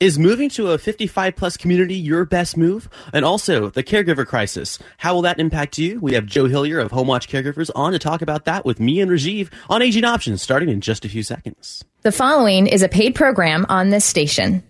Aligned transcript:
Is 0.00 0.16
moving 0.16 0.48
to 0.50 0.70
a 0.70 0.78
55 0.78 1.34
plus 1.34 1.56
community 1.56 1.96
your 1.96 2.24
best 2.24 2.56
move? 2.56 2.88
And 3.12 3.24
also 3.24 3.68
the 3.68 3.82
caregiver 3.82 4.24
crisis. 4.24 4.78
How 4.98 5.12
will 5.14 5.22
that 5.22 5.40
impact 5.40 5.76
you? 5.76 5.98
We 5.98 6.14
have 6.14 6.24
Joe 6.24 6.44
Hillier 6.44 6.78
of 6.78 6.92
Homewatch 6.92 7.26
Caregivers 7.26 7.68
on 7.74 7.90
to 7.90 7.98
talk 7.98 8.22
about 8.22 8.44
that 8.44 8.64
with 8.64 8.78
me 8.78 9.00
and 9.00 9.10
Rajiv 9.10 9.48
on 9.68 9.82
Aging 9.82 10.04
Options 10.04 10.40
starting 10.40 10.68
in 10.68 10.80
just 10.80 11.04
a 11.04 11.08
few 11.08 11.24
seconds. 11.24 11.84
The 12.02 12.12
following 12.12 12.68
is 12.68 12.84
a 12.84 12.88
paid 12.88 13.16
program 13.16 13.66
on 13.68 13.90
this 13.90 14.04
station. 14.04 14.62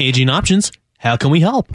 Aging 0.00 0.28
Options. 0.28 0.72
How 0.98 1.16
can 1.16 1.30
we 1.30 1.38
help? 1.38 1.68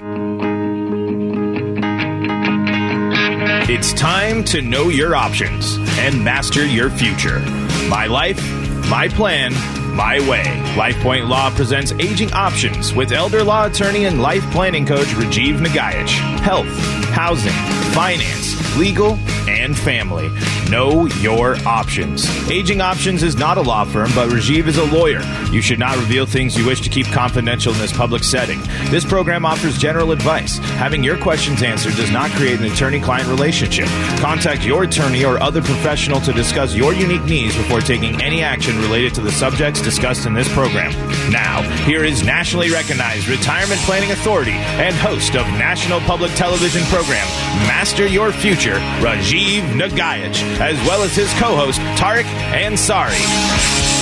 It's 3.69 3.93
time 3.93 4.43
to 4.43 4.61
know 4.61 4.89
your 4.89 5.15
options 5.15 5.77
and 5.99 6.21
master 6.21 6.65
your 6.65 6.89
future. 6.89 7.39
My 7.87 8.07
life, 8.07 8.41
my 8.89 9.07
plan 9.07 9.53
my 9.95 10.19
way. 10.29 10.43
LifePoint 10.75 11.27
Law 11.27 11.49
presents 11.55 11.93
Aging 11.93 12.33
Options 12.33 12.93
with 12.93 13.11
elder 13.11 13.43
law 13.43 13.65
attorney 13.65 14.05
and 14.05 14.21
life 14.21 14.43
planning 14.51 14.85
coach 14.85 15.07
Rajiv 15.07 15.59
Nagaich. 15.59 16.09
Health, 16.41 16.67
housing, 17.13 17.53
finance, 17.93 18.77
legal, 18.77 19.17
and 19.47 19.77
family. 19.77 20.29
Know 20.69 21.05
your 21.21 21.55
options. 21.67 22.27
Aging 22.49 22.81
Options 22.81 23.21
is 23.23 23.37
not 23.37 23.57
a 23.57 23.61
law 23.61 23.85
firm, 23.85 24.11
but 24.15 24.29
Rajiv 24.29 24.67
is 24.67 24.77
a 24.77 24.85
lawyer. 24.85 25.21
You 25.51 25.61
should 25.61 25.79
not 25.79 25.97
reveal 25.97 26.25
things 26.25 26.57
you 26.57 26.65
wish 26.65 26.81
to 26.81 26.89
keep 26.89 27.05
confidential 27.07 27.71
in 27.71 27.79
this 27.79 27.95
public 27.95 28.23
setting. 28.23 28.59
This 28.89 29.05
program 29.05 29.45
offers 29.45 29.77
general 29.77 30.11
advice. 30.11 30.57
Having 30.57 31.03
your 31.03 31.17
questions 31.17 31.61
answered 31.61 31.95
does 31.95 32.11
not 32.11 32.31
create 32.31 32.59
an 32.59 32.65
attorney 32.65 32.99
client 32.99 33.29
relationship. 33.29 33.87
Contact 34.19 34.65
your 34.65 34.83
attorney 34.83 35.23
or 35.23 35.41
other 35.41 35.61
professional 35.61 36.19
to 36.21 36.33
discuss 36.33 36.75
your 36.75 36.93
unique 36.93 37.25
needs 37.25 37.55
before 37.55 37.81
taking 37.81 38.19
any 38.21 38.41
action 38.41 38.75
related 38.79 39.13
to 39.15 39.21
the 39.21 39.31
subjects 39.31 39.81
discussed 39.85 40.25
in 40.25 40.33
this 40.33 40.51
program. 40.51 40.91
Now, 41.31 41.61
here 41.85 42.03
is 42.03 42.23
nationally 42.23 42.71
recognized 42.71 43.27
retirement 43.27 43.79
planning 43.81 44.11
authority 44.11 44.51
and 44.51 44.95
host 44.95 45.35
of 45.35 45.45
national 45.59 45.99
public 46.01 46.31
television 46.33 46.83
program 46.85 47.25
Master 47.67 48.07
Your 48.07 48.31
Future, 48.31 48.79
Rajiv 48.99 49.61
Nagaich, 49.79 50.41
as 50.59 50.75
well 50.87 51.03
as 51.03 51.15
his 51.15 51.31
co-host 51.35 51.79
Tarek 51.97 52.25
Ansari. 52.51 53.94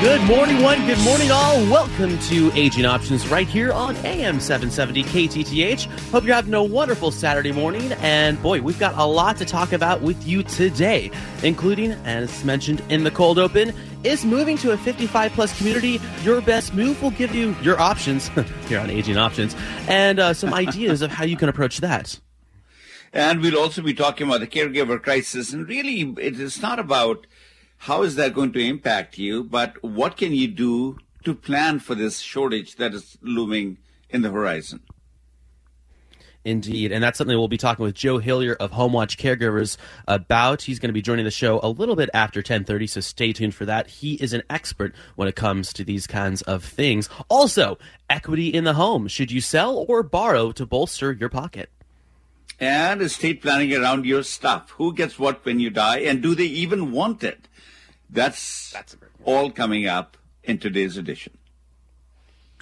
Good 0.00 0.22
morning, 0.28 0.62
one. 0.62 0.86
Good 0.86 1.00
morning, 1.00 1.32
all. 1.32 1.56
Welcome 1.68 2.18
to 2.20 2.52
Aging 2.54 2.84
Options 2.84 3.26
right 3.26 3.48
here 3.48 3.72
on 3.72 3.96
AM 3.96 4.38
770 4.38 5.02
KTTH. 5.02 5.86
Hope 6.10 6.22
you're 6.22 6.36
having 6.36 6.54
a 6.54 6.62
wonderful 6.62 7.10
Saturday 7.10 7.50
morning. 7.50 7.90
And 7.94 8.40
boy, 8.40 8.60
we've 8.60 8.78
got 8.78 8.96
a 8.96 9.04
lot 9.04 9.36
to 9.38 9.44
talk 9.44 9.72
about 9.72 10.00
with 10.00 10.24
you 10.24 10.44
today, 10.44 11.10
including, 11.42 11.92
as 12.04 12.44
mentioned 12.44 12.80
in 12.90 13.02
the 13.02 13.10
cold 13.10 13.40
open, 13.40 13.74
is 14.04 14.24
moving 14.24 14.56
to 14.58 14.70
a 14.70 14.78
55 14.78 15.32
plus 15.32 15.58
community 15.58 16.00
your 16.22 16.40
best 16.42 16.74
move? 16.74 17.02
We'll 17.02 17.10
give 17.10 17.34
you 17.34 17.56
your 17.60 17.80
options 17.80 18.28
here 18.68 18.78
on 18.78 18.90
Aging 18.90 19.16
Options 19.16 19.56
and 19.88 20.20
uh, 20.20 20.32
some 20.32 20.54
ideas 20.54 21.02
of 21.02 21.10
how 21.10 21.24
you 21.24 21.36
can 21.36 21.48
approach 21.48 21.78
that. 21.78 22.20
And 23.12 23.40
we'll 23.40 23.58
also 23.58 23.82
be 23.82 23.94
talking 23.94 24.28
about 24.28 24.40
the 24.40 24.46
caregiver 24.46 25.02
crisis. 25.02 25.52
And 25.52 25.68
really, 25.68 26.02
it 26.22 26.38
is 26.38 26.62
not 26.62 26.78
about 26.78 27.26
how 27.78 28.02
is 28.02 28.16
that 28.16 28.34
going 28.34 28.52
to 28.52 28.60
impact 28.60 29.18
you, 29.18 29.44
but 29.44 29.82
what 29.82 30.16
can 30.16 30.32
you 30.32 30.48
do 30.48 30.98
to 31.24 31.34
plan 31.34 31.78
for 31.78 31.94
this 31.94 32.20
shortage 32.20 32.76
that 32.76 32.94
is 32.94 33.18
looming 33.22 33.78
in 34.10 34.22
the 34.22 34.30
horizon? 34.30 34.80
Indeed, 36.44 36.92
and 36.92 37.02
that's 37.02 37.18
something 37.18 37.36
we'll 37.36 37.48
be 37.48 37.58
talking 37.58 37.84
with 37.84 37.94
Joe 37.94 38.18
Hillier 38.18 38.54
of 38.54 38.70
Homewatch 38.70 39.18
Caregivers 39.18 39.76
about. 40.06 40.62
He's 40.62 40.78
going 40.78 40.88
to 40.88 40.94
be 40.94 41.02
joining 41.02 41.24
the 41.24 41.30
show 41.30 41.60
a 41.62 41.68
little 41.68 41.96
bit 41.96 42.08
after 42.14 42.42
10:30, 42.42 42.88
so 42.88 43.00
stay 43.00 43.32
tuned 43.32 43.54
for 43.54 43.66
that. 43.66 43.88
He 43.88 44.14
is 44.14 44.32
an 44.32 44.42
expert 44.48 44.94
when 45.16 45.28
it 45.28 45.36
comes 45.36 45.72
to 45.74 45.84
these 45.84 46.06
kinds 46.06 46.40
of 46.42 46.64
things. 46.64 47.10
Also, 47.28 47.76
equity 48.08 48.48
in 48.48 48.64
the 48.64 48.74
home. 48.74 49.08
Should 49.08 49.30
you 49.30 49.40
sell 49.40 49.84
or 49.88 50.02
borrow 50.02 50.52
to 50.52 50.64
bolster 50.64 51.12
your 51.12 51.28
pocket? 51.28 51.70
And 52.60 53.02
estate 53.02 53.42
planning 53.42 53.74
around 53.74 54.06
your 54.06 54.22
stuff. 54.22 54.70
Who 54.78 54.94
gets 54.94 55.18
what 55.18 55.44
when 55.44 55.60
you 55.60 55.70
die, 55.70 55.98
and 55.98 56.22
do 56.22 56.34
they 56.34 56.44
even 56.44 56.92
want 56.92 57.22
it? 57.22 57.47
That's, 58.10 58.72
That's 58.72 58.96
all 59.24 59.50
coming 59.50 59.86
up 59.86 60.16
in 60.42 60.58
today's 60.58 60.96
edition. 60.96 61.36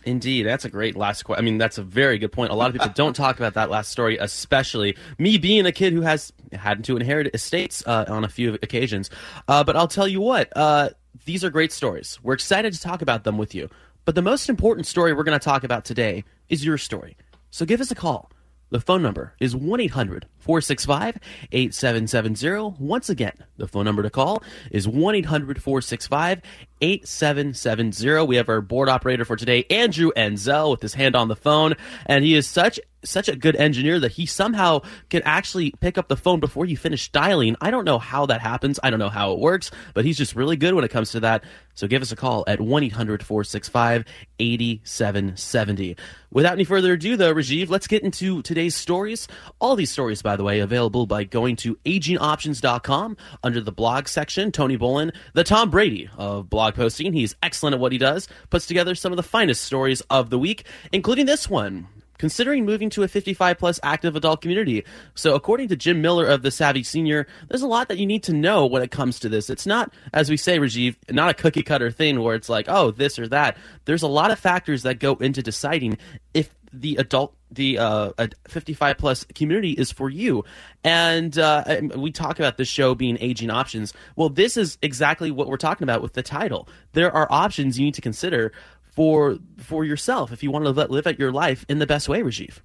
Indeed, 0.05 0.45
that's 0.45 0.65
a 0.65 0.71
great 0.71 0.95
last 0.95 1.25
question. 1.25 1.45
I 1.45 1.45
mean, 1.45 1.59
that's 1.59 1.79
a 1.79 1.83
very 1.83 2.19
good 2.19 2.31
point. 2.31 2.53
A 2.53 2.55
lot 2.55 2.69
of 2.69 2.75
people 2.75 2.93
don't 2.95 3.17
talk 3.17 3.39
about 3.39 3.55
that 3.55 3.71
last 3.71 3.91
story, 3.91 4.17
especially 4.19 4.97
me 5.19 5.37
being 5.37 5.67
a 5.67 5.73
kid 5.73 5.93
who 5.93 6.03
has 6.03 6.33
had 6.53 6.85
to 6.85 6.97
inherit 6.97 7.35
estates 7.35 7.83
uh, 7.87 8.05
on 8.07 8.23
a 8.23 8.29
few 8.29 8.55
occasions. 8.63 9.11
Uh, 9.49 9.65
but 9.65 9.75
I'll 9.75 9.89
tell 9.89 10.07
you 10.07 10.21
what, 10.21 10.53
uh, 10.55 10.91
these 11.25 11.45
are 11.45 11.51
great 11.51 11.73
stories. 11.73 12.21
We're 12.23 12.35
excited 12.35 12.73
to 12.73 12.81
talk 12.81 13.03
about 13.03 13.25
them 13.25 13.37
with 13.37 13.53
you. 13.53 13.69
But 14.05 14.15
the 14.15 14.23
most 14.23 14.49
important 14.49 14.87
story 14.87 15.13
we're 15.13 15.25
going 15.25 15.39
to 15.39 15.45
talk 15.45 15.65
about 15.65 15.85
today 15.85 16.23
is 16.49 16.65
your 16.65 16.79
story. 16.79 17.17
So 17.51 17.67
give 17.67 17.81
us 17.81 17.91
a 17.91 17.97
call. 17.97 18.31
The 18.71 18.81
phone 18.81 19.03
number 19.03 19.35
is 19.41 19.57
1 19.57 19.81
800 19.81 20.27
465 20.47 21.19
8770. 21.51 22.77
Once 22.79 23.11
again, 23.11 23.33
the 23.57 23.67
phone 23.67 23.85
number 23.85 24.03
to 24.05 24.11
call 24.11 24.45
is 24.71 24.87
1 24.87 25.15
800 25.17 25.61
465 25.61 26.41
8770. 26.81 28.27
We 28.27 28.37
have 28.37 28.49
our 28.49 28.61
board 28.61 28.89
operator 28.89 29.25
for 29.25 29.37
today, 29.37 29.65
Andrew 29.71 30.13
Enzel, 30.17 30.71
with 30.71 30.83
his 30.83 30.95
hand 30.95 31.17
on 31.17 31.29
the 31.29 31.37
phone, 31.37 31.75
and 32.07 32.25
he 32.25 32.35
is 32.35 32.47
such 32.47 32.79
such 33.05 33.29
a 33.29 33.37
good 33.37 33.57
engineer 33.57 34.01
that 34.01 34.13
he 34.13 34.27
somehow 34.27 34.81
can 35.11 35.23
actually 35.25 35.73
pick 35.81 35.97
up 35.97 36.09
the 36.09 36.17
phone 36.17 36.41
before 36.41 36.67
you 36.67 36.77
finish 36.77 37.11
dialing. 37.13 37.57
I 37.61 37.71
don't 37.71 37.85
know 37.85 37.99
how 37.99 38.27
that 38.27 38.41
happens. 38.41 38.81
I 38.83 38.91
don't 38.91 38.99
know 38.99 39.09
how 39.09 39.33
it 39.33 39.39
works, 39.39 39.71
but 39.95 40.05
he's 40.05 40.17
just 40.17 40.35
really 40.35 40.57
good 40.57 40.75
when 40.75 40.85
it 40.85 40.91
comes 40.91 41.13
to 41.13 41.21
that. 41.21 41.45
So 41.75 41.87
give 41.87 42.03
us 42.03 42.11
a 42.11 42.17
call 42.17 42.45
at 42.47 42.61
1 42.61 42.83
800 42.83 43.23
465 43.23 44.05
8770. 44.39 45.97
Without 46.31 46.55
any 46.55 46.65
further 46.65 46.95
ado, 46.95 47.17
though, 47.17 47.35
Rajiv, 47.35 47.69
let's 47.69 47.87
get 47.87 48.03
into 48.03 48.43
today's 48.43 48.75
stories. 48.75 49.29
All 49.61 49.77
these 49.77 49.91
stories, 49.91 50.21
by 50.23 50.36
the 50.37 50.45
way, 50.45 50.61
available 50.61 51.07
by 51.07 51.25
going 51.25 51.57
to 51.57 51.77
agingoptions.com 51.85 53.17
under 53.43 53.61
the 53.61 53.73
blog 53.73 54.09
section. 54.09 54.53
Tony 54.53 54.79
Bolin, 54.79 55.15
the 55.33 55.45
Tom 55.45 55.71
Brady 55.71 56.09
of 56.17 56.49
blog 56.49 56.75
posting. 56.75 57.13
He's 57.13 57.35
excellent 57.43 57.75
at 57.75 57.81
what 57.81 57.93
he 57.93 57.99
does, 57.99 58.29
puts 58.51 58.67
together 58.67 58.95
some 58.95 59.13
of 59.13 59.17
the 59.17 59.23
finest 59.23 59.65
stories 59.65 60.01
of 60.11 60.31
the 60.31 60.39
week, 60.39 60.65
including 60.93 61.27
this 61.27 61.49
one 61.49 61.89
considering 62.19 62.65
moving 62.65 62.91
to 62.91 63.03
a 63.03 63.09
55 63.09 63.59
plus 63.59 63.81
active 63.83 64.17
adult 64.17 64.41
community. 64.41 64.85
So, 65.15 65.35
according 65.35 65.69
to 65.69 65.77
Jim 65.77 66.01
Miller 66.01 66.27
of 66.27 66.43
the 66.43 66.51
Savvy 66.51 66.83
Senior, 66.83 67.27
there's 67.49 67.63
a 67.63 67.67
lot 67.67 67.89
that 67.89 67.99
you 67.99 68.07
need 68.07 68.23
to 68.25 68.33
know 68.33 68.67
when 68.67 68.83
it 68.83 68.91
comes 68.91 69.21
to 69.21 69.29
this. 69.29 69.51
It's 69.51 69.67
not, 69.67 69.93
as 70.13 70.31
we 70.31 70.37
say, 70.37 70.59
Rajiv, 70.59 70.97
not 71.11 71.31
a 71.31 71.35
cookie 71.35 71.63
cutter 71.63 71.91
thing 71.91 72.21
where 72.21 72.35
it's 72.35 72.49
like, 72.49 72.67
oh, 72.69 72.91
this 72.91 73.19
or 73.19 73.29
that. 73.29 73.57
There's 73.85 74.03
a 74.03 74.09
lot 74.09 74.31
of 74.31 74.39
factors 74.39 74.83
that 74.83 74.99
go 74.99 75.15
into 75.17 75.43
deciding 75.43 75.99
if 76.35 76.55
the 76.81 76.97
adult 76.97 77.35
the 77.51 77.79
uh, 77.79 78.11
55 78.49 78.99
plus 78.99 79.25
community 79.35 79.71
is 79.73 79.93
for 79.93 80.11
you 80.11 80.45
and 80.83 81.39
uh, 81.39 81.81
we 81.95 82.11
talk 82.11 82.39
about 82.39 82.57
this 82.57 82.69
show 82.69 82.95
being 82.95 83.17
aging 83.21 83.51
options 83.51 83.95
well 84.17 84.29
this 84.29 84.57
is 84.57 84.79
exactly 84.83 85.31
what 85.31 85.49
we're 85.49 85.57
talking 85.57 85.85
about 85.85 86.03
with 86.03 86.15
the 86.15 86.23
title 86.23 86.69
there 86.93 87.13
are 87.13 87.29
options 87.31 87.79
you 87.79 87.85
need 87.85 87.95
to 87.95 88.01
consider 88.01 88.53
for 88.97 89.39
for 89.59 89.85
yourself 89.85 90.33
if 90.33 90.43
you 90.43 90.51
want 90.51 90.65
to 90.65 90.71
live, 90.71 90.91
live 90.91 91.07
out 91.07 91.19
your 91.19 91.33
life 91.33 91.65
in 91.69 91.79
the 91.79 91.87
best 91.87 92.09
way, 92.09 92.21
Rajiv. 92.21 92.61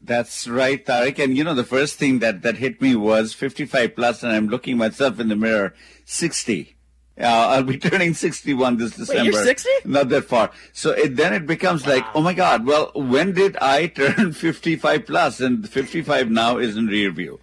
That's 0.00 0.46
right, 0.46 0.84
Tarek. 0.84 1.18
And 1.22 1.36
you 1.36 1.44
know, 1.44 1.54
the 1.54 1.64
first 1.64 1.98
thing 1.98 2.20
that, 2.20 2.42
that 2.42 2.56
hit 2.56 2.80
me 2.80 2.94
was 2.94 3.32
55 3.34 3.96
plus, 3.96 4.22
and 4.22 4.32
I'm 4.32 4.48
looking 4.48 4.76
myself 4.76 5.18
in 5.18 5.28
the 5.28 5.36
mirror, 5.36 5.74
60. 6.04 6.76
Uh, 7.20 7.24
I'll 7.26 7.64
be 7.64 7.78
turning 7.78 8.14
61 8.14 8.76
this 8.76 8.92
December. 8.92 9.22
Wait, 9.22 9.32
you're 9.32 9.44
60? 9.44 9.68
Not 9.84 10.08
that 10.10 10.26
far. 10.26 10.50
So 10.72 10.92
it, 10.92 11.16
then 11.16 11.34
it 11.34 11.46
becomes 11.46 11.84
wow. 11.84 11.94
like, 11.94 12.04
oh 12.14 12.22
my 12.22 12.34
God, 12.34 12.64
well, 12.64 12.92
when 12.94 13.32
did 13.32 13.56
I 13.56 13.86
turn 13.88 14.32
55 14.32 15.06
plus? 15.06 15.40
And 15.40 15.68
55 15.68 16.30
now 16.30 16.58
is 16.58 16.76
in 16.76 16.86
rear 16.86 17.10
view. 17.10 17.40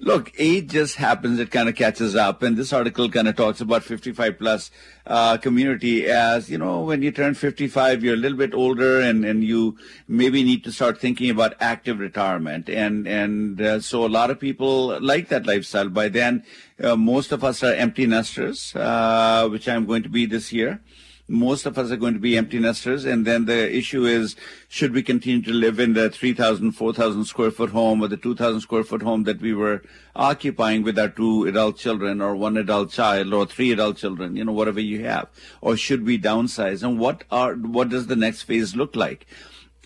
Look, 0.00 0.32
age 0.38 0.68
just 0.70 0.94
happens. 0.94 1.40
It 1.40 1.50
kind 1.50 1.68
of 1.68 1.74
catches 1.74 2.14
up. 2.14 2.44
And 2.44 2.56
this 2.56 2.72
article 2.72 3.08
kind 3.10 3.26
of 3.26 3.34
talks 3.34 3.60
about 3.60 3.82
55 3.82 4.38
plus 4.38 4.70
uh, 5.06 5.38
community 5.38 6.06
as, 6.06 6.48
you 6.48 6.56
know, 6.56 6.82
when 6.82 7.02
you 7.02 7.10
turn 7.10 7.34
55, 7.34 8.04
you're 8.04 8.14
a 8.14 8.16
little 8.16 8.38
bit 8.38 8.54
older 8.54 9.00
and, 9.00 9.24
and 9.24 9.42
you 9.42 9.76
maybe 10.06 10.44
need 10.44 10.62
to 10.64 10.72
start 10.72 11.00
thinking 11.00 11.30
about 11.30 11.54
active 11.58 11.98
retirement. 11.98 12.68
And, 12.68 13.08
and 13.08 13.60
uh, 13.60 13.80
so 13.80 14.06
a 14.06 14.08
lot 14.08 14.30
of 14.30 14.38
people 14.38 15.00
like 15.00 15.28
that 15.30 15.46
lifestyle. 15.46 15.88
By 15.88 16.08
then, 16.08 16.44
uh, 16.80 16.94
most 16.94 17.32
of 17.32 17.42
us 17.42 17.64
are 17.64 17.74
empty 17.74 18.06
nesters, 18.06 18.76
uh, 18.76 19.48
which 19.50 19.68
I'm 19.68 19.84
going 19.84 20.04
to 20.04 20.08
be 20.08 20.26
this 20.26 20.52
year 20.52 20.80
most 21.28 21.66
of 21.66 21.78
us 21.78 21.90
are 21.90 21.96
going 21.96 22.14
to 22.14 22.20
be 22.20 22.36
empty 22.36 22.58
nesters. 22.58 23.04
And 23.04 23.26
then 23.26 23.44
the 23.44 23.70
issue 23.74 24.06
is, 24.06 24.34
should 24.68 24.94
we 24.94 25.02
continue 25.02 25.42
to 25.42 25.52
live 25.52 25.78
in 25.78 25.92
the 25.92 26.08
3,000, 26.08 26.72
4,000 26.72 27.24
square 27.26 27.50
foot 27.50 27.70
home 27.70 28.02
or 28.02 28.08
the 28.08 28.16
2,000 28.16 28.60
square 28.62 28.82
foot 28.82 29.02
home 29.02 29.24
that 29.24 29.40
we 29.40 29.52
were 29.52 29.82
occupying 30.16 30.82
with 30.82 30.98
our 30.98 31.08
two 31.08 31.44
adult 31.44 31.76
children 31.76 32.22
or 32.22 32.34
one 32.34 32.56
adult 32.56 32.90
child 32.90 33.32
or 33.34 33.44
three 33.44 33.72
adult 33.72 33.98
children, 33.98 34.36
you 34.36 34.44
know, 34.44 34.52
whatever 34.52 34.80
you 34.80 35.04
have? 35.04 35.28
Or 35.60 35.76
should 35.76 36.06
we 36.06 36.18
downsize? 36.18 36.82
And 36.82 36.98
what 36.98 37.24
are, 37.30 37.54
what 37.54 37.90
does 37.90 38.06
the 38.06 38.16
next 38.16 38.42
phase 38.42 38.74
look 38.74 38.96
like? 38.96 39.26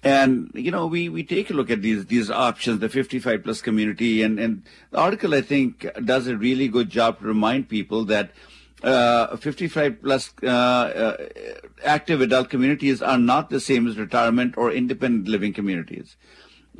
And, 0.05 0.51
you 0.55 0.73
know, 0.73 0.87
we, 0.87 1.09
we 1.09 1.23
take 1.23 1.51
a 1.51 1.55
look 1.55 1.71
at 1.71 1.83
these, 1.83 2.07
these 2.07 2.29
options, 2.29 2.81
the 2.81 2.89
55 2.89 3.45
plus 3.45 3.61
community 3.61 4.23
and, 4.23 4.39
and 4.39 4.63
the 4.91 4.99
article, 4.99 5.33
I 5.33 5.43
think, 5.43 5.87
does 6.05 6.27
a 6.27 6.37
really 6.37 6.67
good 6.67 6.91
job 6.91 7.21
to 7.21 7.25
remind 7.25 7.69
people 7.69 8.05
that 8.07 8.31
uh, 8.83 9.37
55 9.37 10.03
plus 10.03 10.33
uh, 10.43 10.47
uh, 10.47 11.17
active 11.85 12.21
adult 12.21 12.51
communities 12.51 13.01
are 13.01 13.19
not 13.19 13.51
the 13.51 13.61
same 13.61 13.87
as 13.87 13.99
retirement 13.99 14.57
or 14.57 14.73
independent 14.73 15.29
living 15.29 15.53
communities. 15.53 16.17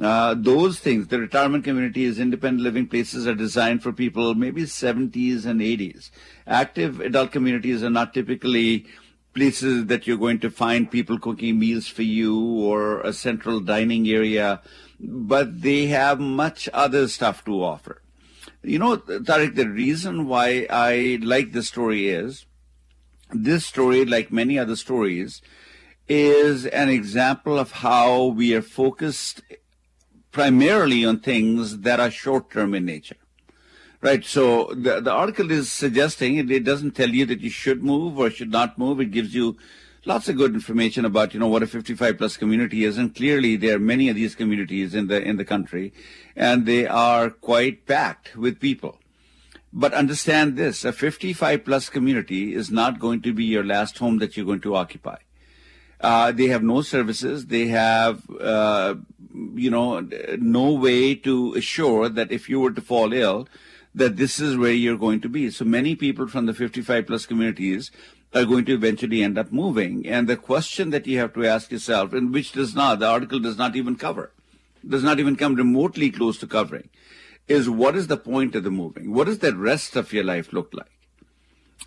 Uh, 0.01 0.35
those 0.37 0.81
things, 0.81 1.09
the 1.09 1.19
retirement 1.19 1.65
communities, 1.65 2.19
independent 2.19 2.63
living 2.63 2.89
places 2.89 3.27
are 3.27 3.35
designed 3.35 3.83
for 3.83 3.93
people 3.93 4.35
maybe 4.35 4.63
70s 4.63 5.45
and 5.45 5.61
80s. 5.61 6.11
Active 6.47 7.01
adult 7.01 7.31
communities 7.31 7.83
are 7.83 7.91
not 7.91 8.15
typically 8.15 8.87
places 9.35 9.87
that 9.87 10.07
you're 10.07 10.17
going 10.17 10.41
to 10.41 10.51
find 10.51 10.91
people 10.91 11.19
cooking 11.19 11.59
meals 11.59 11.87
for 11.87 12.03
you 12.03 12.39
or 12.61 13.01
a 13.01 13.13
central 13.13 13.61
dining 13.61 14.09
area, 14.09 14.61
but 14.99 15.63
they 15.63 15.87
have 15.87 16.21
much 16.21 16.69
other 16.73 17.09
stuff 17.09 17.45
to 17.45 17.63
offer. 17.63 18.02
You 18.63 18.79
know, 18.79 18.97
Tariq, 18.97 19.57
the 19.57 19.69
reason 19.69 20.27
why 20.27 20.67
I 20.71 21.19
like 21.23 21.53
this 21.53 21.69
story 21.69 22.09
is 22.09 22.47
this 23.33 23.67
story, 23.67 24.05
like 24.05 24.31
many 24.31 24.59
other 24.59 24.77
stories, 24.77 25.43
is 26.09 26.67
an 26.67 26.89
example 26.89 27.59
of 27.59 27.73
how 27.73 28.27
we 28.27 28.55
are 28.55 28.63
focused 28.63 29.43
primarily 30.31 31.05
on 31.05 31.21
things 31.21 31.79
that 31.81 32.01
are 32.01 32.11
short 32.11 32.51
term 32.51 32.75
in 32.75 32.85
nature. 32.85 33.17
Right. 34.01 34.25
So 34.25 34.73
the, 34.75 35.01
the 35.01 35.13
article 35.13 35.51
is 35.53 35.71
suggesting 35.71 36.37
it, 36.37 36.51
it 36.51 36.65
doesn't 36.65 36.93
tell 36.93 37.11
you 37.11 37.25
that 37.27 37.41
you 37.41 37.51
should 37.51 37.85
move 37.85 38.19
or 38.19 38.31
should 38.31 38.51
not 38.51 38.77
move. 38.77 39.01
It 39.01 39.13
gives 39.13 39.33
you 39.33 39.57
lots 40.05 40.29
of 40.29 40.37
good 40.37 40.55
information 40.55 41.05
about 41.05 41.33
you 41.33 41.41
know 41.41 41.49
what 41.49 41.63
a 41.63 41.67
55 41.67 42.19
plus 42.19 42.37
community 42.37 42.85
is 42.85 42.99
and 42.99 43.15
clearly 43.15 43.57
there 43.57 43.77
are 43.77 43.81
many 43.81 44.09
of 44.09 44.17
these 44.17 44.35
communities 44.35 44.95
in 44.95 45.07
the 45.07 45.23
in 45.23 45.37
the 45.37 45.45
country 45.45 45.93
and 46.35 46.67
they 46.67 46.87
are 46.87 47.31
quite 47.31 47.87
packed 47.87 48.37
with 48.37 48.61
people. 48.61 48.99
But 49.73 49.95
understand 49.95 50.57
this 50.57 50.85
a 50.85 50.93
55 50.93 51.65
plus 51.65 51.89
community 51.89 52.55
is 52.55 52.71
not 52.71 52.99
going 52.99 53.23
to 53.23 53.33
be 53.33 53.45
your 53.45 53.65
last 53.65 53.99
home 53.99 54.19
that 54.19 54.37
you're 54.37 54.47
going 54.47 54.61
to 54.63 54.77
occupy. 54.77 55.17
Uh, 56.01 56.33
they 56.33 56.49
have 56.49 56.65
no 56.65 56.83
services 56.83 57.47
they 57.47 57.69
have 57.69 58.23
uh, 58.41 58.95
you 59.55 59.71
know 59.71 60.01
no 60.39 60.73
way 60.73 61.15
to 61.15 61.55
assure 61.55 62.09
that 62.09 62.33
if 62.33 62.49
you 62.49 62.59
were 62.61 62.73
to 62.73 62.81
fall 62.81 63.13
ill 63.13 63.47
that 63.95 64.17
this 64.17 64.41
is 64.41 64.57
where 64.57 64.73
you're 64.73 64.97
going 64.97 65.21
to 65.21 65.29
be. 65.29 65.51
So 65.51 65.65
many 65.65 65.95
people 65.95 66.27
from 66.27 66.47
the 66.47 66.55
55 66.55 67.07
plus 67.07 67.27
communities 67.27 67.91
are 68.35 68.45
going 68.45 68.65
to 68.65 68.75
eventually 68.75 69.23
end 69.23 69.39
up 69.39 69.53
moving. 69.53 70.07
And 70.07 70.29
the 70.29 70.37
question 70.37 70.91
that 70.91 71.07
you 71.07 71.19
have 71.19 71.35
to 71.35 71.47
ask 71.47 71.71
yourself, 71.71 72.13
and 72.13 72.33
which 72.33 72.53
does 72.53 72.75
not, 72.75 72.99
the 72.99 73.09
article 73.09 73.41
does 73.41 73.59
not 73.59 73.77
even 73.77 73.97
cover, 73.97 74.33
does 74.89 75.03
not 75.03 75.21
even 75.21 75.37
come 75.37 75.55
remotely 75.55 76.11
close 76.11 76.39
to 76.39 76.47
covering, 76.47 76.89
is 77.49 77.69
what 77.69 77.97
is 77.97 78.07
the 78.07 78.17
point 78.17 78.55
of 78.55 78.65
the 78.65 78.71
moving? 78.71 79.13
What 79.13 79.27
does 79.27 79.41
the 79.41 79.55
rest 79.55 79.97
of 79.97 80.13
your 80.13 80.25
life 80.25 80.53
look 80.53 80.73
like? 80.73 80.87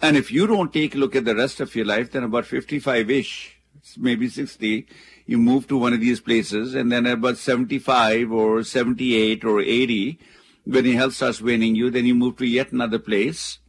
And 0.02 0.18
if 0.18 0.32
you 0.32 0.46
don't 0.46 0.74
take 0.74 0.94
a 0.94 0.98
look 0.98 1.16
at 1.16 1.26
the 1.26 1.36
rest 1.36 1.60
of 1.60 1.74
your 1.76 1.86
life, 1.86 2.12
then 2.12 2.24
about 2.24 2.46
55 2.46 3.10
ish, 3.10 3.58
maybe 3.98 4.28
60, 4.28 4.86
you 5.26 5.38
move 5.38 5.68
to 5.68 5.78
one 5.78 5.94
of 5.94 6.02
these 6.02 6.20
places, 6.20 6.76
and 6.76 6.92
then 6.92 7.06
about 7.06 7.38
75 7.38 8.32
or 8.32 8.64
78 8.64 9.44
or 9.44 9.62
80, 9.62 10.20
when 10.66 10.86
your 10.86 10.96
health 10.96 11.14
starts 11.14 11.42
waning 11.42 11.76
you, 11.76 11.90
then 11.90 12.06
you 12.06 12.14
move 12.14 12.38
to 12.38 12.46
yet 12.46 12.72
another 12.72 13.00
place 13.00 13.60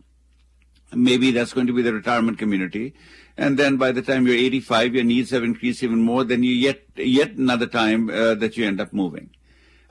maybe 0.92 1.30
that's 1.30 1.52
going 1.52 1.66
to 1.66 1.72
be 1.72 1.82
the 1.82 1.92
retirement 1.92 2.38
community. 2.38 2.94
And 3.36 3.58
then 3.58 3.76
by 3.76 3.92
the 3.92 4.02
time 4.02 4.26
you're 4.26 4.36
85, 4.36 4.94
your 4.94 5.04
needs 5.04 5.30
have 5.30 5.44
increased 5.44 5.82
even 5.82 6.00
more. 6.00 6.24
Then 6.24 6.42
you 6.42 6.52
yet 6.52 6.82
yet 6.96 7.32
another 7.32 7.66
time 7.66 8.08
uh, 8.08 8.34
that 8.36 8.56
you 8.56 8.66
end 8.66 8.80
up 8.80 8.92
moving. 8.92 9.30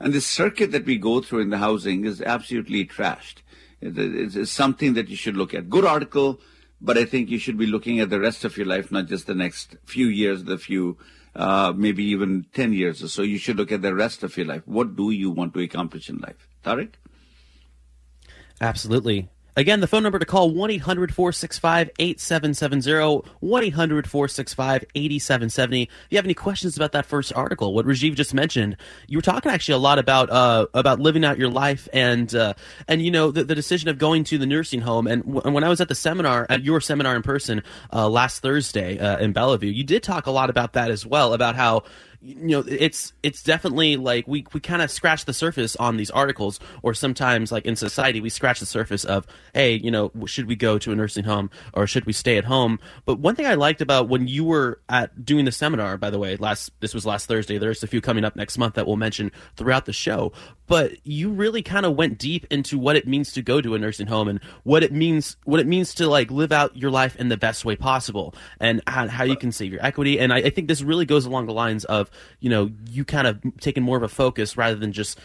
And 0.00 0.12
this 0.12 0.26
circuit 0.26 0.72
that 0.72 0.84
we 0.84 0.98
go 0.98 1.20
through 1.20 1.40
in 1.40 1.50
the 1.50 1.58
housing 1.58 2.04
is 2.04 2.20
absolutely 2.20 2.84
trashed. 2.84 3.36
It's, 3.80 4.36
it's 4.36 4.50
something 4.50 4.94
that 4.94 5.08
you 5.08 5.16
should 5.16 5.36
look 5.36 5.54
at. 5.54 5.70
Good 5.70 5.84
article, 5.84 6.40
but 6.80 6.98
I 6.98 7.04
think 7.04 7.30
you 7.30 7.38
should 7.38 7.56
be 7.56 7.66
looking 7.66 8.00
at 8.00 8.10
the 8.10 8.20
rest 8.20 8.44
of 8.44 8.56
your 8.56 8.66
life, 8.66 8.90
not 8.90 9.06
just 9.06 9.26
the 9.26 9.34
next 9.34 9.76
few 9.84 10.08
years, 10.08 10.44
the 10.44 10.58
few, 10.58 10.98
uh, 11.34 11.72
maybe 11.74 12.04
even 12.04 12.46
10 12.52 12.72
years 12.72 13.02
or 13.02 13.08
so. 13.08 13.22
You 13.22 13.38
should 13.38 13.56
look 13.56 13.72
at 13.72 13.82
the 13.82 13.94
rest 13.94 14.22
of 14.22 14.36
your 14.36 14.46
life. 14.46 14.62
What 14.66 14.96
do 14.96 15.10
you 15.10 15.30
want 15.30 15.54
to 15.54 15.60
accomplish 15.60 16.10
in 16.10 16.18
life? 16.18 16.48
Tariq? 16.64 16.90
Absolutely. 18.60 19.28
Again, 19.56 19.80
the 19.80 19.86
phone 19.86 20.02
number 20.02 20.18
to 20.18 20.26
call 20.26 20.52
1-800-465-8770, 20.52 23.26
1-800-465-8770. 23.42 25.82
If 25.84 25.88
you 26.10 26.18
have 26.18 26.26
any 26.26 26.34
questions 26.34 26.76
about 26.76 26.92
that 26.92 27.06
first 27.06 27.32
article, 27.34 27.72
what 27.72 27.86
Rajiv 27.86 28.16
just 28.16 28.34
mentioned, 28.34 28.76
you 29.06 29.16
were 29.16 29.22
talking 29.22 29.50
actually 29.50 29.76
a 29.76 29.78
lot 29.78 29.98
about 29.98 30.28
uh, 30.28 30.66
about 30.74 31.00
living 31.00 31.24
out 31.24 31.38
your 31.38 31.48
life 31.48 31.88
and 31.94 32.34
uh, 32.34 32.52
and 32.86 33.00
you 33.00 33.10
know 33.10 33.30
the, 33.30 33.44
the 33.44 33.54
decision 33.54 33.88
of 33.88 33.96
going 33.96 34.24
to 34.24 34.36
the 34.36 34.44
nursing 34.44 34.82
home. 34.82 35.06
And, 35.06 35.24
w- 35.24 35.50
when 35.50 35.64
I 35.64 35.70
was 35.70 35.80
at 35.80 35.88
the 35.88 35.94
seminar, 35.94 36.44
at 36.50 36.62
your 36.62 36.82
seminar 36.82 37.16
in 37.16 37.22
person 37.22 37.62
uh, 37.92 38.10
last 38.10 38.42
Thursday 38.42 38.98
uh, 38.98 39.16
in 39.18 39.32
Bellevue, 39.32 39.70
you 39.70 39.84
did 39.84 40.02
talk 40.02 40.26
a 40.26 40.30
lot 40.30 40.50
about 40.50 40.74
that 40.74 40.90
as 40.90 41.06
well, 41.06 41.32
about 41.32 41.56
how 41.56 41.84
you 42.20 42.34
know 42.46 42.64
it's 42.66 43.12
it's 43.22 43.42
definitely 43.42 43.96
like 43.96 44.26
we 44.26 44.46
we 44.52 44.60
kind 44.60 44.82
of 44.82 44.90
scratch 44.90 45.24
the 45.24 45.32
surface 45.32 45.76
on 45.76 45.96
these 45.96 46.10
articles 46.10 46.60
or 46.82 46.94
sometimes 46.94 47.52
like 47.52 47.64
in 47.64 47.76
society 47.76 48.20
we 48.20 48.28
scratch 48.28 48.60
the 48.60 48.66
surface 48.66 49.04
of 49.04 49.26
hey 49.54 49.74
you 49.74 49.90
know 49.90 50.10
should 50.26 50.46
we 50.46 50.56
go 50.56 50.78
to 50.78 50.92
a 50.92 50.96
nursing 50.96 51.24
home 51.24 51.50
or 51.74 51.86
should 51.86 52.04
we 52.04 52.12
stay 52.12 52.36
at 52.36 52.44
home? 52.44 52.78
But 53.04 53.18
one 53.18 53.34
thing 53.34 53.46
i 53.46 53.54
liked 53.54 53.80
about 53.80 54.08
when 54.08 54.28
you 54.28 54.44
were 54.44 54.80
at 54.88 55.24
doing 55.24 55.44
the 55.44 55.52
seminar 55.52 55.96
by 55.96 56.10
the 56.10 56.18
way 56.18 56.36
last 56.36 56.70
this 56.80 56.94
was 56.94 57.06
last 57.06 57.26
thursday 57.26 57.58
there's 57.58 57.82
a 57.82 57.86
few 57.86 58.00
coming 58.00 58.24
up 58.24 58.36
next 58.36 58.58
month 58.58 58.74
that 58.74 58.86
we'll 58.86 58.96
mention 58.96 59.30
throughout 59.56 59.86
the 59.86 59.92
show 59.92 60.32
but 60.66 60.92
you 61.04 61.30
really 61.30 61.62
kind 61.62 61.86
of 61.86 61.94
went 61.94 62.18
deep 62.18 62.46
into 62.50 62.78
what 62.78 62.96
it 62.96 63.06
means 63.06 63.32
to 63.32 63.42
go 63.42 63.60
to 63.60 63.74
a 63.74 63.78
nursing 63.78 64.06
home 64.06 64.28
and 64.28 64.40
what 64.64 64.82
it 64.82 64.92
means 64.92 65.36
what 65.44 65.60
it 65.60 65.66
means 65.66 65.94
to 65.94 66.08
like 66.08 66.30
live 66.30 66.52
out 66.52 66.76
your 66.76 66.90
life 66.90 67.16
in 67.16 67.28
the 67.28 67.36
best 67.36 67.64
way 67.64 67.76
possible 67.76 68.34
and 68.60 68.82
how, 68.86 69.08
how 69.08 69.24
you 69.24 69.36
can 69.36 69.52
save 69.52 69.72
your 69.72 69.84
equity 69.84 70.18
and 70.18 70.32
I, 70.32 70.38
I 70.38 70.50
think 70.50 70.68
this 70.68 70.82
really 70.82 71.06
goes 71.06 71.26
along 71.26 71.46
the 71.46 71.54
lines 71.54 71.84
of 71.84 72.10
you 72.40 72.50
know 72.50 72.70
you 72.90 73.04
kind 73.04 73.26
of 73.26 73.40
taking 73.60 73.82
more 73.82 73.96
of 73.96 74.02
a 74.02 74.08
focus 74.08 74.56
rather 74.56 74.76
than 74.76 74.92
just 74.92 75.18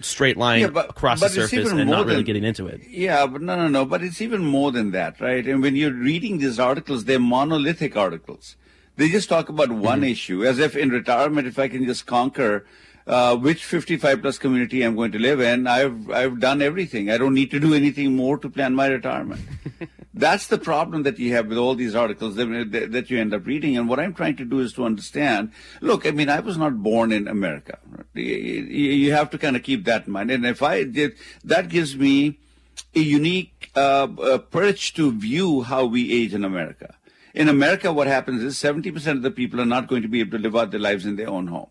straight 0.00 0.36
line 0.36 0.60
yeah, 0.60 0.68
but, 0.68 0.90
across 0.90 1.20
but 1.20 1.28
the 1.28 1.46
surface 1.46 1.70
and 1.70 1.88
not 1.88 2.06
really 2.06 2.22
getting 2.22 2.44
into 2.44 2.66
it. 2.66 2.82
Yeah, 2.88 3.26
but 3.26 3.42
no, 3.42 3.56
no, 3.56 3.68
no. 3.68 3.84
But 3.84 4.02
it's 4.02 4.20
even 4.20 4.44
more 4.44 4.72
than 4.72 4.90
that, 4.92 5.20
right? 5.20 5.46
And 5.46 5.62
when 5.62 5.76
you're 5.76 5.92
reading 5.92 6.38
these 6.38 6.58
articles, 6.58 7.04
they're 7.04 7.18
monolithic 7.18 7.96
articles. 7.96 8.56
They 8.96 9.08
just 9.08 9.28
talk 9.28 9.48
about 9.48 9.70
one 9.70 10.00
mm-hmm. 10.00 10.04
issue, 10.04 10.44
as 10.44 10.58
if 10.58 10.76
in 10.76 10.90
retirement, 10.90 11.48
if 11.48 11.58
I 11.58 11.68
can 11.68 11.84
just 11.84 12.06
conquer 12.06 12.64
uh, 13.06 13.36
which 13.36 13.64
55 13.64 14.22
plus 14.22 14.38
community 14.38 14.82
I'm 14.82 14.96
going 14.96 15.12
to 15.12 15.18
live 15.18 15.40
in, 15.40 15.66
I've 15.66 16.10
I've 16.10 16.40
done 16.40 16.62
everything. 16.62 17.10
I 17.10 17.18
don't 17.18 17.34
need 17.34 17.50
to 17.50 17.60
do 17.60 17.74
anything 17.74 18.16
more 18.16 18.38
to 18.38 18.48
plan 18.48 18.74
my 18.74 18.86
retirement. 18.86 19.42
That's 20.14 20.46
the 20.46 20.58
problem 20.58 21.02
that 21.02 21.18
you 21.18 21.32
have 21.32 21.48
with 21.48 21.58
all 21.58 21.74
these 21.74 21.96
articles 21.96 22.36
that, 22.36 22.88
that 22.92 23.10
you 23.10 23.18
end 23.18 23.34
up 23.34 23.46
reading. 23.46 23.76
And 23.76 23.88
what 23.88 23.98
I'm 23.98 24.14
trying 24.14 24.36
to 24.36 24.44
do 24.44 24.60
is 24.60 24.72
to 24.74 24.84
understand. 24.84 25.50
Look, 25.80 26.06
I 26.06 26.12
mean, 26.12 26.28
I 26.28 26.38
was 26.38 26.56
not 26.56 26.82
born 26.84 27.10
in 27.10 27.26
America. 27.26 27.78
You 28.14 29.12
have 29.12 29.30
to 29.30 29.38
kind 29.38 29.56
of 29.56 29.64
keep 29.64 29.84
that 29.86 30.06
in 30.06 30.12
mind. 30.12 30.30
And 30.30 30.46
if 30.46 30.62
I 30.62 30.84
did, 30.84 31.16
that 31.42 31.68
gives 31.68 31.96
me 31.96 32.38
a 32.94 33.00
unique 33.00 33.70
uh, 33.74 34.38
perch 34.38 34.94
to 34.94 35.12
view 35.12 35.62
how 35.62 35.84
we 35.84 36.12
age 36.12 36.32
in 36.32 36.44
America. 36.44 36.94
In 37.34 37.48
America, 37.48 37.92
what 37.92 38.06
happens 38.06 38.44
is 38.44 38.56
70% 38.56 39.06
of 39.08 39.22
the 39.22 39.32
people 39.32 39.60
are 39.60 39.66
not 39.66 39.88
going 39.88 40.02
to 40.02 40.08
be 40.08 40.20
able 40.20 40.38
to 40.38 40.38
live 40.38 40.54
out 40.54 40.70
their 40.70 40.78
lives 40.78 41.04
in 41.04 41.16
their 41.16 41.28
own 41.28 41.48
home. 41.48 41.70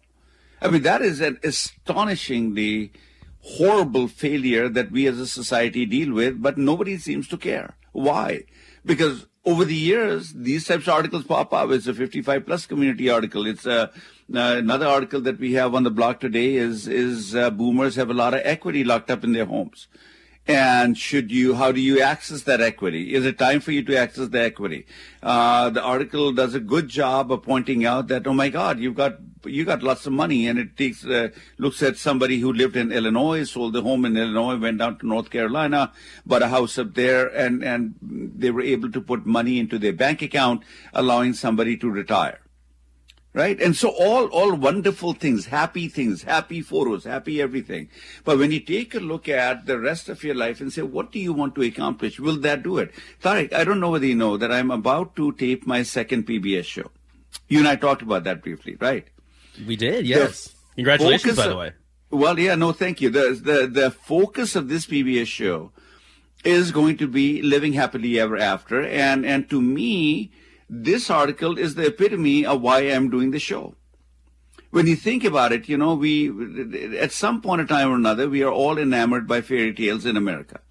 I 0.64 0.70
mean, 0.70 0.84
that 0.84 1.02
is 1.02 1.20
an 1.20 1.40
astonishingly 1.44 2.94
horrible 3.42 4.08
failure 4.08 4.70
that 4.70 4.92
we 4.92 5.08
as 5.08 5.20
a 5.20 5.28
society 5.28 5.86
deal 5.86 6.14
with, 6.14 6.42
but 6.42 6.58
nobody 6.58 6.98
seems 6.98 7.28
to 7.28 7.38
care. 7.38 7.76
Why? 7.92 8.46
Because 8.86 9.28
over 9.46 9.66
the 9.66 9.76
years, 9.76 10.32
these 10.34 10.66
types 10.66 10.88
of 10.88 10.94
articles 10.94 11.26
pop 11.26 11.52
up. 11.54 11.70
It's 11.72 11.88
a 11.88 11.94
55 11.94 12.46
plus 12.46 12.66
community 12.66 13.10
article. 13.10 13.46
It's 13.46 13.66
a, 13.66 13.84
uh, 13.84 13.90
another 14.30 14.88
article 14.88 15.20
that 15.22 15.38
we 15.38 15.54
have 15.54 15.76
on 15.76 15.84
the 15.84 15.92
blog 15.92 16.22
today 16.22 16.56
is, 16.56 16.88
is 16.88 17.36
uh, 17.36 17.50
boomers 17.50 17.96
have 17.98 18.10
a 18.10 18.14
lot 18.14 18.34
of 18.34 18.42
equity 18.46 18.86
locked 18.86 19.12
up 19.12 19.24
in 19.26 19.34
their 19.34 19.46
homes. 19.46 19.88
And 20.48 20.98
should 20.98 21.32
you, 21.32 21.56
how 21.56 21.72
do 21.72 21.82
you 21.82 22.02
access 22.02 22.44
that 22.44 22.62
equity? 22.62 23.14
Is 23.14 23.26
it 23.26 23.38
time 23.38 23.60
for 23.60 23.72
you 23.72 23.84
to 23.84 23.98
access 23.98 24.30
the 24.30 24.42
equity? 24.42 24.86
Uh, 25.22 25.70
the 25.70 25.82
article 25.82 26.32
does 26.34 26.54
a 26.54 26.60
good 26.60 26.88
job 26.88 27.32
of 27.32 27.44
pointing 27.44 27.86
out 27.86 28.08
that, 28.08 28.28
oh 28.28 28.34
my 28.34 28.50
God, 28.50 28.80
you've 28.80 28.96
got, 28.96 29.18
you 29.46 29.66
got 29.66 29.84
lots 29.84 30.06
of 30.06 30.14
money 30.14 30.48
and 30.48 30.60
it 30.60 30.78
takes, 30.78 31.06
uh, 31.06 31.30
looks 31.58 31.82
at 31.84 31.98
somebody 31.98 32.40
who 32.40 32.54
lived 32.54 32.76
in 32.76 32.92
Illinois, 32.92 33.44
sold 33.44 33.74
the 33.74 33.82
home 33.82 34.06
in 34.06 34.18
Illinois, 34.18 34.58
went 34.58 34.80
down 34.80 34.98
to 35.00 35.08
North 35.08 35.30
Carolina, 35.30 35.92
bought 36.26 36.42
a 36.42 36.48
house 36.48 36.78
up 36.78 36.94
there 36.94 37.28
and, 37.28 37.64
and 37.64 37.96
they 38.02 38.52
were 38.52 38.62
able 38.62 38.92
to 38.92 39.02
put 39.02 39.26
money 39.26 39.60
into 39.60 39.78
their 39.80 39.94
bank 39.94 40.22
account, 40.22 40.64
allowing 40.94 41.34
somebody 41.34 41.78
to 41.78 41.90
retire 41.90 42.40
right? 43.34 43.60
And 43.60 43.76
so 43.76 43.90
all, 43.90 44.28
all 44.28 44.54
wonderful 44.54 45.14
things, 45.14 45.48
happy 45.48 45.88
things, 45.88 46.24
happy 46.24 46.62
photos, 46.62 47.04
happy 47.04 47.42
everything. 47.42 47.90
But 48.24 48.38
when 48.38 48.52
you 48.52 48.60
take 48.60 48.96
a 48.96 49.00
look 49.00 49.28
at 49.28 49.66
the 49.66 49.80
rest 49.80 50.10
of 50.10 50.24
your 50.24 50.36
life 50.36 50.62
and 50.62 50.72
say, 50.72 50.84
what 50.84 51.12
do 51.12 51.20
you 51.20 51.34
want 51.34 51.56
to 51.56 51.64
accomplish? 51.64 52.20
Will 52.20 52.38
that 52.42 52.64
do 52.64 52.78
it? 52.78 52.92
Tariq, 53.22 53.52
I 53.54 53.64
don't 53.64 53.80
know 53.80 53.90
whether 53.90 54.06
you 54.06 54.16
know 54.16 54.38
that 54.38 54.52
I'm 54.52 54.72
about 54.72 55.16
to 55.18 55.32
tape 55.34 55.66
my 55.66 55.84
second 55.84 56.28
PBS 56.28 56.66
show. 56.66 56.92
You 57.48 57.60
and 57.60 57.68
I 57.68 57.76
talked 57.76 58.04
about 58.04 58.24
that 58.26 58.44
briefly, 58.44 58.78
right? 58.80 59.08
We 59.68 59.76
did, 59.76 60.06
yes. 60.06 60.48
The 60.48 60.54
Congratulations, 60.78 61.36
by 61.36 61.48
the 61.48 61.58
way. 61.58 61.72
Well, 62.10 62.38
yeah, 62.38 62.56
no, 62.56 62.72
thank 62.72 63.02
you. 63.02 63.10
The, 63.10 63.40
the, 63.42 63.68
the 63.68 63.92
focus 63.92 64.56
of 64.56 64.70
this 64.70 64.86
PBS 64.86 65.26
show 65.28 65.72
is 66.44 66.72
going 66.72 66.98
to 66.98 67.08
be 67.08 67.42
living 67.42 67.74
happily 67.74 68.20
ever 68.20 68.38
after. 68.38 68.86
And, 68.86 69.26
and 69.26 69.50
to 69.50 69.62
me, 69.62 70.32
this 70.70 71.10
article 71.10 71.58
is 71.58 71.76
the 71.76 71.88
epitome 71.88 72.46
of 72.46 72.62
why 72.62 72.82
I'm 72.82 73.10
doing 73.10 73.32
the 73.32 73.40
show. 73.40 73.76
When 74.72 74.88
you 74.88 74.96
think 74.96 75.24
about 75.24 75.52
it, 75.52 75.70
you 75.70 75.78
know, 75.78 75.94
we, 75.94 76.98
at 76.98 77.12
some 77.12 77.42
point 77.42 77.62
in 77.62 77.68
time 77.68 77.92
or 77.92 77.96
another, 77.96 78.28
we 78.28 78.42
are 78.44 78.52
all 78.52 78.78
enamored 78.78 79.28
by 79.28 79.42
fairy 79.42 79.74
tales 79.74 80.06
in 80.06 80.18
America. 80.18 80.62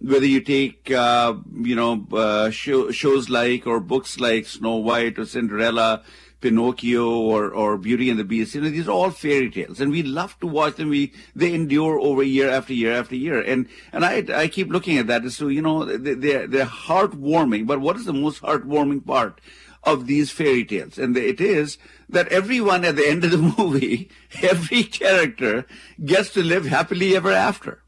Whether 0.00 0.26
you 0.26 0.40
take, 0.40 0.90
uh, 0.90 1.34
you 1.62 1.74
know, 1.76 2.06
uh, 2.12 2.50
show, 2.50 2.90
shows 2.90 3.30
like 3.30 3.66
or 3.66 3.80
books 3.80 4.20
like 4.20 4.46
Snow 4.46 4.76
White 4.76 5.18
or 5.18 5.24
Cinderella, 5.24 6.02
Pinocchio 6.40 7.08
or, 7.08 7.50
or 7.50 7.78
Beauty 7.78 8.10
and 8.10 8.18
the 8.18 8.24
Beast. 8.24 8.54
You 8.54 8.60
know, 8.60 8.68
these 8.68 8.88
are 8.88 8.92
all 8.92 9.10
fairy 9.10 9.50
tales, 9.50 9.80
and 9.80 9.90
we 9.90 10.02
love 10.02 10.38
to 10.40 10.46
watch 10.46 10.76
them. 10.76 10.90
We 10.90 11.12
they 11.34 11.54
endure 11.54 11.98
over 11.98 12.22
year 12.22 12.50
after 12.50 12.74
year 12.74 12.92
after 12.92 13.16
year, 13.16 13.40
and 13.40 13.68
and 13.92 14.04
I 14.04 14.24
I 14.34 14.48
keep 14.48 14.68
looking 14.68 14.98
at 14.98 15.06
that 15.06 15.24
as 15.24 15.36
so 15.36 15.48
you 15.48 15.62
know 15.62 15.84
they're 15.84 16.46
they're 16.46 16.66
heartwarming. 16.66 17.66
But 17.66 17.80
what 17.80 17.96
is 17.96 18.04
the 18.04 18.12
most 18.12 18.42
heartwarming 18.42 19.06
part 19.06 19.40
of 19.82 20.06
these 20.06 20.30
fairy 20.30 20.64
tales? 20.64 20.98
And 20.98 21.16
it 21.16 21.40
is 21.40 21.78
that 22.08 22.28
everyone 22.28 22.84
at 22.84 22.96
the 22.96 23.08
end 23.08 23.24
of 23.24 23.30
the 23.30 23.38
movie, 23.58 24.10
every 24.42 24.84
character 24.84 25.66
gets 26.04 26.30
to 26.34 26.42
live 26.42 26.66
happily 26.66 27.16
ever 27.16 27.32
after. 27.32 27.82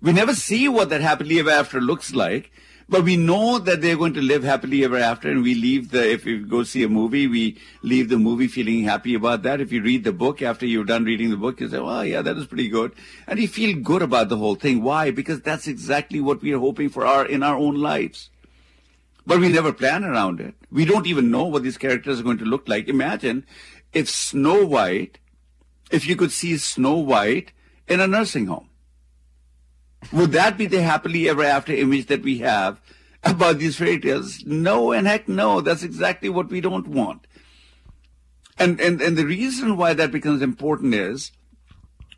We 0.00 0.12
never 0.12 0.34
see 0.34 0.68
what 0.68 0.90
that 0.90 1.00
happily 1.00 1.40
ever 1.40 1.50
after 1.50 1.80
looks 1.80 2.14
like. 2.14 2.52
But 2.90 3.04
we 3.04 3.18
know 3.18 3.58
that 3.58 3.82
they're 3.82 3.98
going 3.98 4.14
to 4.14 4.22
live 4.22 4.42
happily 4.42 4.82
ever 4.82 4.96
after, 4.96 5.30
and 5.30 5.42
we 5.42 5.54
leave 5.54 5.90
the, 5.90 6.10
if 6.10 6.24
we 6.24 6.38
go 6.38 6.62
see 6.62 6.82
a 6.84 6.88
movie, 6.88 7.26
we 7.26 7.58
leave 7.82 8.08
the 8.08 8.16
movie 8.16 8.48
feeling 8.48 8.82
happy 8.84 9.14
about 9.14 9.42
that. 9.42 9.60
If 9.60 9.72
you 9.72 9.82
read 9.82 10.04
the 10.04 10.12
book 10.12 10.40
after 10.40 10.64
you're 10.64 10.84
done 10.84 11.04
reading 11.04 11.28
the 11.28 11.36
book, 11.36 11.60
you 11.60 11.68
say, 11.68 11.80
well, 11.80 12.02
yeah, 12.02 12.22
that 12.22 12.38
is 12.38 12.46
pretty 12.46 12.68
good. 12.68 12.92
And 13.26 13.38
you 13.38 13.46
feel 13.46 13.78
good 13.78 14.00
about 14.00 14.30
the 14.30 14.38
whole 14.38 14.54
thing. 14.54 14.82
Why? 14.82 15.10
Because 15.10 15.42
that's 15.42 15.66
exactly 15.66 16.18
what 16.18 16.40
we 16.40 16.54
are 16.54 16.58
hoping 16.58 16.88
for 16.88 17.04
our, 17.04 17.26
in 17.26 17.42
our 17.42 17.56
own 17.56 17.74
lives. 17.74 18.30
But 19.26 19.40
we 19.40 19.50
never 19.50 19.74
plan 19.74 20.02
around 20.02 20.40
it. 20.40 20.54
We 20.72 20.86
don't 20.86 21.06
even 21.06 21.30
know 21.30 21.44
what 21.44 21.62
these 21.62 21.76
characters 21.76 22.20
are 22.20 22.22
going 22.22 22.38
to 22.38 22.46
look 22.46 22.66
like. 22.66 22.88
Imagine 22.88 23.44
if 23.92 24.08
Snow 24.08 24.64
White, 24.64 25.18
if 25.90 26.06
you 26.06 26.16
could 26.16 26.32
see 26.32 26.56
Snow 26.56 26.96
White 26.96 27.52
in 27.86 28.00
a 28.00 28.06
nursing 28.06 28.46
home. 28.46 28.67
Would 30.12 30.32
that 30.32 30.56
be 30.56 30.66
the 30.66 30.82
happily 30.82 31.28
ever 31.28 31.44
after 31.44 31.72
image 31.72 32.06
that 32.06 32.22
we 32.22 32.38
have 32.38 32.80
about 33.24 33.58
these 33.58 33.76
fairy 33.76 34.00
tales? 34.00 34.44
No, 34.46 34.92
and 34.92 35.06
heck 35.06 35.28
no. 35.28 35.60
That's 35.60 35.82
exactly 35.82 36.28
what 36.28 36.50
we 36.50 36.60
don't 36.60 36.88
want. 36.88 37.26
And, 38.58 38.80
and, 38.80 39.00
and 39.00 39.16
the 39.16 39.26
reason 39.26 39.76
why 39.76 39.94
that 39.94 40.10
becomes 40.10 40.42
important 40.42 40.94
is 40.94 41.32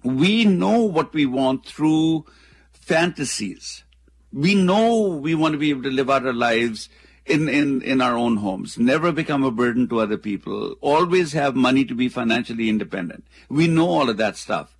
we 0.02 0.44
know 0.44 0.80
what 0.80 1.12
we 1.12 1.26
want 1.26 1.66
through 1.66 2.24
fantasies. 2.72 3.84
We 4.32 4.54
know 4.54 5.00
we 5.00 5.34
want 5.34 5.52
to 5.52 5.58
be 5.58 5.70
able 5.70 5.82
to 5.82 5.90
live 5.90 6.08
out 6.08 6.24
our 6.24 6.32
lives 6.32 6.88
in, 7.26 7.48
in, 7.48 7.82
in 7.82 8.00
our 8.00 8.16
own 8.16 8.38
homes, 8.38 8.78
never 8.78 9.12
become 9.12 9.44
a 9.44 9.50
burden 9.50 9.88
to 9.88 10.00
other 10.00 10.16
people, 10.16 10.74
always 10.80 11.32
have 11.32 11.54
money 11.54 11.84
to 11.84 11.94
be 11.94 12.08
financially 12.08 12.68
independent. 12.68 13.24
We 13.48 13.68
know 13.68 13.88
all 13.88 14.10
of 14.10 14.16
that 14.16 14.36
stuff. 14.36 14.74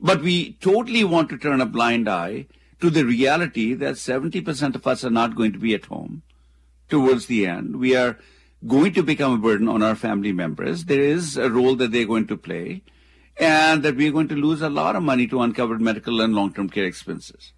But 0.00 0.22
we 0.22 0.54
totally 0.54 1.04
want 1.04 1.28
to 1.30 1.38
turn 1.38 1.60
a 1.60 1.66
blind 1.66 2.08
eye 2.08 2.46
to 2.80 2.90
the 2.90 3.04
reality 3.04 3.74
that 3.74 3.94
70% 3.94 4.74
of 4.74 4.86
us 4.86 5.04
are 5.04 5.10
not 5.10 5.36
going 5.36 5.52
to 5.52 5.58
be 5.58 5.74
at 5.74 5.86
home 5.86 6.22
towards 6.88 7.26
the 7.26 7.46
end. 7.46 7.76
We 7.76 7.96
are 7.96 8.18
going 8.66 8.92
to 8.94 9.02
become 9.02 9.32
a 9.32 9.38
burden 9.38 9.68
on 9.68 9.82
our 9.82 9.94
family 9.94 10.32
members. 10.32 10.84
There 10.84 11.00
is 11.00 11.36
a 11.36 11.50
role 11.50 11.76
that 11.76 11.92
they're 11.92 12.06
going 12.06 12.26
to 12.28 12.36
play, 12.36 12.82
and 13.36 13.82
that 13.82 13.96
we're 13.96 14.12
going 14.12 14.28
to 14.28 14.36
lose 14.36 14.62
a 14.62 14.70
lot 14.70 14.96
of 14.96 15.02
money 15.02 15.26
to 15.28 15.40
uncovered 15.40 15.80
medical 15.80 16.20
and 16.20 16.34
long 16.34 16.52
term 16.52 16.68
care 16.68 16.84
expenses. 16.84 17.52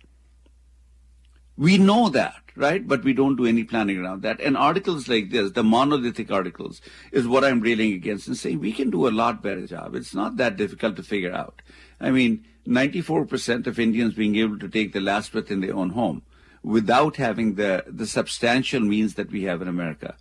We 1.58 1.78
know 1.78 2.10
that, 2.10 2.42
right? 2.54 2.86
But 2.86 3.02
we 3.02 3.14
don't 3.14 3.36
do 3.36 3.46
any 3.46 3.64
planning 3.64 3.98
around 3.98 4.22
that. 4.22 4.40
And 4.40 4.56
articles 4.56 5.08
like 5.08 5.30
this, 5.30 5.52
the 5.52 5.64
monolithic 5.64 6.30
articles, 6.30 6.82
is 7.12 7.26
what 7.26 7.44
I'm 7.44 7.60
railing 7.60 7.94
against 7.94 8.26
and 8.26 8.36
saying 8.36 8.60
we 8.60 8.72
can 8.72 8.90
do 8.90 9.08
a 9.08 9.10
lot 9.10 9.42
better 9.42 9.66
job. 9.66 9.94
It's 9.94 10.14
not 10.14 10.36
that 10.36 10.56
difficult 10.56 10.96
to 10.96 11.02
figure 11.02 11.32
out. 11.32 11.62
I 12.00 12.10
mean, 12.10 12.44
94% 12.66 13.66
of 13.66 13.78
Indians 13.78 14.14
being 14.14 14.36
able 14.36 14.58
to 14.58 14.68
take 14.68 14.92
the 14.92 15.00
last 15.00 15.32
breath 15.32 15.50
in 15.50 15.60
their 15.60 15.74
own 15.74 15.90
home 15.90 16.22
without 16.62 17.16
having 17.16 17.54
the, 17.54 17.84
the 17.86 18.06
substantial 18.06 18.80
means 18.80 19.14
that 19.14 19.30
we 19.30 19.44
have 19.44 19.62
in 19.62 19.68
America. 19.68 20.16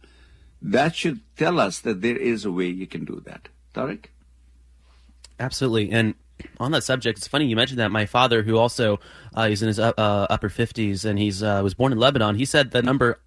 That 0.61 0.95
should 0.95 1.21
tell 1.35 1.59
us 1.59 1.79
that 1.79 2.01
there 2.01 2.17
is 2.17 2.45
a 2.45 2.51
way 2.51 2.67
you 2.67 2.87
can 2.87 3.03
do 3.03 3.21
that. 3.25 3.49
Tariq? 3.73 4.05
Absolutely. 5.39 5.91
And 5.91 6.15
on 6.59 6.71
that 6.71 6.83
subject, 6.83 7.17
it's 7.17 7.27
funny 7.27 7.45
you 7.45 7.55
mentioned 7.55 7.79
that. 7.79 7.91
My 7.91 8.05
father, 8.05 8.43
who 8.43 8.57
also 8.57 8.99
uh, 9.33 9.47
he's 9.47 9.61
in 9.61 9.67
his 9.67 9.79
uh, 9.79 9.93
upper 9.97 10.49
fifties 10.49 11.05
and 11.05 11.19
he's 11.19 11.43
uh, 11.43 11.61
was 11.63 11.73
born 11.73 11.91
in 11.91 11.97
Lebanon, 11.97 12.35
he 12.35 12.45
said 12.45 12.71
the 12.71 12.81
number 12.81 13.19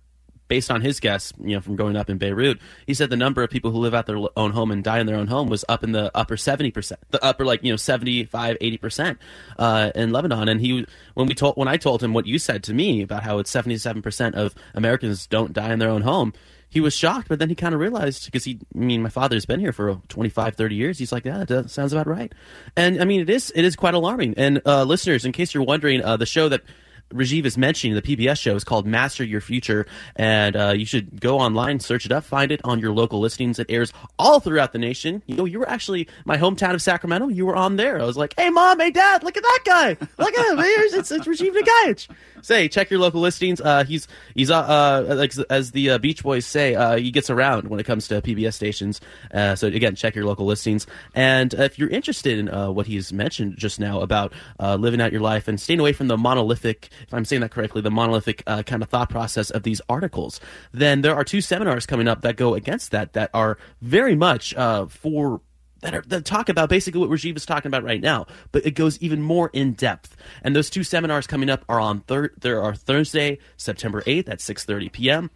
based 0.49 0.71
on 0.71 0.81
his 0.81 0.99
guess, 1.01 1.33
you 1.41 1.55
know, 1.55 1.61
from 1.61 1.77
growing 1.77 1.97
up 1.97 2.11
in 2.11 2.19
Beirut, 2.19 2.59
he 2.87 2.95
said 2.95 3.11
the 3.11 3.17
number 3.17 3.43
of 3.43 3.51
people 3.51 3.71
who 3.71 3.79
live 3.79 3.95
out 3.95 4.07
their 4.07 4.19
own 4.37 4.51
home 4.51 4.71
and 4.71 4.83
die 4.83 4.99
in 4.99 5.07
their 5.07 5.17
own 5.17 5.27
home 5.27 5.49
was 5.49 5.65
up 5.69 5.85
in 5.85 5.93
the 5.93 6.11
upper 6.17 6.37
70%, 6.37 6.93
the 7.11 7.25
upper 7.25 7.45
like, 7.45 7.63
you 7.63 7.73
know, 7.73 7.77
75, 7.77 8.59
80%, 8.59 9.19
uh, 9.59 9.93
in 9.95 10.11
Lebanon. 10.11 10.49
And 10.49 10.61
he, 10.61 10.87
when 11.15 11.27
we 11.27 11.35
told, 11.35 11.57
when 11.57 11.69
I 11.69 11.77
told 11.77 12.03
him 12.03 12.15
what 12.15 12.27
you 12.27 12.39
said 12.39 12.65
to 12.65 12.75
me 12.75 13.03
about 13.03 13.23
how 13.23 13.39
it's 13.39 13.53
77% 13.53 14.35
of 14.35 14.55
Americans 14.75 15.27
don't 15.27 15.53
die 15.53 15.73
in 15.73 15.79
their 15.79 15.91
own 15.91 16.03
home, 16.03 16.33
he 16.71 16.81
was 16.81 16.95
shocked, 16.95 17.29
but 17.29 17.39
then 17.39 17.49
he 17.49 17.55
kind 17.55 17.75
of 17.75 17.81
realized 17.81 18.27
because 18.27 18.45
he, 18.45 18.59
I 18.75 18.79
mean, 18.79 19.03
my 19.03 19.09
father's 19.09 19.47
been 19.47 19.61
here 19.61 19.73
for 19.73 20.01
25, 20.09 20.55
30 20.55 20.75
years. 20.75 20.99
He's 20.99 21.13
like, 21.13 21.25
yeah, 21.25 21.45
that 21.45 21.71
sounds 21.71 21.95
about 21.95 22.07
right. 22.07 22.33
And 22.77 23.01
I 23.01 23.07
mean, 23.07 23.21
it 23.21 23.31
is, 23.31 23.51
it 23.55 23.65
is 23.65 23.75
quite 23.75 23.95
alarming. 23.95 24.35
And, 24.37 24.61
uh, 24.67 24.85
listeners, 24.85 25.25
in 25.25 25.33
case 25.33 25.55
you're 25.55 25.65
wondering, 25.65 26.05
uh, 26.05 26.19
the 26.19 26.27
show 26.27 26.49
that, 26.51 26.63
Rajiv 27.11 27.45
is 27.47 27.57
mentioning 27.57 27.95
the 27.95 28.03
PBS 28.03 28.39
show 28.39 28.55
is 28.55 28.65
called 28.65 28.87
Master 28.87 29.25
Your 29.25 29.41
Future, 29.41 29.87
and 30.17 30.57
uh, 30.57 30.75
you 30.77 30.85
should 30.85 31.21
go 31.21 31.39
online, 31.39 31.81
search 31.81 32.05
it 32.05 32.13
up, 32.13 32.25
find 32.25 32.53
it 32.53 32.61
on 32.65 32.81
your 32.81 32.93
local 32.93 33.21
listings. 33.21 33.59
It 33.59 33.67
airs 33.71 33.93
all 34.19 34.41
throughout 34.41 34.73
the 34.73 34.79
nation. 34.79 35.23
You 35.27 35.37
know, 35.37 35.45
you 35.47 35.59
were 35.59 35.69
actually 35.69 36.09
my 36.27 36.37
hometown 36.37 36.75
of 36.75 36.83
Sacramento. 36.83 37.29
You 37.29 37.47
were 37.47 37.57
on 37.57 37.77
there. 37.77 38.01
I 38.01 38.05
was 38.05 38.17
like, 38.17 38.35
"Hey, 38.39 38.51
mom, 38.51 38.79
hey, 38.79 38.91
dad, 38.91 39.23
look 39.23 39.37
at 39.37 39.43
that 39.43 39.61
guy! 39.65 39.97
Look 40.19 40.37
at 40.37 40.53
him! 40.53 40.59
Here's 40.59 40.93
it's, 40.93 41.11
it's 41.11 41.27
Rajiv 41.27 41.55
Nagaich." 41.55 42.09
Say, 42.43 42.69
check 42.69 42.91
your 42.91 43.01
local 43.01 43.21
listings. 43.21 43.61
Uh, 43.61 43.85
he's 43.85 44.07
he's 44.35 44.51
uh, 44.51 44.61
uh 44.61 45.15
like 45.17 45.33
as 45.51 45.73
the 45.73 45.91
uh, 45.91 45.99
Beach 45.99 46.23
Boys 46.23 46.45
say, 46.45 46.75
uh, 46.75 46.97
he 46.97 47.11
gets 47.11 47.31
around 47.31 47.69
when 47.69 47.81
it 47.81 47.85
comes 47.85 48.09
to 48.09 48.21
PBS 48.21 48.55
stations. 48.55 49.01
So 49.33 49.67
again, 49.67 49.95
check 49.95 50.15
your 50.15 50.25
local 50.25 50.47
listings. 50.47 50.87
And 51.15 51.55
if 51.55 51.79
you're 51.79 51.89
interested 51.89 52.39
in 52.39 52.49
what 52.75 52.87
he's 52.87 53.13
mentioned 53.13 53.57
just 53.57 53.81
now 53.81 54.01
about 54.01 54.33
living 54.61 55.01
out 55.01 55.11
your 55.11 55.21
life 55.21 55.49
and 55.49 55.59
staying 55.59 55.81
away 55.81 55.93
from 55.93 56.09
the 56.09 56.17
monolithic 56.17 56.91
if 57.03 57.15
I'm 57.15 57.25
saying 57.25 57.43
that 57.43 57.51
correctly, 57.51 57.83
the 57.83 57.91
monolithic 57.91 58.43
uh, 58.47 58.63
kind 58.63 58.83
of 58.83 58.89
thought 58.89 59.11
process 59.11 59.51
of 59.51 59.63
these 59.63 59.81
articles, 59.89 60.41
then 60.73 61.03
there 61.03 61.15
are 61.15 61.25
two 61.25 61.41
seminars 61.41 61.87
coming 61.87 62.09
up 62.09 62.23
that 62.23 62.37
go 62.37 62.55
against 62.55 62.91
that, 62.91 63.13
that 63.15 63.31
are 63.35 63.59
very 63.81 64.15
much 64.15 64.55
uh, 64.55 64.87
for 64.87 65.41
that, 65.81 65.95
are, 65.95 66.03
that 66.03 66.25
talk 66.25 66.49
about 66.49 66.69
basically 66.69 67.01
what 67.01 67.11
Rajiv 67.11 67.37
is 67.37 67.47
talking 67.47 67.69
about 67.69 67.85
right 67.85 68.01
now, 68.01 68.27
but 68.53 68.67
it 68.67 68.73
goes 68.73 68.99
even 69.01 69.23
more 69.23 69.51
in 69.53 69.73
depth. 69.75 70.17
And 70.43 70.55
those 70.55 70.71
two 70.71 70.83
seminars 70.83 71.27
coming 71.27 71.51
up 71.51 71.65
are 71.69 71.81
on 71.81 72.01
thir- 72.01 72.33
there 72.41 72.63
are 72.63 72.75
Thursday, 72.75 73.39
September 73.57 74.03
8th 74.03 74.29
at 74.29 74.39
6:30 74.39 74.93
p.m. 74.93 75.31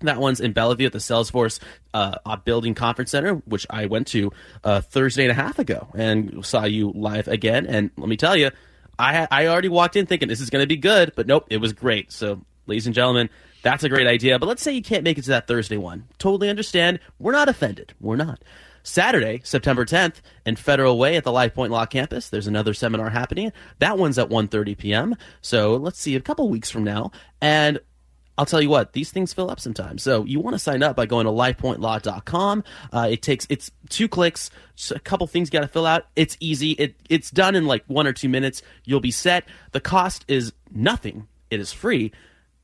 That 0.00 0.18
one's 0.18 0.40
in 0.40 0.52
Bellevue 0.52 0.86
at 0.86 0.92
the 0.92 0.98
Salesforce 0.98 1.60
uh, 1.94 2.36
Building 2.44 2.74
Conference 2.74 3.10
Center, 3.10 3.34
which 3.46 3.66
I 3.70 3.86
went 3.86 4.08
to 4.08 4.32
uh, 4.62 4.80
Thursday 4.80 5.22
and 5.22 5.30
a 5.30 5.34
half 5.34 5.58
ago 5.58 5.88
and 5.94 6.44
saw 6.44 6.64
you 6.64 6.92
live 6.94 7.28
again. 7.28 7.66
And 7.66 7.90
let 7.96 8.08
me 8.08 8.16
tell 8.16 8.36
you, 8.36 8.50
I 8.98 9.26
I 9.30 9.46
already 9.46 9.68
walked 9.68 9.96
in 9.96 10.06
thinking 10.06 10.28
this 10.28 10.40
is 10.40 10.50
going 10.50 10.62
to 10.62 10.68
be 10.68 10.76
good, 10.76 11.12
but 11.16 11.26
nope, 11.26 11.46
it 11.50 11.58
was 11.58 11.72
great. 11.72 12.12
So, 12.12 12.44
ladies 12.66 12.86
and 12.86 12.94
gentlemen, 12.94 13.30
that's 13.62 13.84
a 13.84 13.88
great 13.88 14.06
idea. 14.06 14.38
But 14.38 14.48
let's 14.48 14.62
say 14.62 14.72
you 14.72 14.82
can't 14.82 15.04
make 15.04 15.18
it 15.18 15.22
to 15.22 15.30
that 15.30 15.46
Thursday 15.46 15.76
one. 15.76 16.06
Totally 16.18 16.48
understand. 16.48 17.00
We're 17.18 17.32
not 17.32 17.48
offended. 17.48 17.94
We're 18.00 18.16
not. 18.16 18.42
Saturday, 18.86 19.40
September 19.44 19.86
10th, 19.86 20.16
in 20.44 20.56
Federal 20.56 20.98
Way 20.98 21.16
at 21.16 21.24
the 21.24 21.32
Life 21.32 21.54
Point 21.54 21.72
Law 21.72 21.86
Campus, 21.86 22.28
there's 22.28 22.46
another 22.46 22.74
seminar 22.74 23.08
happening. 23.08 23.50
That 23.78 23.96
one's 23.96 24.18
at 24.18 24.28
1:30 24.28 24.76
p.m. 24.76 25.16
So 25.40 25.76
let's 25.76 25.98
see, 25.98 26.14
a 26.14 26.20
couple 26.20 26.48
weeks 26.50 26.70
from 26.70 26.84
now, 26.84 27.10
and 27.40 27.80
I'll 28.36 28.46
tell 28.46 28.60
you 28.60 28.68
what, 28.68 28.92
these 28.92 29.12
things 29.12 29.32
fill 29.32 29.50
up 29.50 29.60
sometimes. 29.60 30.02
So 30.02 30.24
you 30.24 30.40
want 30.40 30.54
to 30.54 30.58
sign 30.58 30.82
up 30.82 30.96
by 30.96 31.06
going 31.06 31.26
to 31.26 31.32
lifepointlaw.com. 31.32 32.64
Uh, 32.92 33.08
it 33.10 33.22
takes, 33.22 33.46
it's 33.48 33.70
two 33.88 34.08
clicks, 34.08 34.50
a 34.90 34.98
couple 34.98 35.26
things 35.26 35.48
you 35.48 35.52
got 35.52 35.60
to 35.60 35.68
fill 35.68 35.86
out. 35.86 36.06
It's 36.16 36.36
easy. 36.40 36.72
It, 36.72 36.96
it's 37.08 37.30
done 37.30 37.54
in 37.54 37.66
like 37.66 37.84
one 37.86 38.06
or 38.06 38.12
two 38.12 38.28
minutes. 38.28 38.62
You'll 38.84 39.00
be 39.00 39.12
set. 39.12 39.44
The 39.70 39.80
cost 39.80 40.24
is 40.26 40.52
nothing. 40.72 41.28
It 41.50 41.60
is 41.60 41.72
free. 41.72 42.10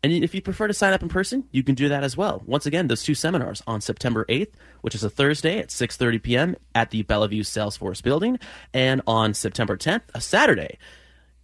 And 0.02 0.12
if 0.12 0.34
you 0.34 0.40
prefer 0.40 0.66
to 0.66 0.74
sign 0.74 0.92
up 0.92 1.02
in 1.02 1.08
person, 1.08 1.44
you 1.52 1.62
can 1.62 1.74
do 1.74 1.90
that 1.90 2.02
as 2.02 2.16
well. 2.16 2.42
Once 2.46 2.66
again, 2.66 2.88
those 2.88 3.02
two 3.02 3.14
seminars 3.14 3.62
on 3.66 3.80
September 3.80 4.24
8th, 4.28 4.52
which 4.80 4.94
is 4.94 5.04
a 5.04 5.10
Thursday 5.10 5.58
at 5.58 5.68
6:30 5.68 6.22
p.m. 6.22 6.56
at 6.74 6.90
the 6.90 7.02
Bellevue 7.02 7.42
Salesforce 7.42 8.02
building, 8.02 8.38
and 8.72 9.02
on 9.06 9.34
September 9.34 9.76
10th, 9.76 10.02
a 10.14 10.20
Saturday 10.22 10.78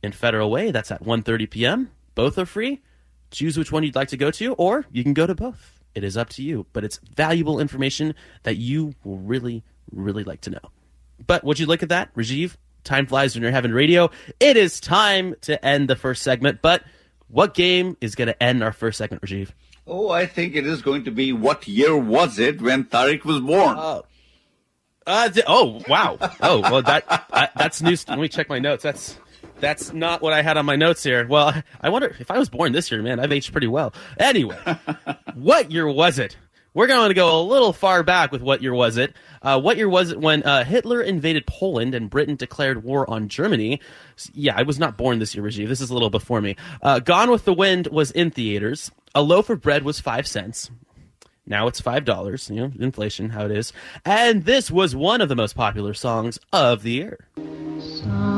in 0.02 0.12
Federal 0.12 0.50
Way, 0.50 0.70
that's 0.70 0.90
at 0.90 1.04
1:30 1.04 1.50
p.m. 1.50 1.90
Both 2.14 2.38
are 2.38 2.46
free 2.46 2.80
choose 3.36 3.58
which 3.58 3.70
one 3.70 3.82
you'd 3.84 3.94
like 3.94 4.08
to 4.08 4.16
go 4.16 4.30
to, 4.30 4.54
or 4.54 4.86
you 4.90 5.02
can 5.02 5.14
go 5.14 5.26
to 5.26 5.34
both. 5.34 5.78
It 5.94 6.02
is 6.04 6.16
up 6.16 6.28
to 6.30 6.42
you, 6.42 6.66
but 6.72 6.84
it's 6.84 6.98
valuable 7.14 7.60
information 7.60 8.14
that 8.42 8.56
you 8.56 8.94
will 9.04 9.18
really, 9.18 9.62
really 9.92 10.24
like 10.24 10.40
to 10.42 10.50
know. 10.50 10.66
But 11.26 11.44
would 11.44 11.58
you 11.58 11.66
look 11.66 11.82
at 11.82 11.88
that, 11.90 12.14
Rajiv? 12.14 12.56
Time 12.84 13.06
flies 13.06 13.34
when 13.34 13.42
you're 13.42 13.52
having 13.52 13.72
radio. 13.72 14.10
It 14.38 14.56
is 14.56 14.78
time 14.80 15.34
to 15.42 15.62
end 15.64 15.88
the 15.88 15.96
first 15.96 16.22
segment, 16.22 16.60
but 16.62 16.82
What 17.28 17.54
game 17.54 17.96
is 18.00 18.14
going 18.14 18.28
to 18.28 18.40
end 18.42 18.62
our 18.62 18.72
first 18.72 18.98
segment, 18.98 19.22
Rajiv? 19.22 19.50
Oh, 19.86 20.10
I 20.10 20.26
think 20.26 20.54
it 20.54 20.66
is 20.66 20.80
going 20.82 21.04
to 21.04 21.10
be 21.10 21.32
what 21.32 21.66
year 21.66 21.96
was 21.96 22.38
it 22.38 22.60
when 22.62 22.84
Tariq 22.84 23.24
was 23.24 23.40
born? 23.40 23.76
Uh, 23.76 24.02
uh, 25.06 25.28
th- 25.28 25.46
oh, 25.48 25.82
wow. 25.88 26.18
Oh, 26.40 26.60
well, 26.60 26.82
that 26.82 27.02
that's 27.56 27.82
news. 27.82 28.08
Let 28.08 28.18
me 28.18 28.28
check 28.28 28.48
my 28.48 28.58
notes. 28.58 28.82
That's 28.82 29.18
that's 29.60 29.92
not 29.92 30.22
what 30.22 30.32
I 30.32 30.42
had 30.42 30.56
on 30.56 30.66
my 30.66 30.76
notes 30.76 31.02
here. 31.02 31.26
Well, 31.26 31.54
I 31.80 31.88
wonder 31.88 32.14
if 32.18 32.30
I 32.30 32.38
was 32.38 32.48
born 32.48 32.72
this 32.72 32.90
year, 32.90 33.02
man. 33.02 33.20
I've 33.20 33.32
aged 33.32 33.52
pretty 33.52 33.66
well. 33.66 33.94
Anyway, 34.18 34.58
what 35.34 35.70
year 35.70 35.88
was 35.88 36.18
it? 36.18 36.36
We're 36.74 36.88
going 36.88 37.08
to 37.08 37.14
go 37.14 37.40
a 37.40 37.42
little 37.42 37.72
far 37.72 38.02
back 38.02 38.32
with 38.32 38.42
what 38.42 38.60
year 38.60 38.74
was 38.74 38.98
it? 38.98 39.16
Uh, 39.40 39.58
what 39.58 39.78
year 39.78 39.88
was 39.88 40.10
it 40.10 40.20
when 40.20 40.42
uh, 40.42 40.62
Hitler 40.62 41.00
invaded 41.00 41.46
Poland 41.46 41.94
and 41.94 42.10
Britain 42.10 42.36
declared 42.36 42.84
war 42.84 43.08
on 43.08 43.28
Germany? 43.28 43.80
Yeah, 44.34 44.52
I 44.54 44.64
was 44.64 44.78
not 44.78 44.98
born 44.98 45.18
this 45.18 45.34
year, 45.34 45.42
Rajiv. 45.42 45.68
This 45.68 45.80
is 45.80 45.88
a 45.88 45.94
little 45.94 46.10
before 46.10 46.42
me. 46.42 46.56
Uh, 46.82 46.98
Gone 46.98 47.30
with 47.30 47.46
the 47.46 47.54
Wind 47.54 47.86
was 47.86 48.10
in 48.10 48.30
theaters. 48.30 48.90
A 49.14 49.22
loaf 49.22 49.48
of 49.48 49.62
bread 49.62 49.84
was 49.84 50.00
five 50.00 50.26
cents. 50.26 50.70
Now 51.46 51.66
it's 51.66 51.80
five 51.80 52.04
dollars. 52.04 52.50
You 52.50 52.56
know, 52.56 52.72
inflation, 52.78 53.30
how 53.30 53.46
it 53.46 53.52
is. 53.52 53.72
And 54.04 54.44
this 54.44 54.70
was 54.70 54.94
one 54.94 55.22
of 55.22 55.30
the 55.30 55.36
most 55.36 55.56
popular 55.56 55.94
songs 55.94 56.38
of 56.52 56.82
the 56.82 56.90
year. 56.90 57.26
Somewhere 57.78 58.35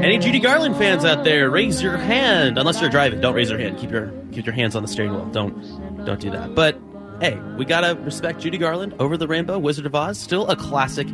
Any 0.00 0.18
Judy 0.18 0.38
Garland 0.38 0.76
fans 0.76 1.04
out 1.04 1.24
there, 1.24 1.50
raise 1.50 1.82
your 1.82 1.96
hand. 1.96 2.56
Unless 2.56 2.80
you're 2.80 2.88
driving, 2.88 3.20
don't 3.20 3.34
raise 3.34 3.50
your 3.50 3.58
hand. 3.58 3.78
Keep 3.78 3.90
your 3.90 4.12
keep 4.30 4.46
your 4.46 4.54
hands 4.54 4.76
on 4.76 4.82
the 4.82 4.88
steering 4.88 5.12
wheel. 5.12 5.26
Don't 5.26 6.04
don't 6.04 6.20
do 6.20 6.30
that. 6.30 6.54
But 6.54 6.78
hey, 7.20 7.36
we 7.56 7.64
gotta 7.64 8.00
respect 8.00 8.40
Judy 8.40 8.58
Garland. 8.58 8.94
Over 9.00 9.16
the 9.16 9.26
Rainbow, 9.26 9.58
Wizard 9.58 9.86
of 9.86 9.96
Oz, 9.96 10.16
still 10.16 10.46
a 10.46 10.54
classic. 10.54 11.08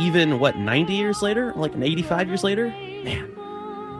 Even 0.00 0.40
what 0.40 0.56
90 0.56 0.94
years 0.94 1.20
later, 1.20 1.52
like 1.54 1.76
85 1.76 2.28
years 2.28 2.42
later, 2.42 2.68
man, 2.68 3.30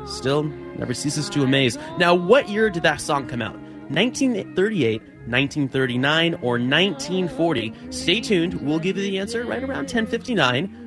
still 0.07 0.45
never 0.45 0.95
ceases 0.95 1.29
to 1.31 1.43
amaze. 1.43 1.77
Now, 1.99 2.15
what 2.15 2.49
year 2.49 2.71
did 2.71 2.83
that 2.85 3.03
song 3.03 3.29
come 3.29 3.43
out? 3.43 3.59
1938, 3.91 5.03
1939, 5.03 6.35
or 6.37 6.59
1940? 6.59 7.75
Stay 7.91 8.21
tuned. 8.21 8.55
We'll 8.63 8.79
give 8.79 8.97
you 8.97 9.03
the 9.03 9.19
answer 9.19 9.45
right 9.45 9.63
around 9.63 9.93
1059. 9.93 10.80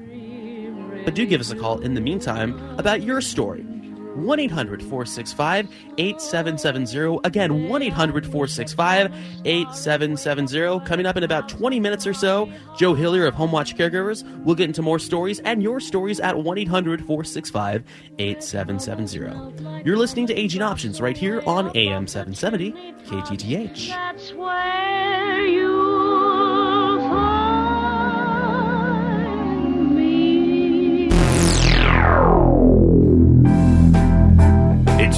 But 1.06 1.16
do 1.16 1.26
give 1.26 1.42
us 1.42 1.52
a 1.52 1.56
call 1.56 1.80
in 1.80 1.94
the 1.94 2.02
meantime 2.02 2.58
about 2.78 3.04
your 3.04 3.22
story. 3.22 3.66
1 4.16 4.40
800 4.40 4.82
465 4.82 5.68
8770. 5.98 7.20
Again, 7.24 7.68
1 7.68 7.82
800 7.82 8.26
465 8.26 9.14
8770. 9.46 10.86
Coming 10.86 11.06
up 11.06 11.18
in 11.18 11.24
about 11.24 11.50
20 11.50 11.80
minutes 11.80 12.06
or 12.06 12.14
so, 12.14 12.52
Joe 12.78 12.94
Hillier 12.94 13.26
of 13.26 13.34
Homewatch 13.36 13.76
Caregivers 13.76 14.24
will 14.44 14.56
get 14.56 14.66
into 14.66 14.82
more 14.82 15.00
stories 15.00 15.40
and 15.40 15.64
your 15.64 15.80
stories 15.80 16.20
at 16.20 16.38
1 16.38 16.58
800 16.58 17.00
465 17.06 17.84
8770. 18.20 19.84
You're 19.86 19.98
listening 19.98 20.28
to 20.28 20.36
Aging 20.36 20.62
Options 20.62 21.02
right 21.02 21.18
here 21.18 21.42
on 21.48 21.76
AM 21.76 22.08
770 22.08 22.72
KTTH. 23.06 23.90
That's 23.90 24.34
where 24.34 25.46
you'll 25.46 25.93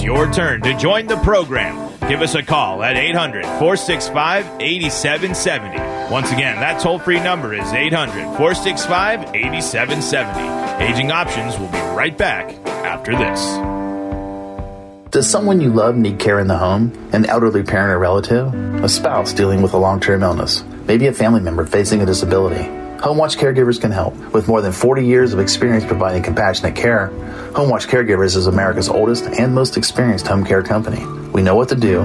your 0.06 0.32
turn 0.32 0.62
to 0.62 0.78
join 0.78 1.08
the 1.08 1.18
program. 1.18 1.92
Give 2.08 2.22
us 2.22 2.36
a 2.36 2.44
call 2.44 2.84
at 2.84 2.96
800 2.96 3.44
465 3.44 4.46
8770. 4.62 6.14
Once 6.14 6.32
again, 6.32 6.58
that 6.58 6.80
toll 6.80 7.00
free 7.00 7.20
number 7.20 7.56
is 7.56 7.74
800 7.74 8.14
465 8.38 9.36
8770. 9.36 10.86
Aging 10.86 11.12
Options 11.12 11.58
will 11.58 11.70
be 11.70 11.80
right 11.96 12.16
back 12.16 12.54
after 12.86 13.18
this. 13.18 13.42
Does 15.10 15.28
someone 15.28 15.60
you 15.60 15.72
love 15.72 15.96
need 15.96 16.20
care 16.20 16.40
in 16.40 16.48
the 16.48 16.58
home? 16.58 17.10
An 17.12 17.26
elderly 17.26 17.64
parent 17.64 17.92
or 17.92 17.98
relative? 17.98 18.54
A 18.84 18.90
spouse 18.90 19.34
dealing 19.34 19.64
with 19.64 19.74
a 19.74 19.78
long 19.78 20.00
term 20.00 20.22
illness? 20.22 20.64
Maybe 20.86 21.08
a 21.08 21.14
family 21.14 21.42
member 21.42 21.66
facing 21.66 22.02
a 22.02 22.06
disability? 22.06 22.70
HomeWatch 23.00 23.38
Caregivers 23.38 23.80
can 23.82 23.92
help. 23.92 24.16
With 24.34 24.48
more 24.48 24.62
than 24.62 24.72
40 24.72 25.06
years 25.06 25.34
of 25.34 25.40
experience 25.40 25.86
providing 25.86 26.22
compassionate 26.22 26.76
care, 26.76 27.12
HomeWatch 27.56 27.88
Caregivers 27.88 28.36
is 28.36 28.48
America's 28.48 28.90
oldest 28.90 29.24
and 29.28 29.56
most 29.56 29.78
experienced 29.78 30.28
home 30.28 30.44
care 30.44 30.62
company. 30.62 31.06
We 31.32 31.42
know 31.42 31.56
what 31.56 31.70
to 31.70 31.76
do, 31.76 32.02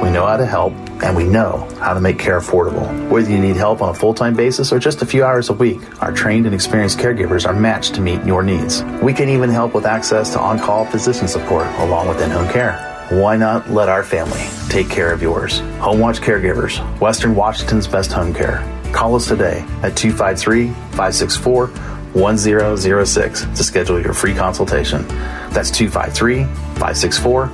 we 0.00 0.10
know 0.10 0.24
how 0.24 0.38
to 0.38 0.46
help, 0.46 0.72
and 1.02 1.14
we 1.14 1.24
know 1.24 1.68
how 1.78 1.92
to 1.92 2.00
make 2.00 2.18
care 2.18 2.40
affordable. 2.40 3.10
Whether 3.10 3.30
you 3.30 3.38
need 3.38 3.56
help 3.56 3.82
on 3.82 3.90
a 3.90 3.94
full 3.94 4.14
time 4.14 4.34
basis 4.34 4.72
or 4.72 4.78
just 4.78 5.02
a 5.02 5.06
few 5.06 5.22
hours 5.22 5.50
a 5.50 5.52
week, 5.52 5.82
our 6.02 6.10
trained 6.10 6.46
and 6.46 6.54
experienced 6.54 6.98
caregivers 6.98 7.46
are 7.46 7.52
matched 7.52 7.96
to 7.96 8.00
meet 8.00 8.24
your 8.24 8.42
needs. 8.42 8.82
We 9.02 9.12
can 9.12 9.28
even 9.28 9.50
help 9.50 9.74
with 9.74 9.84
access 9.84 10.32
to 10.32 10.40
on 10.40 10.58
call 10.58 10.86
physician 10.86 11.28
support 11.28 11.66
along 11.80 12.08
with 12.08 12.22
in 12.22 12.30
home 12.30 12.48
care. 12.48 12.72
Why 13.10 13.36
not 13.36 13.68
let 13.68 13.90
our 13.90 14.04
family 14.04 14.48
take 14.70 14.88
care 14.88 15.12
of 15.12 15.20
yours? 15.20 15.60
HomeWatch 15.80 16.20
Caregivers, 16.20 16.80
Western 16.98 17.34
Washington's 17.34 17.86
best 17.86 18.10
home 18.10 18.32
care. 18.32 18.66
Call 18.94 19.16
us 19.16 19.28
today 19.28 19.66
at 19.82 19.98
253 19.98 20.68
564 20.68 21.93
1006 22.14 23.42
to 23.42 23.64
schedule 23.64 24.00
your 24.00 24.14
free 24.14 24.34
consultation. 24.34 25.06
That's 25.50 25.70
253 25.70 26.44
564 26.44 27.46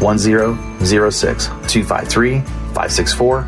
1006. 0.00 1.46
253 1.46 2.40
564 2.40 3.42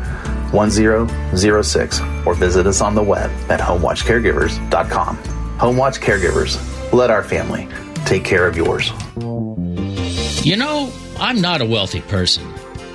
1006. 0.51 2.01
Or 2.25 2.33
visit 2.33 2.67
us 2.67 2.81
on 2.81 2.95
the 2.95 3.03
web 3.03 3.31
at 3.49 3.59
homewatchcaregivers.com. 3.59 5.17
Homewatch 5.57 5.99
Caregivers, 5.99 6.91
let 6.91 7.09
our 7.09 7.23
family 7.23 7.67
take 8.05 8.23
care 8.23 8.47
of 8.47 8.57
yours. 8.57 8.91
You 10.45 10.57
know, 10.57 10.91
I'm 11.19 11.41
not 11.41 11.61
a 11.61 11.65
wealthy 11.65 12.01
person, 12.01 12.43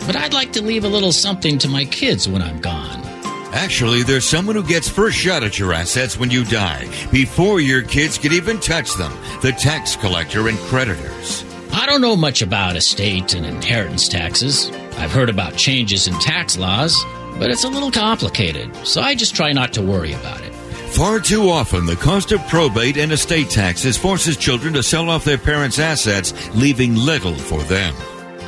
but 0.06 0.16
I'd 0.16 0.34
like 0.34 0.52
to 0.52 0.62
leave 0.62 0.84
a 0.84 0.88
little 0.88 1.12
something 1.12 1.58
to 1.58 1.68
my 1.68 1.84
kids 1.86 2.28
when 2.28 2.42
I'm 2.42 2.60
gone. 2.60 3.07
Actually, 3.52 4.02
there's 4.02 4.26
someone 4.26 4.56
who 4.56 4.62
gets 4.62 4.88
first 4.88 5.16
shot 5.16 5.42
at 5.42 5.58
your 5.58 5.72
assets 5.72 6.18
when 6.18 6.30
you 6.30 6.44
die, 6.44 6.86
before 7.10 7.60
your 7.60 7.82
kids 7.82 8.18
can 8.18 8.32
even 8.32 8.60
touch 8.60 8.94
them 8.94 9.12
the 9.40 9.52
tax 9.52 9.96
collector 9.96 10.48
and 10.48 10.58
creditors. 10.58 11.44
I 11.72 11.86
don't 11.86 12.00
know 12.00 12.16
much 12.16 12.42
about 12.42 12.76
estate 12.76 13.34
and 13.34 13.46
inheritance 13.46 14.08
taxes. 14.08 14.70
I've 14.98 15.12
heard 15.12 15.30
about 15.30 15.56
changes 15.56 16.08
in 16.08 16.14
tax 16.14 16.58
laws, 16.58 17.02
but 17.38 17.50
it's 17.50 17.64
a 17.64 17.68
little 17.68 17.90
complicated, 17.90 18.74
so 18.86 19.00
I 19.00 19.14
just 19.14 19.34
try 19.34 19.52
not 19.52 19.72
to 19.74 19.82
worry 19.82 20.12
about 20.12 20.42
it. 20.42 20.52
Far 20.92 21.20
too 21.20 21.48
often, 21.48 21.86
the 21.86 21.96
cost 21.96 22.32
of 22.32 22.46
probate 22.48 22.96
and 22.96 23.12
estate 23.12 23.48
taxes 23.48 23.96
forces 23.96 24.36
children 24.36 24.74
to 24.74 24.82
sell 24.82 25.08
off 25.08 25.24
their 25.24 25.38
parents' 25.38 25.78
assets, 25.78 26.32
leaving 26.54 26.96
little 26.96 27.34
for 27.34 27.62
them. 27.64 27.94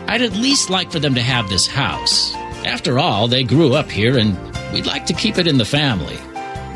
I'd 0.09 0.23
at 0.23 0.33
least 0.33 0.71
like 0.71 0.91
for 0.91 0.99
them 0.99 1.15
to 1.15 1.23
have 1.23 1.49
this 1.49 1.67
house. 1.67 2.35
After 2.65 2.99
all, 2.99 3.29
they 3.29 3.45
grew 3.45 3.75
up 3.75 3.91
here 3.91 4.19
and 4.19 4.37
we'd 4.73 4.87
like 4.87 5.07
to 5.07 5.13
keep 5.13 5.39
it 5.39 5.47
in 5.47 5.59
the 5.59 5.65
family. 5.65 6.19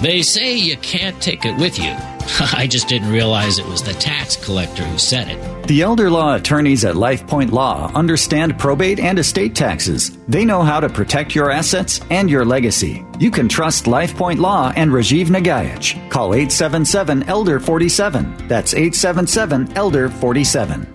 They 0.01 0.23
say 0.23 0.55
you 0.55 0.77
can't 0.79 1.21
take 1.23 1.45
it 1.45 1.57
with 1.59 1.79
you. 1.79 1.95
I 2.55 2.67
just 2.67 2.89
didn't 2.89 3.11
realize 3.11 3.59
it 3.59 3.67
was 3.67 3.83
the 3.83 3.93
tax 3.95 4.37
collector 4.37 4.83
who 4.83 4.99
said 4.99 5.29
it. 5.29 5.67
The 5.67 5.83
elder 5.83 6.11
law 6.11 6.35
attorneys 6.35 6.85
at 6.85 6.95
LifePoint 6.95 7.53
Law 7.53 7.91
understand 7.95 8.59
probate 8.59 8.99
and 8.99 9.19
estate 9.19 9.55
taxes. 9.55 10.17
They 10.29 10.45
know 10.45 10.63
how 10.63 10.81
to 10.81 10.89
protect 10.89 11.35
your 11.35 11.51
assets 11.51 12.01
and 12.11 12.29
your 12.29 12.45
legacy. 12.45 13.05
You 13.19 13.31
can 13.31 13.49
trust 13.49 13.85
LifePoint 13.85 14.41
Law 14.41 14.73
and 14.77 14.91
Rajiv 14.91 15.27
Nagaich. 15.27 16.11
Call 16.11 16.35
877 16.35 17.25
Elder 17.25 17.61
47. 17.61 18.49
That's 18.49 18.75
877 18.75 19.77
Elder 19.77 20.09
47. 20.09 20.94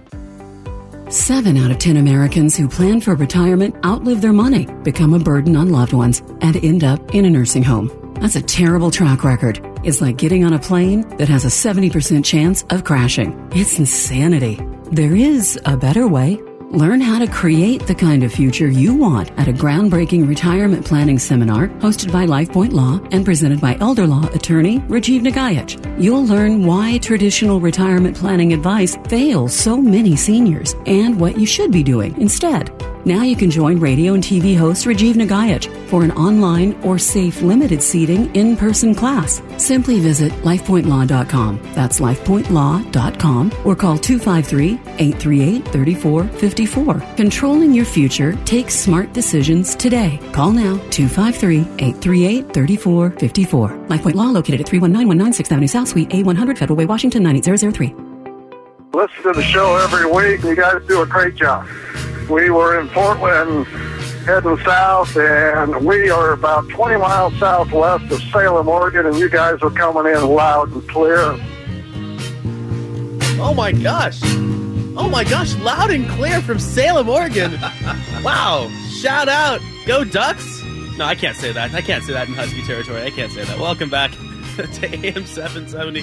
Seven 1.10 1.58
out 1.58 1.72
of 1.72 1.80
ten 1.80 1.98
Americans 1.98 2.56
who 2.56 2.68
plan 2.70 3.02
for 3.02 3.16
retirement 3.16 3.76
outlive 3.84 4.22
their 4.22 4.32
money, 4.32 4.68
become 4.84 5.16
a 5.16 5.20
burden 5.20 5.56
on 5.56 5.72
loved 5.72 5.92
ones, 5.92 6.22
and 6.42 6.56
end 6.64 6.84
up 6.84 7.16
in 7.16 7.26
a 7.26 7.30
nursing 7.32 7.64
home. 7.64 7.90
That's 8.22 8.36
a 8.36 8.44
terrible 8.44 8.92
track 8.92 9.24
record. 9.24 9.60
It's 9.84 10.02
like 10.02 10.18
getting 10.18 10.46
on 10.46 10.54
a 10.54 10.60
plane 10.60 11.02
that 11.18 11.28
has 11.28 11.46
a 11.46 11.48
70% 11.48 12.24
chance 12.24 12.64
of 12.70 12.84
crashing. 12.84 13.34
It's 13.56 13.80
insanity. 13.80 14.60
There 14.92 15.16
is 15.16 15.60
a 15.66 15.76
better 15.76 16.08
way. 16.08 16.40
Learn 16.72 17.02
how 17.02 17.18
to 17.18 17.26
create 17.26 17.88
the 17.88 17.96
kind 17.96 18.24
of 18.24 18.32
future 18.32 18.68
you 18.68 18.94
want 18.94 19.32
at 19.40 19.48
a 19.48 19.52
groundbreaking 19.52 20.28
retirement 20.28 20.86
planning 20.86 21.18
seminar 21.18 21.70
hosted 21.80 22.12
by 22.12 22.28
LifePoint 22.28 22.74
Law 22.74 23.00
and 23.12 23.26
presented 23.26 23.60
by 23.60 23.76
elder 23.80 24.06
law 24.06 24.28
attorney 24.34 24.78
Rajiv 24.82 25.22
Nagaich. 25.22 25.80
You'll 26.00 26.28
learn 26.28 26.64
why 26.64 27.00
traditional 27.00 27.60
retirement 27.60 28.16
planning 28.16 28.54
advice 28.54 28.96
fails 29.08 29.52
so 29.52 29.82
many 29.82 30.16
seniors 30.16 30.76
and 30.86 31.20
what 31.20 31.40
you 31.40 31.48
should 31.48 31.72
be 31.72 31.82
doing 31.82 32.16
instead. 32.22 32.70
Now 33.06 33.24
you 33.24 33.36
can 33.36 33.50
join 33.50 33.80
radio 33.80 34.14
and 34.14 34.24
TV 34.24 34.58
host 34.58 34.86
Rajiv 34.86 35.16
Nagaich 35.16 35.68
for 35.88 36.04
an 36.04 36.12
online 36.12 36.74
or 36.84 37.00
safe 37.00 37.42
limited 37.42 37.82
seating 37.82 38.34
in 38.36 38.58
person 38.58 38.94
class. 38.94 39.42
Simply 39.58 40.00
visit 40.00 40.32
lifepointlaw.com. 40.44 41.60
That's 41.74 42.00
lifepointlaw.com 42.00 43.52
or 43.66 43.76
call 43.76 43.98
253 43.98 44.74
838 44.98 45.66
3454. 45.70 47.16
Controlling 47.16 47.74
your 47.74 47.86
future 47.86 48.34
takes 48.46 48.76
smart 48.76 49.14
decisions 49.14 49.76
today. 49.76 50.20
Call 50.32 50.52
now 50.52 50.78
253 50.90 51.60
838 51.60 52.54
3454. 52.54 53.70
LifePoint 53.88 54.16
Law 54.16 54.30
located 54.30 54.62
at 54.62 54.68
319 54.68 55.34
16th 55.34 55.52
Avenue 55.52 55.68
South 55.68 55.88
Suite 55.88 56.10
A100 56.10 56.58
Federal 56.58 56.78
Way, 56.78 56.86
Washington 56.86 57.24
98003. 57.24 57.96
Listen 58.94 59.24
to 59.24 59.34
the 59.34 59.44
show 59.44 59.78
every 59.78 60.06
week. 60.12 60.44
You 60.44 60.56
guys 60.56 60.82
do 60.88 61.02
a 61.02 61.06
great 61.06 61.36
job. 61.36 61.68
We 62.30 62.52
were 62.52 62.80
in 62.80 62.88
Portland 62.90 63.66
heading 64.26 64.58
south, 64.60 65.18
and 65.18 65.84
we 65.84 66.12
are 66.12 66.34
about 66.34 66.70
20 66.70 66.98
miles 66.98 67.36
southwest 67.40 68.12
of 68.12 68.22
Salem, 68.32 68.68
Oregon, 68.68 69.08
and 69.08 69.18
you 69.18 69.30
guys 69.30 69.60
are 69.64 69.72
coming 69.72 70.14
in 70.14 70.24
loud 70.28 70.72
and 70.72 70.88
clear. 70.88 71.36
Oh 73.42 73.54
my 73.56 73.72
gosh. 73.72 74.20
Oh 74.96 75.10
my 75.10 75.24
gosh, 75.24 75.56
loud 75.56 75.90
and 75.90 76.08
clear 76.10 76.40
from 76.42 76.60
Salem, 76.60 77.10
Oregon. 77.10 77.54
wow. 78.24 78.70
Shout 79.00 79.28
out. 79.28 79.60
Go 79.88 80.04
Ducks. 80.04 80.62
No, 80.98 81.06
I 81.06 81.16
can't 81.16 81.36
say 81.36 81.52
that. 81.52 81.74
I 81.74 81.82
can't 81.82 82.04
say 82.04 82.14
that 82.14 82.28
in 82.28 82.36
Husky 82.36 82.62
territory. 82.62 83.02
I 83.02 83.10
can't 83.10 83.32
say 83.32 83.44
that. 83.44 83.58
Welcome 83.58 83.90
back 83.90 84.12
to 84.58 85.08
AM 85.08 85.26
770 85.26 86.02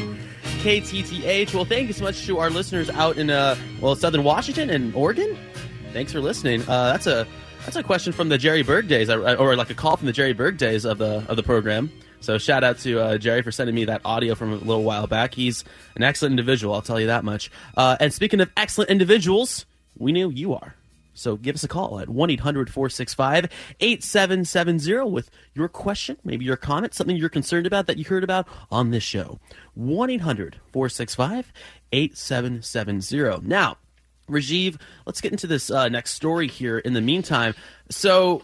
KTTH. 0.63 1.55
Well, 1.55 1.67
thank 1.67 1.87
you 1.87 1.93
so 1.93 2.03
much 2.03 2.27
to 2.27 2.39
our 2.39 2.51
listeners 2.51 2.91
out 2.91 3.17
in 3.17 3.31
uh 3.31 3.55
well, 3.81 3.95
Southern 3.95 4.25
Washington 4.25 4.71
and 4.71 4.93
Oregon. 4.95 5.37
Thanks 5.97 6.13
for 6.13 6.21
listening. 6.21 6.61
Uh 6.69 6.93
that's 6.93 7.07
a 7.07 7.27
that's 7.65 7.75
a 7.75 7.83
question 7.83 8.13
from 8.13 8.29
the 8.29 8.37
Jerry 8.37 8.61
Berg 8.63 8.87
days 8.87 9.09
or 9.09 9.57
like 9.57 9.71
a 9.71 9.75
call 9.75 9.97
from 9.97 10.05
the 10.05 10.13
Jerry 10.13 10.35
Berg 10.35 10.59
days 10.59 10.85
of 10.85 10.99
the 10.99 11.25
of 11.27 11.37
the 11.37 11.43
program. 11.43 11.91
So 12.21 12.37
shout 12.37 12.63
out 12.63 12.77
to 12.81 13.01
uh, 13.01 13.17
Jerry 13.17 13.41
for 13.41 13.51
sending 13.51 13.75
me 13.75 13.87
that 13.87 14.03
audio 14.05 14.35
from 14.35 14.53
a 14.53 14.57
little 14.57 14.85
while 14.85 15.07
back. 15.07 15.33
He's 15.33 15.65
an 15.95 16.03
excellent 16.03 16.33
individual, 16.33 16.75
I'll 16.75 16.83
tell 16.83 17.01
you 17.01 17.07
that 17.07 17.25
much. 17.25 17.51
Uh, 17.79 17.97
and 17.99 18.13
speaking 18.13 18.43
of 18.43 18.53
excellent 18.59 18.91
individuals, 18.91 19.65
we 19.97 20.13
know 20.13 20.29
you 20.29 20.53
are. 20.53 20.75
So 21.15 21.37
give 21.37 21.55
us 21.55 21.65
a 21.65 21.69
call 21.69 21.99
at 21.99 22.11
1 22.11 22.29
800 22.29 22.69
465 22.69 23.49
8770 23.81 25.11
with 25.11 25.31
your 25.55 25.69
question, 25.69 26.19
maybe 26.25 26.45
your 26.45 26.59
comment, 26.59 26.93
something 26.93 27.17
you're 27.17 27.31
concerned 27.31 27.67
about 27.67 27.87
that 27.87 27.97
you 27.97 28.05
heard 28.05 28.23
about 28.23 28.47
on 28.71 28.91
this 28.91 29.03
show. 29.03 29.41
1 29.73 30.11
800 30.11 30.61
465 30.75 31.55
8770. 31.91 33.49
Now, 33.49 33.79
Rajiv, 34.29 34.81
let's 35.07 35.21
get 35.21 35.33
into 35.33 35.47
this 35.47 35.71
uh, 35.71 35.89
next 35.89 36.13
story 36.13 36.49
here 36.49 36.79
in 36.79 36.93
the 36.93 37.01
meantime. 37.01 37.55
So, 37.91 38.43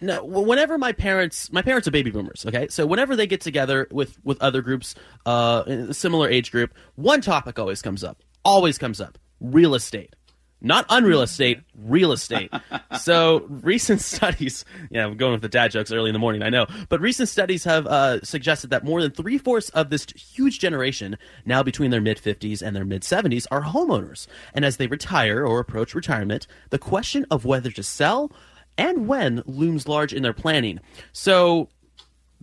whenever 0.00 0.78
my 0.78 0.92
parents, 0.92 1.52
my 1.52 1.62
parents 1.62 1.88
are 1.88 1.90
baby 1.90 2.10
boomers, 2.10 2.44
okay? 2.46 2.68
So 2.68 2.86
whenever 2.86 3.16
they 3.16 3.26
get 3.26 3.40
together 3.40 3.88
with 3.90 4.18
with 4.24 4.40
other 4.42 4.62
groups, 4.62 4.94
uh, 5.26 5.92
similar 5.92 6.28
age 6.28 6.50
group, 6.50 6.74
one 6.96 7.20
topic 7.20 7.58
always 7.58 7.82
comes 7.82 8.04
up. 8.04 8.18
Always 8.44 8.76
comes 8.78 9.00
up: 9.00 9.18
real 9.40 9.74
estate. 9.74 10.14
Not 10.60 10.86
unreal 10.88 11.20
estate, 11.20 11.60
real 11.76 12.12
estate. 12.12 12.50
so 13.00 13.44
recent 13.48 14.00
studies, 14.00 14.64
yeah, 14.90 15.04
I'm 15.04 15.16
going 15.16 15.32
with 15.32 15.42
the 15.42 15.48
dad 15.48 15.70
jokes 15.70 15.92
early 15.92 16.08
in 16.08 16.14
the 16.14 16.18
morning, 16.18 16.42
I 16.42 16.50
know, 16.50 16.66
but 16.88 17.00
recent 17.00 17.28
studies 17.28 17.64
have 17.64 17.86
uh, 17.86 18.22
suggested 18.22 18.70
that 18.70 18.84
more 18.84 19.02
than 19.02 19.10
three 19.10 19.38
fourths 19.38 19.68
of 19.70 19.90
this 19.90 20.06
huge 20.16 20.60
generation, 20.60 21.18
now 21.44 21.62
between 21.62 21.90
their 21.90 22.00
mid 22.00 22.18
50s 22.18 22.62
and 22.62 22.74
their 22.74 22.84
mid 22.84 23.02
70s, 23.02 23.46
are 23.50 23.62
homeowners. 23.62 24.26
And 24.54 24.64
as 24.64 24.78
they 24.78 24.86
retire 24.86 25.46
or 25.46 25.60
approach 25.60 25.94
retirement, 25.94 26.46
the 26.70 26.78
question 26.78 27.26
of 27.30 27.44
whether 27.44 27.70
to 27.70 27.82
sell 27.82 28.32
and 28.78 29.06
when 29.06 29.42
looms 29.46 29.86
large 29.86 30.12
in 30.12 30.22
their 30.22 30.32
planning. 30.32 30.80
So 31.12 31.68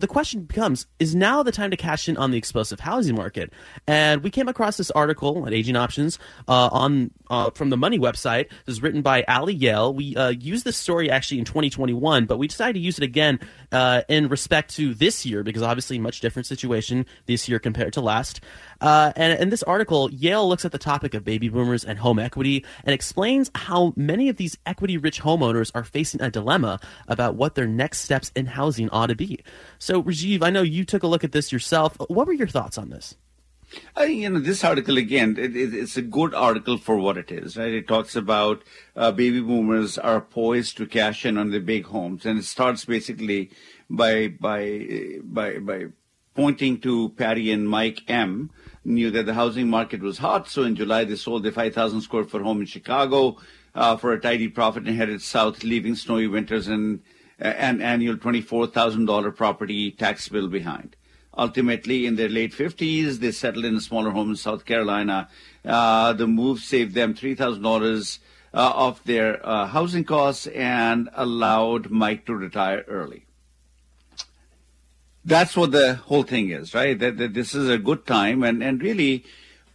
the 0.02 0.08
question 0.08 0.42
becomes 0.42 0.86
is 0.98 1.14
now 1.14 1.42
the 1.42 1.52
time 1.52 1.70
to 1.70 1.76
cash 1.76 2.08
in 2.08 2.16
on 2.16 2.32
the 2.32 2.36
explosive 2.36 2.80
housing 2.80 3.14
market? 3.14 3.52
And 3.86 4.22
we 4.22 4.30
came 4.30 4.48
across 4.48 4.76
this 4.76 4.90
article 4.90 5.46
at 5.46 5.54
aging 5.54 5.76
options 5.76 6.18
uh, 6.48 6.68
on 6.72 7.12
uh, 7.30 7.50
from 7.50 7.70
the 7.70 7.76
money 7.76 7.98
website. 7.98 8.50
This 8.66 8.74
is 8.74 8.82
written 8.82 9.00
by 9.00 9.22
ali 9.28 9.54
yale. 9.54 9.94
We 9.94 10.16
uh, 10.16 10.30
used 10.30 10.64
this 10.64 10.76
story 10.76 11.10
actually 11.10 11.38
in 11.38 11.44
2021 11.44 12.26
but 12.26 12.38
we 12.38 12.48
decided 12.48 12.74
to 12.74 12.80
use 12.80 12.98
it 12.98 13.04
again 13.04 13.38
uh, 13.70 14.02
in 14.08 14.28
respect 14.28 14.74
to 14.74 14.92
this 14.94 15.24
year 15.24 15.42
because 15.44 15.62
obviously 15.62 15.98
much 15.98 16.20
different 16.20 16.46
situation 16.46 17.06
this 17.26 17.48
year 17.48 17.58
compared 17.58 17.92
to 17.92 18.00
last. 18.00 18.40
Uh, 18.80 19.12
and 19.14 19.40
in 19.40 19.48
this 19.50 19.62
article, 19.62 20.10
Yale 20.10 20.48
looks 20.48 20.64
at 20.64 20.72
the 20.72 20.78
topic 20.78 21.14
of 21.14 21.24
baby 21.24 21.48
boomers 21.48 21.84
and 21.84 21.98
home 21.98 22.18
equity 22.18 22.64
and 22.84 22.92
explains 22.92 23.50
how 23.54 23.92
many 23.96 24.28
of 24.28 24.36
these 24.36 24.58
equity 24.66 24.98
rich 24.98 25.22
homeowners 25.22 25.70
are 25.74 25.84
facing 25.84 26.20
a 26.20 26.30
dilemma 26.30 26.80
about 27.06 27.36
what 27.36 27.54
their 27.54 27.68
next 27.68 28.00
steps 28.00 28.32
in 28.34 28.46
housing 28.46 28.90
ought 28.90 29.06
to 29.06 29.14
be. 29.14 29.38
So, 29.78 29.91
Rajiv, 30.00 30.42
I 30.42 30.50
know 30.50 30.62
you 30.62 30.84
took 30.84 31.02
a 31.02 31.06
look 31.06 31.24
at 31.24 31.32
this 31.32 31.50
yourself. 31.50 31.96
What 32.08 32.26
were 32.26 32.32
your 32.32 32.46
thoughts 32.46 32.78
on 32.78 32.90
this? 32.90 33.16
I 33.96 34.04
you 34.04 34.30
know, 34.30 34.38
this 34.38 34.64
article, 34.64 34.98
again, 34.98 35.36
it, 35.38 35.56
it, 35.56 35.74
it's 35.74 35.96
a 35.96 36.02
good 36.02 36.34
article 36.34 36.78
for 36.78 36.96
what 36.96 37.16
it 37.16 37.32
is, 37.32 37.56
right? 37.56 37.72
It 37.72 37.88
talks 37.88 38.14
about 38.14 38.62
uh, 38.96 39.12
baby 39.12 39.40
boomers 39.40 39.98
are 39.98 40.20
poised 40.20 40.76
to 40.76 40.86
cash 40.86 41.24
in 41.24 41.38
on 41.38 41.50
the 41.50 41.58
big 41.58 41.86
homes. 41.86 42.26
And 42.26 42.38
it 42.38 42.44
starts 42.44 42.84
basically 42.84 43.50
by, 43.88 44.28
by, 44.28 45.18
by, 45.22 45.58
by 45.58 45.86
pointing 46.34 46.80
to 46.80 47.10
Patty 47.10 47.50
and 47.50 47.68
Mike 47.68 48.02
M., 48.08 48.50
knew 48.84 49.10
that 49.12 49.26
the 49.26 49.34
housing 49.34 49.68
market 49.68 50.00
was 50.00 50.18
hot. 50.18 50.48
So 50.48 50.64
in 50.64 50.74
July, 50.74 51.04
they 51.04 51.16
sold 51.16 51.44
their 51.44 51.52
5,000 51.52 52.00
square 52.00 52.24
foot 52.24 52.42
home 52.42 52.60
in 52.60 52.66
Chicago 52.66 53.38
uh, 53.74 53.96
for 53.96 54.12
a 54.12 54.20
tidy 54.20 54.48
profit 54.48 54.86
and 54.86 54.96
headed 54.96 55.22
south, 55.22 55.62
leaving 55.62 55.94
snowy 55.94 56.26
winters 56.26 56.68
and 56.68 57.00
an 57.38 57.80
annual 57.80 58.16
$24,000 58.16 59.36
property 59.36 59.90
tax 59.90 60.28
bill 60.28 60.48
behind. 60.48 60.96
Ultimately, 61.36 62.06
in 62.06 62.16
their 62.16 62.28
late 62.28 62.52
50s, 62.52 63.18
they 63.18 63.32
settled 63.32 63.64
in 63.64 63.76
a 63.76 63.80
smaller 63.80 64.10
home 64.10 64.30
in 64.30 64.36
South 64.36 64.64
Carolina. 64.64 65.28
Uh, 65.64 66.12
the 66.12 66.26
move 66.26 66.60
saved 66.60 66.94
them 66.94 67.14
$3,000 67.14 68.18
uh, 68.54 68.58
off 68.58 69.02
their 69.04 69.44
uh, 69.46 69.66
housing 69.66 70.04
costs 70.04 70.46
and 70.48 71.08
allowed 71.14 71.90
Mike 71.90 72.26
to 72.26 72.34
retire 72.34 72.84
early 72.86 73.24
that's 75.24 75.56
what 75.56 75.70
the 75.70 75.94
whole 75.94 76.22
thing 76.22 76.50
is, 76.50 76.74
right? 76.74 76.98
That, 76.98 77.16
that 77.18 77.34
this 77.34 77.54
is 77.54 77.68
a 77.68 77.78
good 77.78 78.06
time, 78.06 78.42
and 78.42 78.62
and 78.62 78.82
really, 78.82 79.24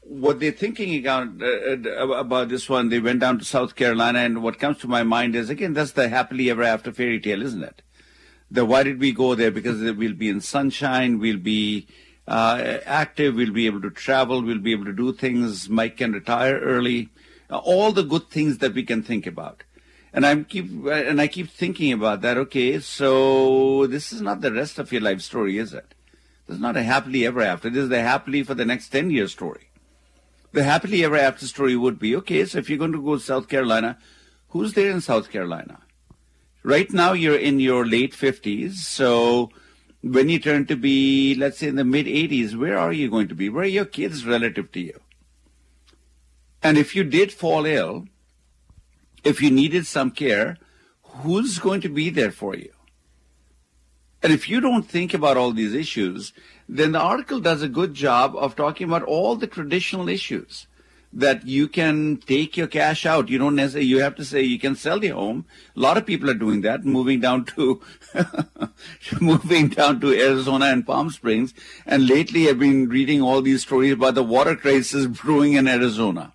what 0.08 0.39
they're 0.39 0.52
thinking 0.52 0.98
about, 1.00 1.28
uh, 1.41 2.08
about 2.13 2.50
this 2.50 2.70
one, 2.70 2.89
they 2.89 3.00
went 3.00 3.20
down 3.20 3.39
to 3.39 3.46
South 3.46 3.76
Carolina, 3.76 4.20
and 4.20 4.41
what 4.41 4.60
comes 4.60 4.78
to 4.80 4.88
my 4.88 5.04
mind 5.04 5.36
is 5.36 5.50
again, 5.50 5.74
that's 5.74 5.91
the 5.91 6.10
happily 6.10 6.50
ever 6.50 6.63
after 6.63 6.91
fairy 6.91 7.20
tale, 7.20 7.41
isn't 7.41 7.63
it? 7.63 7.82
The 8.50 8.65
why 8.65 8.84
did 8.84 9.00
we 9.00 9.12
go 9.12 9.36
there? 9.36 9.52
Because 9.52 9.82
we'll 9.82 10.13
be 10.13 10.30
in 10.30 10.39
sunshine, 10.39 11.20
we'll 11.20 11.38
be 11.38 11.88
uh, 12.28 12.78
active, 12.86 13.36
we'll 13.36 13.52
be 13.52 13.65
able 13.65 13.82
to 13.82 13.89
travel, 13.89 14.41
we'll 14.41 14.60
be 14.60 14.72
able 14.72 14.86
to 14.86 14.93
do 14.93 15.12
things. 15.12 15.70
Mike 15.70 15.98
can 15.98 16.13
retire 16.13 16.58
early, 16.60 17.10
uh, 17.50 17.58
all 17.58 17.91
the 17.91 18.04
good 18.04 18.30
things 18.30 18.60
that 18.60 18.74
we 18.74 18.84
can 18.84 19.04
think 19.04 19.28
about. 19.28 19.63
And 20.13 20.26
I 20.26 20.41
keep 20.43 20.65
and 20.88 21.20
I 21.20 21.28
keep 21.28 21.50
thinking 21.50 21.91
about 21.91 22.22
that. 22.22 22.38
Okay, 22.38 22.80
so 22.80 23.86
this 23.88 24.13
is 24.13 24.22
not 24.22 24.39
the 24.41 24.54
rest 24.54 24.80
of 24.80 24.91
your 24.91 25.02
life 25.02 25.22
story, 25.22 25.58
is 25.58 25.74
it? 25.74 25.93
This 26.48 26.56
is 26.56 26.62
not 26.62 26.78
a 26.78 26.84
happily 26.84 27.26
ever 27.26 27.41
after. 27.41 27.70
This 27.70 27.84
is 27.84 27.89
the 27.89 28.02
happily 28.02 28.41
for 28.41 28.54
the 28.54 28.65
next 28.65 28.89
ten 28.89 29.12
year 29.12 29.28
story. 29.28 29.67
The 30.52 30.64
happily 30.64 31.04
ever 31.04 31.18
after 31.18 31.46
story 31.46 31.76
would 31.76 32.00
be 32.00 32.16
okay. 32.18 32.46
So 32.46 32.60
if 32.60 32.70
you're 32.70 32.80
going 32.80 32.94
to 32.94 33.04
go 33.04 33.16
to 33.16 33.22
South 33.22 33.48
Carolina, 33.48 33.98
who's 34.50 34.74
there 34.74 34.92
in 34.92 35.02
South 35.02 35.30
Carolina? 35.30 35.80
Right 36.64 36.92
now, 36.92 37.14
you're 37.14 37.38
in 37.38 37.60
your 37.60 37.86
late 37.86 38.14
fifties. 38.14 38.86
So 38.86 39.52
when 40.02 40.30
you 40.30 40.40
turn 40.40 40.66
to 40.68 40.76
be, 40.76 41.36
let's 41.36 41.60
say, 41.60 41.68
in 41.68 41.76
the 41.76 41.84
mid 41.84 42.06
80s, 42.06 42.56
where 42.56 42.78
are 42.78 42.94
you 42.94 43.10
going 43.10 43.28
to 43.28 43.36
be? 43.36 43.50
Where 43.50 43.64
are 43.64 43.68
your 43.68 43.86
kids 43.86 44.26
relative 44.26 44.72
to 44.74 44.80
you? 44.80 45.00
And 46.64 46.78
if 46.78 46.96
you 46.96 47.04
did 47.04 47.32
fall 47.32 47.66
ill, 47.66 48.08
if 49.24 49.42
you 49.42 49.52
needed 49.52 49.86
some 49.86 50.12
care, 50.12 50.58
who's 51.02 51.60
going 51.60 51.82
to 51.82 51.90
be 51.90 52.10
there 52.10 52.32
for 52.32 52.56
you? 52.56 52.72
And 54.28 54.34
if 54.34 54.50
you 54.50 54.60
don't 54.60 54.84
think 54.84 55.13
about 55.13 55.38
all 55.38 55.54
these 55.54 55.74
issues, 55.74 56.34
then 56.68 56.92
the 56.92 57.00
article 57.00 57.40
does 57.40 57.62
a 57.62 57.70
good 57.70 57.94
job 57.94 58.36
of 58.36 58.58
talking 58.58 58.86
about 58.86 59.04
all 59.04 59.38
the 59.38 59.48
traditional 59.48 60.10
issues 60.10 60.68
that 61.13 61.48
you 61.48 61.70
can 61.70 62.18
take 62.18 62.58
your 62.58 62.68
cash 62.68 63.06
out. 63.06 63.30
You 63.30 63.38
don't 63.38 63.56
necessarily, 63.56 63.88
you 63.88 64.02
have 64.02 64.16
to 64.16 64.26
say 64.26 64.42
you 64.42 64.60
can 64.60 64.76
sell 64.76 65.00
the 65.00 65.08
home. 65.08 65.46
A 65.78 65.80
lot 65.80 65.96
of 65.96 66.06
people 66.06 66.30
are 66.30 66.34
doing 66.34 66.60
that, 66.63 66.84
moving 66.84 67.22
down 67.22 67.46
to, 67.46 67.82
moving 69.22 69.70
down 69.70 70.02
to 70.02 70.13
Arizona 70.13 70.66
and 70.66 70.86
Palm 70.86 71.10
Springs. 71.10 71.54
And 71.86 72.10
lately 72.10 72.50
I've 72.50 72.60
been 72.60 72.90
reading 72.90 73.22
all 73.22 73.42
these 73.42 73.62
stories 73.62 73.94
about 73.94 74.16
the 74.16 74.24
water 74.24 74.58
crisis 74.58 75.08
brewing 75.22 75.54
in 75.54 75.70
Arizona. 75.70 76.34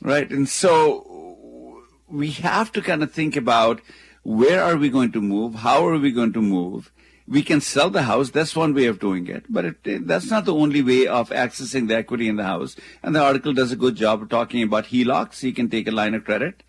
Right. 0.00 0.30
And 0.30 0.48
so 0.48 1.82
we 2.06 2.30
have 2.30 2.70
to 2.74 2.80
kind 2.80 3.02
of 3.02 3.10
think 3.10 3.34
about 3.34 3.80
where 4.26 4.60
are 4.60 4.76
we 4.76 4.88
going 4.88 5.12
to 5.12 5.20
move? 5.20 5.54
How 5.54 5.86
are 5.86 5.98
we 5.98 6.10
going 6.10 6.32
to 6.32 6.42
move? 6.42 6.90
We 7.28 7.44
can 7.44 7.60
sell 7.60 7.90
the 7.90 8.02
house. 8.02 8.30
That's 8.30 8.56
one 8.56 8.74
way 8.74 8.86
of 8.86 8.98
doing 8.98 9.28
it. 9.28 9.44
But 9.48 9.64
it, 9.64 10.06
that's 10.08 10.28
not 10.28 10.44
the 10.44 10.54
only 10.54 10.82
way 10.82 11.06
of 11.06 11.30
accessing 11.30 11.86
the 11.86 11.94
equity 11.94 12.28
in 12.28 12.34
the 12.34 12.42
house. 12.42 12.74
And 13.04 13.14
the 13.14 13.22
article 13.22 13.52
does 13.52 13.70
a 13.70 13.76
good 13.76 13.94
job 13.94 14.22
of 14.22 14.28
talking 14.28 14.64
about 14.64 14.86
HELOCs. 14.86 15.44
You 15.44 15.52
can 15.52 15.70
take 15.70 15.86
a 15.86 15.92
line 15.92 16.14
of 16.14 16.24
credit. 16.24 16.64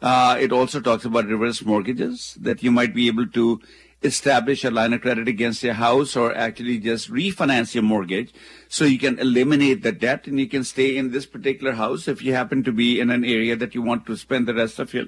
Uh, 0.00 0.36
it 0.40 0.52
also 0.52 0.80
talks 0.80 1.04
about 1.04 1.26
reverse 1.26 1.64
mortgages, 1.64 2.36
that 2.40 2.62
you 2.62 2.70
might 2.70 2.94
be 2.94 3.08
able 3.08 3.26
to 3.26 3.60
establish 4.04 4.64
a 4.64 4.70
line 4.70 4.92
of 4.92 5.00
credit 5.00 5.26
against 5.26 5.62
your 5.64 5.74
house 5.74 6.14
or 6.14 6.34
actually 6.36 6.78
just 6.78 7.10
refinance 7.10 7.74
your 7.74 7.84
mortgage 7.84 8.32
so 8.68 8.84
you 8.84 8.98
can 8.98 9.18
eliminate 9.18 9.82
the 9.82 9.92
debt 9.92 10.26
and 10.26 10.40
you 10.40 10.48
can 10.48 10.64
stay 10.64 10.96
in 10.96 11.12
this 11.12 11.24
particular 11.26 11.72
house 11.72 12.08
if 12.08 12.20
you 12.20 12.34
happen 12.34 12.64
to 12.64 12.72
be 12.72 12.98
in 12.98 13.10
an 13.10 13.24
area 13.24 13.54
that 13.54 13.76
you 13.76 13.82
want 13.82 14.04
to 14.04 14.16
spend 14.16 14.46
the 14.48 14.54
rest 14.54 14.80
of 14.80 14.92
your 14.92 15.06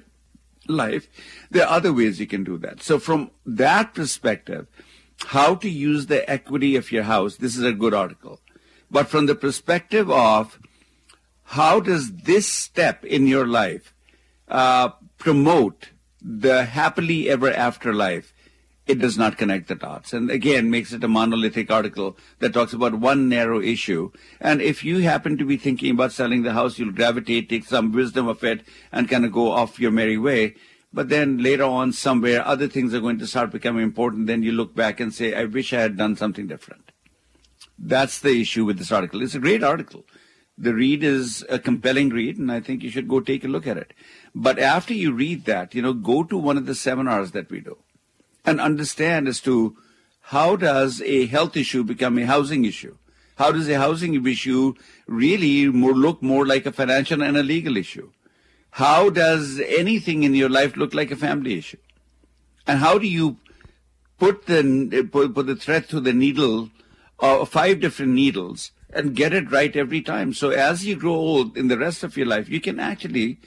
life. 0.67 1.07
There 1.51 1.65
are 1.65 1.75
other 1.75 1.93
ways 1.93 2.19
you 2.19 2.27
can 2.27 2.43
do 2.43 2.57
that. 2.59 2.81
So 2.81 2.99
from 2.99 3.31
that 3.45 3.93
perspective, 3.93 4.67
how 5.27 5.55
to 5.55 5.69
use 5.69 6.07
the 6.07 6.29
equity 6.29 6.75
of 6.75 6.91
your 6.91 7.03
house, 7.03 7.37
this 7.37 7.55
is 7.55 7.63
a 7.63 7.71
good 7.71 7.93
article. 7.93 8.39
But 8.91 9.07
from 9.07 9.25
the 9.25 9.35
perspective 9.35 10.09
of 10.11 10.59
how 11.43 11.79
does 11.79 12.11
this 12.11 12.47
step 12.47 13.05
in 13.05 13.27
your 13.27 13.47
life 13.47 13.93
uh, 14.47 14.89
promote 15.17 15.89
the 16.21 16.65
happily 16.65 17.29
ever 17.29 17.51
after 17.51 17.93
life? 17.93 18.33
It 18.87 18.99
does 18.99 19.17
not 19.17 19.37
connect 19.37 19.67
the 19.67 19.75
dots. 19.75 20.13
And 20.13 20.29
again, 20.29 20.69
makes 20.69 20.93
it 20.93 21.03
a 21.03 21.07
monolithic 21.07 21.71
article 21.71 22.17
that 22.37 22.53
talks 22.53 22.71
about 22.71 22.93
one 22.93 23.27
narrow 23.27 23.59
issue. 23.59 24.11
And 24.39 24.61
if 24.61 24.83
you 24.83 24.99
happen 24.99 25.37
to 25.37 25.45
be 25.45 25.57
thinking 25.57 25.91
about 25.91 26.11
selling 26.11 26.43
the 26.43 26.53
house, 26.53 26.77
you'll 26.77 26.91
gravitate, 26.91 27.49
take 27.49 27.65
some 27.65 27.91
wisdom 27.91 28.27
of 28.27 28.43
it, 28.43 28.61
and 28.91 29.09
kind 29.09 29.25
of 29.25 29.31
go 29.31 29.51
off 29.51 29.79
your 29.79 29.89
merry 29.89 30.19
way. 30.19 30.55
But 30.93 31.09
then 31.09 31.39
later 31.39 31.63
on, 31.63 31.93
somewhere, 31.93 32.45
other 32.45 32.67
things 32.67 32.93
are 32.93 33.01
going 33.01 33.17
to 33.19 33.27
start 33.27 33.51
becoming 33.51 33.83
important. 33.83 34.27
Then 34.27 34.43
you 34.43 34.51
look 34.51 34.75
back 34.75 34.99
and 34.99 35.11
say, 35.11 35.33
I 35.33 35.45
wish 35.45 35.73
I 35.73 35.81
had 35.81 35.97
done 35.97 36.15
something 36.15 36.45
different. 36.45 36.91
That's 37.79 38.19
the 38.19 38.39
issue 38.39 38.65
with 38.65 38.77
this 38.77 38.91
article. 38.91 39.23
It's 39.23 39.35
a 39.35 39.39
great 39.39 39.63
article. 39.63 40.05
The 40.57 40.73
read 40.73 41.03
is 41.03 41.43
a 41.49 41.59
compelling 41.59 42.09
read, 42.09 42.37
and 42.37 42.51
I 42.51 42.61
think 42.61 42.83
you 42.83 42.91
should 42.91 43.09
go 43.09 43.19
take 43.19 43.43
a 43.43 43.49
look 43.49 43.67
at 43.67 43.77
it. 43.77 43.93
But 44.33 44.59
after 44.59 44.93
you 44.93 45.11
read 45.11 45.45
that, 45.45 45.73
you 45.73 45.81
know, 45.81 45.91
go 45.91 46.23
to 46.23 46.37
one 46.37 46.55
of 46.55 46.67
the 46.67 46.75
seminars 46.75 47.31
that 47.31 47.49
we 47.49 47.59
do 47.59 47.77
and 48.45 48.61
understand 48.61 49.27
as 49.27 49.39
to 49.41 49.75
how 50.21 50.55
does 50.55 51.01
a 51.01 51.27
health 51.27 51.55
issue 51.55 51.83
become 51.83 52.17
a 52.17 52.25
housing 52.25 52.65
issue? 52.65 52.97
How 53.37 53.51
does 53.51 53.67
a 53.69 53.77
housing 53.77 54.25
issue 54.25 54.73
really 55.07 55.67
more 55.67 55.93
look 55.93 56.23
more 56.23 56.45
like 56.45 56.65
a 56.65 56.71
financial 56.71 57.21
and 57.21 57.37
a 57.37 57.43
legal 57.43 57.77
issue? 57.77 58.11
How 58.71 59.09
does 59.09 59.59
anything 59.59 60.23
in 60.23 60.33
your 60.33 60.49
life 60.49 60.75
look 60.77 60.93
like 60.93 61.11
a 61.11 61.15
family 61.15 61.57
issue? 61.57 61.77
And 62.67 62.79
how 62.79 62.97
do 62.97 63.07
you 63.07 63.37
put 64.17 64.45
the 64.47 65.07
put, 65.11 65.33
put 65.33 65.47
the 65.47 65.55
thread 65.55 65.85
through 65.85 66.01
the 66.01 66.13
needle, 66.13 66.69
uh, 67.19 67.45
five 67.45 67.79
different 67.79 68.13
needles, 68.13 68.71
and 68.91 69.15
get 69.15 69.33
it 69.33 69.51
right 69.51 69.75
every 69.75 70.01
time? 70.01 70.33
So 70.33 70.49
as 70.49 70.85
you 70.85 70.95
grow 70.95 71.13
old 71.13 71.57
in 71.57 71.67
the 71.67 71.77
rest 71.77 72.03
of 72.03 72.17
your 72.17 72.25
life, 72.25 72.49
you 72.49 72.59
can 72.59 72.79
actually 72.79 73.37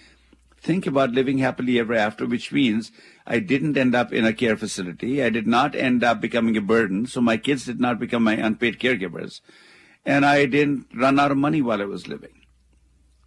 think 0.60 0.86
about 0.86 1.12
living 1.12 1.38
happily 1.38 1.78
ever 1.78 1.94
after, 1.94 2.26
which 2.26 2.52
means 2.52 2.92
I 3.30 3.40
didn't 3.40 3.76
end 3.76 3.94
up 3.94 4.10
in 4.10 4.24
a 4.24 4.32
care 4.32 4.56
facility. 4.56 5.22
I 5.22 5.28
did 5.28 5.46
not 5.46 5.74
end 5.74 6.02
up 6.02 6.18
becoming 6.18 6.56
a 6.56 6.62
burden. 6.62 7.06
So 7.06 7.20
my 7.20 7.36
kids 7.36 7.66
did 7.66 7.78
not 7.78 7.98
become 7.98 8.24
my 8.24 8.32
unpaid 8.32 8.78
caregivers. 8.78 9.42
And 10.06 10.24
I 10.24 10.46
didn't 10.46 10.86
run 10.94 11.20
out 11.20 11.30
of 11.30 11.36
money 11.36 11.60
while 11.60 11.82
I 11.82 11.84
was 11.84 12.08
living. 12.08 12.46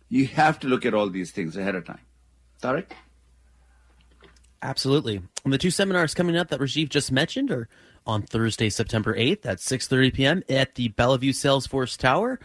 You 0.10 0.26
have 0.26 0.60
to 0.62 0.68
look 0.68 0.88
at 0.88 0.96
all 0.96 1.08
these 1.10 1.30
things 1.30 1.56
ahead 1.56 1.76
of 1.76 1.86
time. 1.86 2.02
Tarek? 2.64 2.88
Absolutely. 4.64 5.22
And 5.44 5.54
the 5.54 5.60
two 5.60 5.70
seminars 5.70 6.16
coming 6.16 6.36
up 6.36 6.50
that 6.50 6.60
Rajiv 6.60 6.90
just 6.90 7.12
mentioned 7.12 7.52
are 7.52 7.70
on 8.08 8.24
Thursday, 8.24 8.70
September 8.72 9.16
8th 9.16 9.46
at 9.46 9.60
6.30 9.60 10.14
p.m. 10.14 10.44
at 10.50 10.74
the 10.76 10.88
Bellevue 10.90 11.32
Salesforce 11.32 11.96
Tower. 11.96 12.40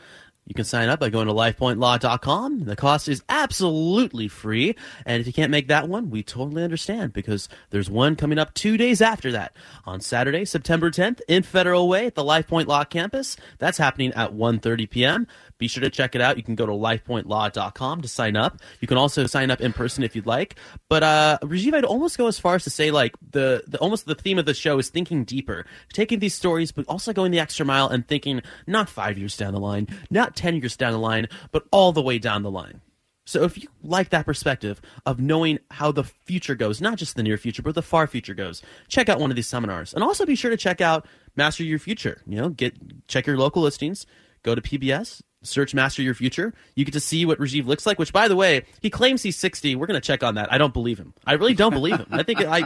You 0.46 0.54
can 0.54 0.64
sign 0.64 0.88
up 0.88 1.00
by 1.00 1.10
going 1.10 1.26
to 1.26 1.34
lifepointlaw.com. 1.34 2.60
The 2.60 2.76
cost 2.76 3.08
is 3.08 3.22
absolutely 3.28 4.28
free. 4.28 4.76
And 5.04 5.20
if 5.20 5.26
you 5.26 5.32
can't 5.32 5.50
make 5.50 5.66
that 5.68 5.88
one, 5.88 6.08
we 6.08 6.22
totally 6.22 6.62
understand 6.62 7.12
because 7.12 7.48
there's 7.70 7.90
one 7.90 8.14
coming 8.14 8.38
up 8.38 8.54
two 8.54 8.76
days 8.76 9.02
after 9.02 9.32
that 9.32 9.56
on 9.84 10.00
Saturday, 10.00 10.44
September 10.44 10.92
10th 10.92 11.20
in 11.26 11.42
Federal 11.42 11.88
Way 11.88 12.06
at 12.06 12.14
the 12.14 12.22
LifePoint 12.22 12.68
Law 12.68 12.84
campus. 12.84 13.36
That's 13.58 13.76
happening 13.76 14.12
at 14.12 14.34
1.30 14.34 14.88
p.m. 14.88 15.26
Be 15.58 15.68
sure 15.68 15.82
to 15.82 15.90
check 15.90 16.14
it 16.14 16.20
out. 16.20 16.36
You 16.36 16.42
can 16.42 16.54
go 16.54 16.66
to 16.66 16.72
lifepointlaw.com 16.72 18.02
to 18.02 18.08
sign 18.08 18.36
up. 18.36 18.60
You 18.80 18.88
can 18.88 18.98
also 18.98 19.26
sign 19.26 19.50
up 19.50 19.60
in 19.60 19.72
person 19.72 20.04
if 20.04 20.14
you'd 20.14 20.26
like. 20.26 20.56
But 20.88 21.02
uh, 21.02 21.38
Rajiv, 21.42 21.74
I'd 21.74 21.84
almost 21.84 22.18
go 22.18 22.26
as 22.26 22.38
far 22.38 22.54
as 22.56 22.64
to 22.64 22.70
say 22.70 22.90
like 22.90 23.14
the, 23.30 23.64
the 23.66 23.78
almost 23.78 24.06
the 24.06 24.14
theme 24.14 24.38
of 24.38 24.46
the 24.46 24.54
show 24.54 24.78
is 24.78 24.90
thinking 24.90 25.24
deeper, 25.24 25.64
taking 25.92 26.18
these 26.18 26.34
stories, 26.34 26.72
but 26.72 26.84
also 26.88 27.12
going 27.12 27.32
the 27.32 27.40
extra 27.40 27.64
mile 27.64 27.88
and 27.88 28.06
thinking 28.06 28.42
not 28.66 28.88
five 28.88 29.18
years 29.18 29.36
down 29.36 29.54
the 29.54 29.60
line, 29.60 29.88
not 30.10 30.36
ten 30.36 30.56
years 30.56 30.76
down 30.76 30.92
the 30.92 30.98
line, 30.98 31.28
but 31.52 31.64
all 31.70 31.92
the 31.92 32.02
way 32.02 32.18
down 32.18 32.42
the 32.42 32.50
line. 32.50 32.80
So 33.26 33.42
if 33.42 33.60
you 33.60 33.68
like 33.82 34.10
that 34.10 34.24
perspective 34.24 34.80
of 35.04 35.18
knowing 35.18 35.58
how 35.72 35.90
the 35.90 36.04
future 36.04 36.54
goes, 36.54 36.80
not 36.80 36.96
just 36.96 37.16
the 37.16 37.24
near 37.24 37.36
future, 37.36 37.60
but 37.60 37.74
the 37.74 37.82
far 37.82 38.06
future 38.06 38.34
goes, 38.34 38.62
check 38.86 39.08
out 39.08 39.18
one 39.18 39.30
of 39.30 39.36
these 39.36 39.48
seminars. 39.48 39.92
And 39.92 40.04
also 40.04 40.24
be 40.24 40.36
sure 40.36 40.50
to 40.52 40.56
check 40.56 40.80
out 40.80 41.06
Master 41.34 41.64
Your 41.64 41.80
Future. 41.80 42.22
You 42.26 42.36
know, 42.36 42.48
get 42.50 42.74
check 43.08 43.26
your 43.26 43.36
local 43.36 43.62
listings, 43.62 44.06
go 44.44 44.54
to 44.54 44.60
PBS, 44.62 45.22
search 45.42 45.74
Master 45.74 46.02
Your 46.02 46.14
Future. 46.14 46.52
You 46.74 46.84
get 46.84 46.92
to 46.92 47.00
see 47.00 47.24
what 47.24 47.38
Rajiv 47.38 47.66
looks 47.66 47.86
like, 47.86 47.98
which 47.98 48.12
by 48.12 48.28
the 48.28 48.36
way, 48.36 48.64
he 48.80 48.90
claims 48.90 49.22
he's 49.22 49.36
60. 49.36 49.76
We're 49.76 49.86
going 49.86 50.00
to 50.00 50.06
check 50.06 50.22
on 50.22 50.34
that. 50.34 50.52
I 50.52 50.58
don't 50.58 50.72
believe 50.72 50.98
him. 50.98 51.14
I 51.26 51.34
really 51.34 51.54
don't 51.54 51.72
believe 51.72 51.96
him. 51.98 52.06
I 52.10 52.22
think 52.22 52.40
I 52.44 52.62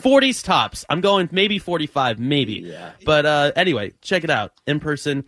40s 0.00 0.44
tops. 0.44 0.84
I'm 0.88 1.00
going 1.00 1.28
maybe 1.32 1.58
45, 1.58 2.18
maybe. 2.18 2.54
Yeah. 2.54 2.92
But 3.04 3.26
uh, 3.26 3.52
anyway, 3.56 3.92
check 4.00 4.24
it 4.24 4.30
out 4.30 4.52
in 4.66 4.80
person. 4.80 5.24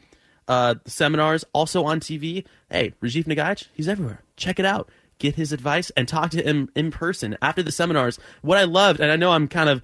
Uh, 0.46 0.74
seminars 0.86 1.44
also 1.52 1.84
on 1.84 2.00
TV. 2.00 2.44
Hey, 2.70 2.92
Rajiv 3.02 3.24
Nagaich, 3.24 3.68
he's 3.74 3.88
everywhere. 3.88 4.22
Check 4.36 4.58
it 4.58 4.66
out. 4.66 4.90
Get 5.18 5.36
his 5.36 5.52
advice 5.52 5.90
and 5.96 6.06
talk 6.06 6.30
to 6.32 6.42
him 6.42 6.68
in 6.74 6.90
person 6.90 7.36
after 7.40 7.62
the 7.62 7.72
seminars. 7.72 8.18
What 8.42 8.58
I 8.58 8.64
loved, 8.64 9.00
and 9.00 9.10
I 9.10 9.16
know 9.16 9.32
I'm 9.32 9.48
kind 9.48 9.70
of 9.70 9.82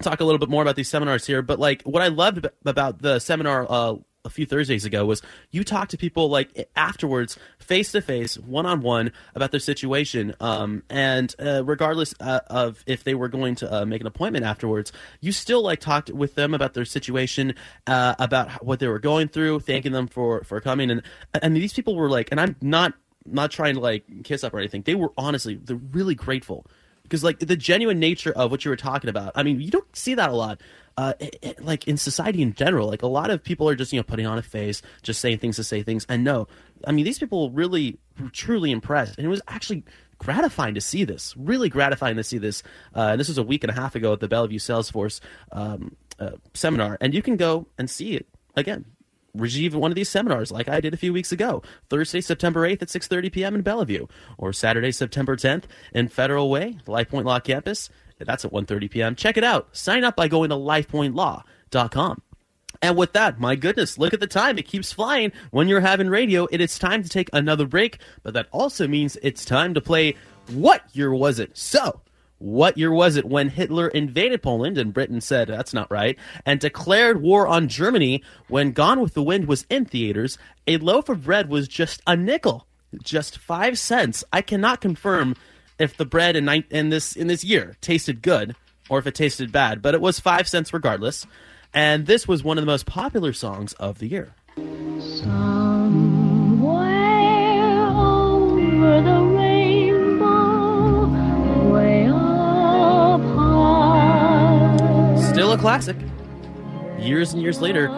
talk 0.00 0.20
a 0.20 0.24
little 0.24 0.38
bit 0.38 0.48
more 0.48 0.62
about 0.62 0.76
these 0.76 0.88
seminars 0.88 1.26
here, 1.26 1.42
but 1.42 1.58
like 1.58 1.82
what 1.82 2.02
I 2.02 2.08
loved 2.08 2.46
about 2.64 3.02
the 3.02 3.18
seminar 3.18 3.66
uh, 3.68 3.96
a 4.24 4.30
few 4.30 4.46
Thursdays 4.46 4.84
ago 4.84 5.06
was 5.06 5.22
you 5.50 5.64
talk 5.64 5.88
to 5.88 5.96
people 5.96 6.28
like 6.28 6.68
afterwards, 6.76 7.38
face 7.58 7.92
to 7.92 8.02
face, 8.02 8.36
one 8.38 8.66
on 8.66 8.80
one 8.82 9.12
about 9.34 9.50
their 9.50 9.60
situation, 9.60 10.34
um, 10.40 10.82
and 10.90 11.34
uh, 11.38 11.64
regardless 11.64 12.14
uh, 12.20 12.40
of 12.48 12.82
if 12.86 13.04
they 13.04 13.14
were 13.14 13.28
going 13.28 13.54
to 13.56 13.74
uh, 13.74 13.84
make 13.84 14.00
an 14.00 14.06
appointment 14.06 14.44
afterwards, 14.44 14.92
you 15.20 15.32
still 15.32 15.62
like 15.62 15.80
talked 15.80 16.10
with 16.10 16.34
them 16.34 16.54
about 16.54 16.74
their 16.74 16.84
situation, 16.84 17.54
uh, 17.86 18.14
about 18.18 18.64
what 18.64 18.78
they 18.78 18.88
were 18.88 18.98
going 18.98 19.28
through, 19.28 19.60
thanking 19.60 19.92
them 19.92 20.06
for 20.06 20.44
for 20.44 20.60
coming, 20.60 20.90
and 20.90 21.02
and 21.40 21.56
these 21.56 21.72
people 21.72 21.96
were 21.96 22.10
like, 22.10 22.28
and 22.30 22.40
I'm 22.40 22.56
not 22.60 22.92
not 23.24 23.50
trying 23.50 23.74
to 23.74 23.80
like 23.80 24.24
kiss 24.24 24.44
up 24.44 24.54
or 24.54 24.58
anything, 24.58 24.82
they 24.82 24.94
were 24.94 25.12
honestly 25.16 25.54
they're 25.54 25.76
really 25.76 26.14
grateful 26.14 26.66
because 27.10 27.24
like 27.24 27.40
the 27.40 27.56
genuine 27.56 27.98
nature 27.98 28.32
of 28.32 28.50
what 28.52 28.64
you 28.64 28.70
were 28.70 28.76
talking 28.76 29.10
about 29.10 29.32
i 29.34 29.42
mean 29.42 29.60
you 29.60 29.70
don't 29.70 29.96
see 29.96 30.14
that 30.14 30.30
a 30.30 30.32
lot 30.32 30.60
uh, 30.96 31.14
it- 31.18 31.38
it- 31.40 31.64
like 31.64 31.88
in 31.88 31.96
society 31.96 32.42
in 32.42 32.52
general. 32.52 32.86
Like 32.88 33.00
a 33.02 33.06
lot 33.06 33.30
of 33.30 33.42
people 33.42 33.66
are 33.68 33.74
just 33.74 33.90
you 33.92 33.98
know 33.98 34.02
putting 34.02 34.26
on 34.26 34.36
a 34.36 34.42
face 34.42 34.82
just 35.02 35.20
saying 35.20 35.38
things 35.38 35.56
to 35.56 35.64
say 35.64 35.82
things. 35.82 36.04
And 36.10 36.24
no 36.24 36.46
i 36.86 36.92
mean 36.92 37.04
these 37.06 37.18
people 37.18 37.50
really 37.52 37.96
truly 38.32 38.70
impressed. 38.70 39.16
And 39.16 39.24
it 39.24 39.30
was 39.30 39.40
actually 39.48 39.84
gratifying 40.18 40.74
to 40.74 40.80
see 40.80 41.04
this 41.04 41.34
really 41.38 41.68
gratifying 41.70 42.16
to 42.16 42.24
see 42.24 42.36
this 42.38 42.62
uh, 42.94 43.12
and 43.12 43.20
this 43.20 43.28
was 43.28 43.38
a 43.38 43.42
week 43.42 43.64
and 43.64 43.70
a 43.70 43.74
half 43.74 43.94
ago 43.94 44.12
at 44.12 44.20
the 44.20 44.28
bellevue 44.28 44.58
salesforce 44.58 45.20
um, 45.52 45.96
uh, 46.18 46.32
seminar. 46.52 46.98
And 47.00 47.14
you 47.14 47.22
can 47.22 47.36
go 47.36 47.66
and 47.78 47.88
see 47.88 48.12
it 48.14 48.26
again 48.56 48.84
At 49.34 49.74
one 49.74 49.90
of 49.92 49.94
these 49.94 50.08
seminars 50.08 50.50
like 50.50 50.68
I 50.68 50.80
did 50.80 50.94
a 50.94 50.96
few 50.96 51.12
weeks 51.12 51.32
ago. 51.32 51.62
Thursday, 51.88 52.20
September 52.20 52.68
8th 52.68 52.82
at 52.82 52.88
6.30 52.88 53.32
p.m. 53.32 53.54
in 53.54 53.62
Bellevue. 53.62 54.06
Or 54.38 54.52
Saturday, 54.52 54.92
September 54.92 55.36
10th 55.36 55.64
in 55.92 56.08
Federal 56.08 56.50
Way, 56.50 56.78
the 56.84 56.90
Life 56.90 57.10
Point 57.10 57.26
Law 57.26 57.40
campus. 57.40 57.90
That's 58.18 58.44
at 58.44 58.52
1.30 58.52 58.90
p.m. 58.90 59.14
Check 59.14 59.36
it 59.36 59.44
out. 59.44 59.68
Sign 59.72 60.04
up 60.04 60.16
by 60.16 60.28
going 60.28 60.50
to 60.50 60.56
lifepointlaw.com. 60.56 62.22
And 62.82 62.96
with 62.96 63.12
that, 63.12 63.38
my 63.38 63.56
goodness, 63.56 63.98
look 63.98 64.14
at 64.14 64.20
the 64.20 64.26
time. 64.26 64.58
It 64.58 64.66
keeps 64.66 64.92
flying. 64.92 65.32
When 65.50 65.68
you're 65.68 65.80
having 65.80 66.08
radio, 66.08 66.46
it 66.50 66.60
is 66.60 66.78
time 66.78 67.02
to 67.02 67.08
take 67.08 67.28
another 67.32 67.66
break. 67.66 67.98
But 68.22 68.34
that 68.34 68.48
also 68.52 68.88
means 68.88 69.18
it's 69.22 69.44
time 69.44 69.74
to 69.74 69.80
play 69.80 70.16
What 70.48 70.82
Year 70.92 71.12
Was 71.12 71.38
It? 71.38 71.56
So, 71.56 72.00
what 72.40 72.76
year 72.78 72.90
was 72.90 73.16
it 73.16 73.26
when 73.26 73.50
Hitler 73.50 73.88
invaded 73.88 74.42
Poland 74.42 74.78
and 74.78 74.94
Britain 74.94 75.20
said 75.20 75.48
that's 75.48 75.74
not 75.74 75.90
right 75.90 76.18
and 76.46 76.58
declared 76.58 77.20
war 77.20 77.46
on 77.46 77.68
Germany 77.68 78.22
when 78.48 78.72
Gone 78.72 79.00
with 79.00 79.12
the 79.12 79.22
Wind 79.22 79.46
was 79.46 79.66
in 79.68 79.84
theaters? 79.84 80.38
A 80.66 80.78
loaf 80.78 81.10
of 81.10 81.24
bread 81.24 81.50
was 81.50 81.68
just 81.68 82.00
a 82.06 82.16
nickel, 82.16 82.66
just 83.02 83.36
five 83.36 83.78
cents. 83.78 84.24
I 84.32 84.40
cannot 84.40 84.80
confirm 84.80 85.36
if 85.78 85.98
the 85.98 86.06
bread 86.06 86.34
in, 86.34 86.48
in 86.70 86.88
this 86.88 87.14
in 87.14 87.26
this 87.26 87.44
year 87.44 87.76
tasted 87.82 88.22
good 88.22 88.56
or 88.88 88.98
if 88.98 89.06
it 89.06 89.14
tasted 89.14 89.52
bad, 89.52 89.82
but 89.82 89.94
it 89.94 90.00
was 90.00 90.18
five 90.18 90.48
cents 90.48 90.72
regardless. 90.72 91.26
And 91.74 92.06
this 92.06 92.26
was 92.26 92.42
one 92.42 92.56
of 92.56 92.62
the 92.62 92.66
most 92.66 92.86
popular 92.86 93.34
songs 93.34 93.74
of 93.74 93.98
the 93.98 94.08
year. 94.08 94.34
Somewhere 94.56 95.40
over 97.86 99.02
the 99.02 99.19
Still 105.50 105.58
a 105.58 105.62
classic. 105.62 105.96
Years 107.00 107.32
and 107.32 107.42
years 107.42 107.60
later, 107.60 107.88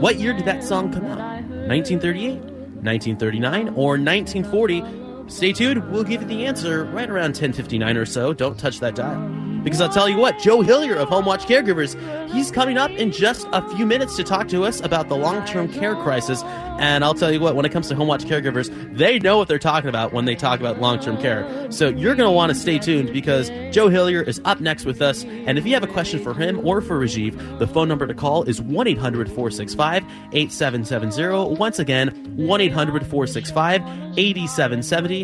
what 0.00 0.16
year 0.16 0.32
did 0.32 0.46
that 0.46 0.64
song 0.64 0.90
come 0.90 1.04
out? 1.04 1.18
1938, 1.18 2.40
1939, 2.40 3.68
or 3.74 3.98
1940? 3.98 5.05
Stay 5.28 5.52
tuned. 5.52 5.90
We'll 5.90 6.04
give 6.04 6.22
you 6.22 6.28
the 6.28 6.46
answer 6.46 6.84
right 6.84 7.10
around 7.10 7.34
10:59 7.34 7.96
or 7.96 8.06
so. 8.06 8.32
Don't 8.32 8.56
touch 8.58 8.78
that 8.80 8.94
dial. 8.94 9.20
Because 9.64 9.80
I'll 9.80 9.88
tell 9.88 10.08
you 10.08 10.16
what, 10.16 10.38
Joe 10.38 10.62
Hillier 10.62 10.94
of 10.94 11.08
Home 11.08 11.24
Watch 11.24 11.46
Caregivers, 11.46 11.96
he's 12.30 12.52
coming 12.52 12.78
up 12.78 12.92
in 12.92 13.10
just 13.10 13.48
a 13.52 13.68
few 13.74 13.84
minutes 13.84 14.14
to 14.14 14.22
talk 14.22 14.46
to 14.48 14.62
us 14.62 14.80
about 14.80 15.08
the 15.08 15.16
long-term 15.16 15.72
care 15.72 15.96
crisis. 15.96 16.44
And 16.78 17.02
I'll 17.02 17.14
tell 17.14 17.32
you 17.32 17.40
what, 17.40 17.56
when 17.56 17.66
it 17.66 17.72
comes 17.72 17.88
to 17.88 17.96
Home 17.96 18.06
Watch 18.06 18.22
Caregivers, 18.22 18.70
they 18.96 19.18
know 19.18 19.38
what 19.38 19.48
they're 19.48 19.58
talking 19.58 19.88
about 19.88 20.12
when 20.12 20.24
they 20.24 20.36
talk 20.36 20.60
about 20.60 20.80
long-term 20.80 21.20
care. 21.20 21.44
So 21.72 21.88
you're 21.88 22.14
going 22.14 22.28
to 22.28 22.32
want 22.32 22.52
to 22.52 22.54
stay 22.54 22.78
tuned 22.78 23.12
because 23.12 23.50
Joe 23.72 23.88
Hillier 23.88 24.22
is 24.22 24.40
up 24.44 24.60
next 24.60 24.84
with 24.84 25.02
us. 25.02 25.24
And 25.24 25.58
if 25.58 25.66
you 25.66 25.74
have 25.74 25.82
a 25.82 25.88
question 25.88 26.22
for 26.22 26.32
him 26.32 26.64
or 26.64 26.80
for 26.80 27.00
Rajiv, 27.00 27.58
the 27.58 27.66
phone 27.66 27.88
number 27.88 28.06
to 28.06 28.14
call 28.14 28.44
is 28.44 28.60
1-800-465-8770. 28.60 31.56
Once 31.58 31.80
again, 31.80 32.12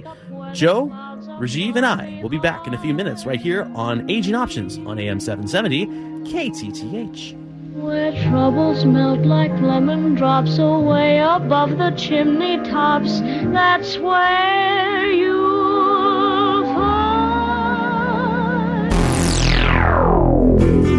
1-800-465-8770. 0.00 0.54
Joe, 0.54 0.86
Rajiv, 1.40 1.76
and 1.76 1.86
I 1.86 2.20
will 2.22 2.28
be 2.28 2.38
back 2.38 2.66
in 2.66 2.74
a 2.74 2.78
few 2.78 2.92
minutes 2.94 3.24
right 3.26 3.40
here 3.40 3.70
on 3.74 4.10
Aging 4.10 4.34
Options 4.34 4.78
on 4.78 4.98
AM 4.98 5.20
770 5.20 5.86
KTTH. 6.30 7.38
Where 7.74 8.12
troubles 8.28 8.84
melt 8.84 9.20
like 9.20 9.50
lemon 9.60 10.14
drops 10.14 10.58
away 10.58 11.20
above 11.20 11.78
the 11.78 11.90
chimney 11.92 12.58
tops, 12.68 13.20
that's 13.20 13.96
where 13.98 15.10
you'll 15.10 16.64
find. 16.64 17.02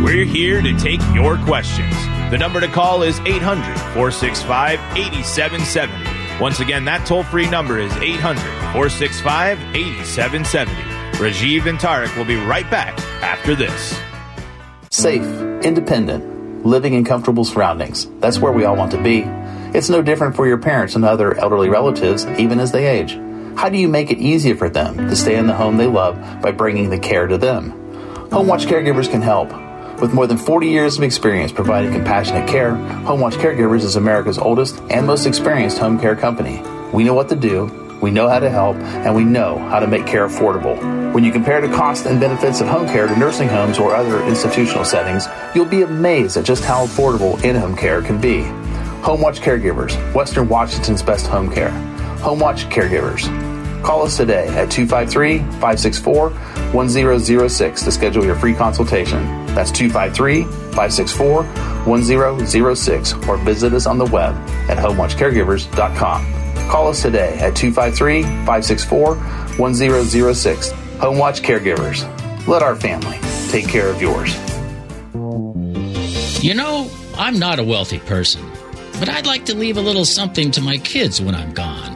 We're 0.03 0.25
here 0.25 0.61
to 0.61 0.77
take 0.79 1.01
your 1.13 1.37
questions. 1.37 1.93
The 2.31 2.37
number 2.39 2.59
to 2.59 2.67
call 2.67 3.03
is 3.03 3.19
800 3.19 3.63
465 3.93 4.79
8770. 4.97 6.39
Once 6.39 6.59
again, 6.59 6.85
that 6.85 7.05
toll 7.05 7.21
free 7.23 7.47
number 7.47 7.77
is 7.77 7.93
800 7.97 8.62
465 8.73 9.59
8770. 9.75 10.71
Rajiv 11.19 11.67
and 11.67 11.77
Tarek 11.77 12.17
will 12.17 12.25
be 12.25 12.37
right 12.37 12.67
back 12.71 12.99
after 13.21 13.53
this. 13.53 14.01
Safe, 14.89 15.21
independent, 15.63 16.65
living 16.65 16.95
in 16.95 17.05
comfortable 17.05 17.45
surroundings. 17.45 18.07
That's 18.19 18.39
where 18.39 18.51
we 18.51 18.65
all 18.65 18.75
want 18.75 18.91
to 18.93 19.01
be. 19.01 19.25
It's 19.77 19.89
no 19.89 20.01
different 20.01 20.35
for 20.35 20.47
your 20.47 20.57
parents 20.57 20.95
and 20.95 21.05
other 21.05 21.37
elderly 21.37 21.69
relatives, 21.69 22.25
even 22.25 22.59
as 22.59 22.71
they 22.71 22.87
age. 22.87 23.11
How 23.55 23.69
do 23.69 23.77
you 23.77 23.87
make 23.87 24.09
it 24.09 24.17
easier 24.17 24.55
for 24.55 24.71
them 24.71 24.97
to 24.97 25.15
stay 25.15 25.35
in 25.35 25.45
the 25.45 25.53
home 25.53 25.77
they 25.77 25.85
love 25.85 26.41
by 26.41 26.49
bringing 26.49 26.89
the 26.89 26.97
care 26.97 27.27
to 27.27 27.37
them? 27.37 27.69
Home 28.31 28.47
Watch 28.47 28.65
Caregivers 28.65 29.07
can 29.07 29.21
help. 29.21 29.51
With 30.01 30.15
more 30.15 30.25
than 30.25 30.37
40 30.37 30.67
years 30.67 30.97
of 30.97 31.03
experience 31.03 31.51
providing 31.51 31.93
compassionate 31.93 32.49
care, 32.49 32.73
Home 33.05 33.19
Watch 33.19 33.35
Caregivers 33.35 33.83
is 33.83 33.95
America's 33.95 34.39
oldest 34.39 34.79
and 34.89 35.05
most 35.05 35.27
experienced 35.27 35.77
home 35.77 35.99
care 35.99 36.15
company. 36.15 36.59
We 36.91 37.03
know 37.03 37.13
what 37.13 37.29
to 37.29 37.35
do, 37.35 37.82
we 38.03 38.11
know 38.11 38.27
how 38.27 38.37
to 38.37 38.49
help, 38.49 38.75
and 38.75 39.15
we 39.15 39.23
know 39.23 39.57
how 39.57 39.79
to 39.79 39.87
make 39.87 40.05
care 40.05 40.27
affordable. 40.27 40.75
When 41.13 41.23
you 41.23 41.31
compare 41.31 41.61
the 41.61 41.73
cost 41.73 42.05
and 42.05 42.19
benefits 42.19 42.59
of 42.59 42.67
home 42.67 42.85
care 42.85 43.07
to 43.07 43.17
nursing 43.17 43.47
homes 43.47 43.79
or 43.79 43.95
other 43.95 44.21
institutional 44.25 44.83
settings, 44.83 45.25
you'll 45.55 45.63
be 45.63 45.83
amazed 45.83 46.35
at 46.35 46.43
just 46.43 46.65
how 46.65 46.85
affordable 46.85 47.41
in 47.45 47.55
home 47.55 47.77
care 47.77 48.01
can 48.01 48.19
be. 48.19 48.41
Home 49.03 49.21
Watch 49.21 49.39
Caregivers, 49.39 49.95
Western 50.13 50.49
Washington's 50.49 51.01
best 51.01 51.27
home 51.27 51.49
care. 51.49 51.71
Home 52.19 52.39
Watch 52.39 52.65
Caregivers. 52.65 53.23
Call 53.83 54.03
us 54.03 54.17
today 54.17 54.49
at 54.49 54.69
253 54.69 55.37
564 55.39 56.29
1006 56.73 57.83
to 57.83 57.91
schedule 57.91 58.25
your 58.25 58.35
free 58.35 58.53
consultation. 58.53 59.45
That's 59.47 59.71
253 59.71 60.43
564 60.43 61.43
1006 61.85 63.13
or 63.29 63.37
visit 63.37 63.73
us 63.73 63.85
on 63.85 63.97
the 63.97 64.05
web 64.07 64.35
at 64.69 64.77
homewatchcaregivers.com. 64.77 66.42
Call 66.69 66.87
us 66.87 67.01
today 67.01 67.37
at 67.39 67.55
253 67.55 68.23
564 68.23 69.15
1006. 69.57 70.71
Home 70.71 71.17
Watch 71.17 71.41
Caregivers. 71.41 72.47
Let 72.47 72.61
our 72.61 72.75
family 72.75 73.19
take 73.49 73.67
care 73.67 73.89
of 73.89 74.01
yours. 74.01 74.33
You 76.43 76.53
know, 76.53 76.89
I'm 77.15 77.39
not 77.39 77.59
a 77.59 77.63
wealthy 77.63 77.99
person, 77.99 78.43
but 78.99 79.07
I'd 79.07 79.25
like 79.25 79.45
to 79.45 79.55
leave 79.55 79.77
a 79.77 79.81
little 79.81 80.05
something 80.05 80.51
to 80.51 80.61
my 80.61 80.77
kids 80.77 81.21
when 81.21 81.35
I'm 81.35 81.53
gone. 81.53 81.93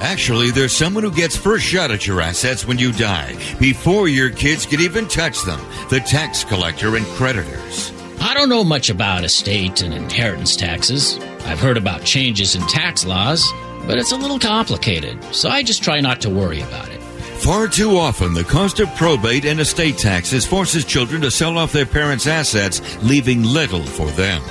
Actually, 0.00 0.52
there's 0.52 0.72
someone 0.72 1.02
who 1.02 1.10
gets 1.10 1.36
first 1.36 1.64
shot 1.64 1.90
at 1.90 2.06
your 2.06 2.20
assets 2.20 2.64
when 2.64 2.78
you 2.78 2.92
die, 2.92 3.34
before 3.58 4.06
your 4.06 4.30
kids 4.30 4.64
can 4.66 4.80
even 4.80 5.08
touch 5.08 5.42
them 5.42 5.60
the 5.90 5.98
tax 5.98 6.44
collector 6.44 6.94
and 6.96 7.04
creditors. 7.06 7.92
I 8.20 8.34
don't 8.34 8.48
know 8.48 8.62
much 8.62 8.90
about 8.90 9.24
estate 9.24 9.82
and 9.82 9.92
inheritance 9.92 10.54
taxes. 10.54 11.18
I've 11.46 11.58
heard 11.58 11.76
about 11.76 12.04
changes 12.04 12.54
in 12.54 12.62
tax 12.62 13.04
laws, 13.04 13.50
but 13.88 13.96
it's 13.96 14.12
a 14.12 14.16
little 14.16 14.38
complicated, 14.38 15.24
so 15.34 15.48
I 15.48 15.62
just 15.62 15.82
try 15.82 15.98
not 16.00 16.20
to 16.20 16.30
worry 16.30 16.60
about 16.60 16.90
it. 16.90 17.00
Far 17.40 17.68
too 17.68 17.96
often, 17.96 18.34
the 18.34 18.44
cost 18.44 18.80
of 18.80 18.94
probate 18.96 19.46
and 19.46 19.58
estate 19.58 19.96
taxes 19.96 20.44
forces 20.44 20.84
children 20.84 21.22
to 21.22 21.30
sell 21.30 21.56
off 21.56 21.72
their 21.72 21.86
parents' 21.86 22.26
assets, 22.26 22.82
leaving 23.02 23.42
little 23.42 23.82
for 23.82 24.10
them. 24.10 24.42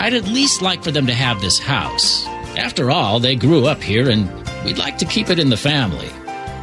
I'd 0.00 0.12
at 0.12 0.26
least 0.26 0.60
like 0.60 0.84
for 0.84 0.90
them 0.90 1.06
to 1.06 1.14
have 1.14 1.40
this 1.40 1.58
house. 1.58 2.26
After 2.58 2.90
all, 2.90 3.20
they 3.20 3.36
grew 3.36 3.64
up 3.66 3.82
here 3.82 4.10
and 4.10 4.28
we'd 4.66 4.76
like 4.76 4.98
to 4.98 5.06
keep 5.06 5.30
it 5.30 5.38
in 5.38 5.48
the 5.48 5.56
family. 5.56 6.10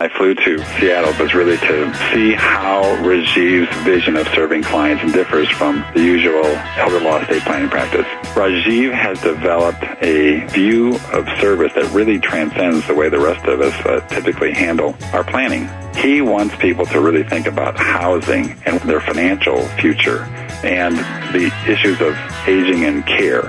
I 0.00 0.08
flew 0.08 0.32
to 0.32 0.58
Seattle 0.78 1.12
was 1.20 1.34
really 1.34 1.56
to 1.56 1.94
see 2.12 2.32
how 2.32 2.84
Rajiv's 3.02 3.76
vision 3.82 4.16
of 4.16 4.28
serving 4.28 4.62
clients 4.62 5.12
differs 5.12 5.50
from 5.50 5.84
the 5.92 6.00
usual 6.00 6.44
elder 6.44 7.00
law 7.00 7.20
estate 7.20 7.42
planning 7.42 7.68
practice. 7.68 8.06
Rajiv 8.34 8.92
has 8.92 9.20
developed 9.20 9.82
a 10.00 10.46
view 10.52 10.94
of 11.12 11.26
service 11.40 11.72
that 11.74 11.90
really 11.92 12.20
transcends 12.20 12.86
the 12.86 12.94
way 12.94 13.08
the 13.08 13.18
rest 13.18 13.44
of 13.46 13.60
us 13.60 13.74
uh, 13.86 13.98
typically 14.06 14.52
handle 14.52 14.96
our 15.12 15.24
planning. 15.24 15.68
He 16.00 16.20
wants 16.20 16.54
people 16.54 16.86
to 16.86 17.00
really 17.00 17.24
think 17.24 17.48
about 17.48 17.76
housing 17.76 18.52
and 18.66 18.78
their 18.82 19.00
financial 19.00 19.66
future 19.80 20.20
and 20.62 20.96
the 21.34 21.52
issues 21.66 22.00
of 22.00 22.16
aging 22.46 22.84
and 22.84 23.04
care. 23.04 23.48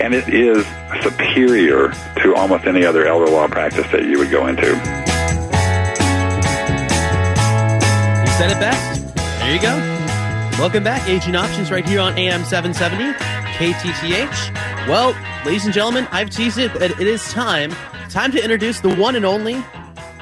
And 0.00 0.14
it 0.14 0.32
is 0.32 0.64
superior 1.02 1.92
to 2.22 2.34
almost 2.36 2.64
any 2.64 2.86
other 2.86 3.04
elder 3.04 3.30
law 3.30 3.48
practice 3.48 3.86
that 3.92 4.04
you 4.04 4.18
would 4.18 4.30
go 4.30 4.46
into. 4.46 5.09
Said 8.40 8.50
it 8.52 8.58
best. 8.58 9.14
There 9.16 9.54
you 9.54 9.60
go. 9.60 9.76
Welcome 10.58 10.82
back, 10.82 11.06
Aging 11.06 11.36
Options, 11.36 11.70
right 11.70 11.86
here 11.86 12.00
on 12.00 12.16
AM 12.16 12.42
770 12.42 13.12
KTTH. 13.58 14.88
Well, 14.88 15.14
ladies 15.44 15.66
and 15.66 15.74
gentlemen, 15.74 16.08
I've 16.10 16.30
teased 16.30 16.56
it, 16.56 16.72
but 16.72 16.82
it 16.98 17.00
is 17.06 17.22
time. 17.32 17.70
Time 18.08 18.32
to 18.32 18.42
introduce 18.42 18.80
the 18.80 18.94
one 18.94 19.14
and 19.14 19.26
only 19.26 19.62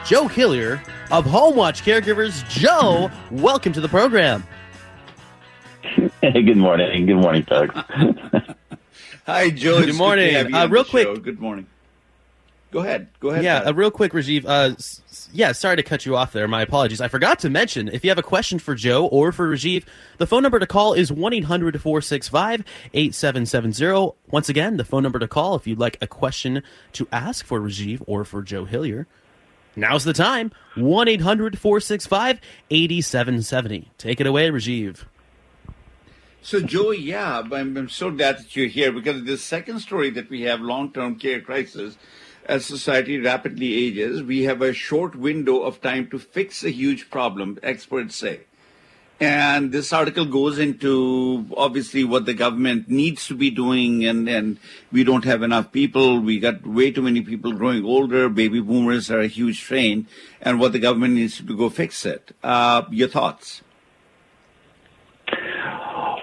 Joe 0.04 0.26
Hillier 0.26 0.82
of 1.12 1.26
Home 1.26 1.54
Watch 1.54 1.84
Caregivers. 1.84 2.44
Joe, 2.48 3.08
welcome 3.30 3.72
to 3.72 3.80
the 3.80 3.88
program. 3.88 4.42
Hey, 6.20 6.42
good 6.42 6.56
morning. 6.56 7.06
Good 7.06 7.14
morning, 7.18 7.44
folks. 7.44 7.72
Hi, 9.26 9.50
Joe. 9.50 9.84
Good 9.84 9.94
morning. 9.94 10.26
to 10.30 10.38
have 10.38 10.50
you 10.50 10.56
Uh, 10.56 10.66
real 10.66 10.82
quick- 10.82 11.06
show. 11.06 11.14
Good 11.14 11.38
morning. 11.38 11.68
Go 12.70 12.80
ahead. 12.80 13.08
Go 13.18 13.30
ahead. 13.30 13.44
Yeah, 13.44 13.60
Pat. 13.60 13.68
uh, 13.68 13.74
real 13.74 13.90
quick, 13.90 14.12
Rajiv. 14.12 14.44
Uh, 14.44 14.74
s- 14.76 15.00
s- 15.08 15.28
yeah, 15.32 15.52
sorry 15.52 15.76
to 15.76 15.82
cut 15.82 16.04
you 16.04 16.16
off 16.16 16.32
there. 16.32 16.46
My 16.46 16.60
apologies. 16.60 17.00
I 17.00 17.08
forgot 17.08 17.38
to 17.40 17.48
mention 17.50 17.88
if 17.88 18.04
you 18.04 18.10
have 18.10 18.18
a 18.18 18.22
question 18.22 18.58
for 18.58 18.74
Joe 18.74 19.06
or 19.06 19.32
for 19.32 19.48
Rajiv, 19.48 19.84
the 20.18 20.26
phone 20.26 20.42
number 20.42 20.58
to 20.58 20.66
call 20.66 20.92
is 20.92 21.10
1 21.10 21.32
800 21.32 21.80
465 21.80 22.64
8770. 22.92 24.16
Once 24.30 24.48
again, 24.50 24.76
the 24.76 24.84
phone 24.84 25.02
number 25.02 25.18
to 25.18 25.26
call 25.28 25.54
if 25.54 25.66
you'd 25.66 25.78
like 25.78 25.96
a 26.02 26.06
question 26.06 26.62
to 26.92 27.08
ask 27.10 27.44
for 27.46 27.58
Rajiv 27.58 28.02
or 28.06 28.24
for 28.24 28.42
Joe 28.42 28.66
Hillier. 28.66 29.06
Now's 29.74 30.04
the 30.04 30.12
time 30.12 30.52
1 30.76 31.08
800 31.08 31.58
465 31.58 32.38
8770. 32.70 33.90
Take 33.96 34.20
it 34.20 34.26
away, 34.26 34.50
Rajiv. 34.50 35.04
So, 36.42 36.60
Joe, 36.60 36.90
yeah, 36.92 37.40
I'm, 37.50 37.76
I'm 37.76 37.88
so 37.88 38.10
glad 38.10 38.38
that 38.38 38.54
you're 38.56 38.68
here 38.68 38.92
because 38.92 39.24
the 39.24 39.36
second 39.36 39.80
story 39.80 40.10
that 40.10 40.30
we 40.30 40.42
have 40.42 40.60
long-term 40.60 41.16
care 41.18 41.40
crisis. 41.40 41.96
As 42.48 42.64
society 42.64 43.18
rapidly 43.18 43.74
ages, 43.74 44.22
we 44.22 44.44
have 44.44 44.62
a 44.62 44.72
short 44.72 45.14
window 45.14 45.60
of 45.60 45.82
time 45.82 46.08
to 46.08 46.18
fix 46.18 46.64
a 46.64 46.70
huge 46.70 47.10
problem, 47.10 47.58
experts 47.62 48.16
say. 48.16 48.40
And 49.20 49.70
this 49.70 49.92
article 49.92 50.24
goes 50.24 50.58
into 50.58 51.44
obviously 51.54 52.04
what 52.04 52.24
the 52.24 52.32
government 52.32 52.88
needs 52.88 53.26
to 53.26 53.34
be 53.34 53.50
doing, 53.50 54.06
and, 54.06 54.26
and 54.30 54.58
we 54.90 55.04
don't 55.04 55.26
have 55.26 55.42
enough 55.42 55.72
people. 55.72 56.20
We 56.20 56.38
got 56.38 56.66
way 56.66 56.90
too 56.90 57.02
many 57.02 57.20
people 57.20 57.52
growing 57.52 57.84
older. 57.84 58.30
Baby 58.30 58.60
boomers 58.60 59.10
are 59.10 59.20
a 59.20 59.26
huge 59.26 59.60
strain, 59.60 60.06
and 60.40 60.58
what 60.58 60.72
the 60.72 60.78
government 60.78 61.14
needs 61.14 61.36
to 61.36 61.54
go 61.54 61.68
fix 61.68 62.06
it. 62.06 62.34
Uh, 62.42 62.84
your 62.90 63.08
thoughts? 63.08 63.60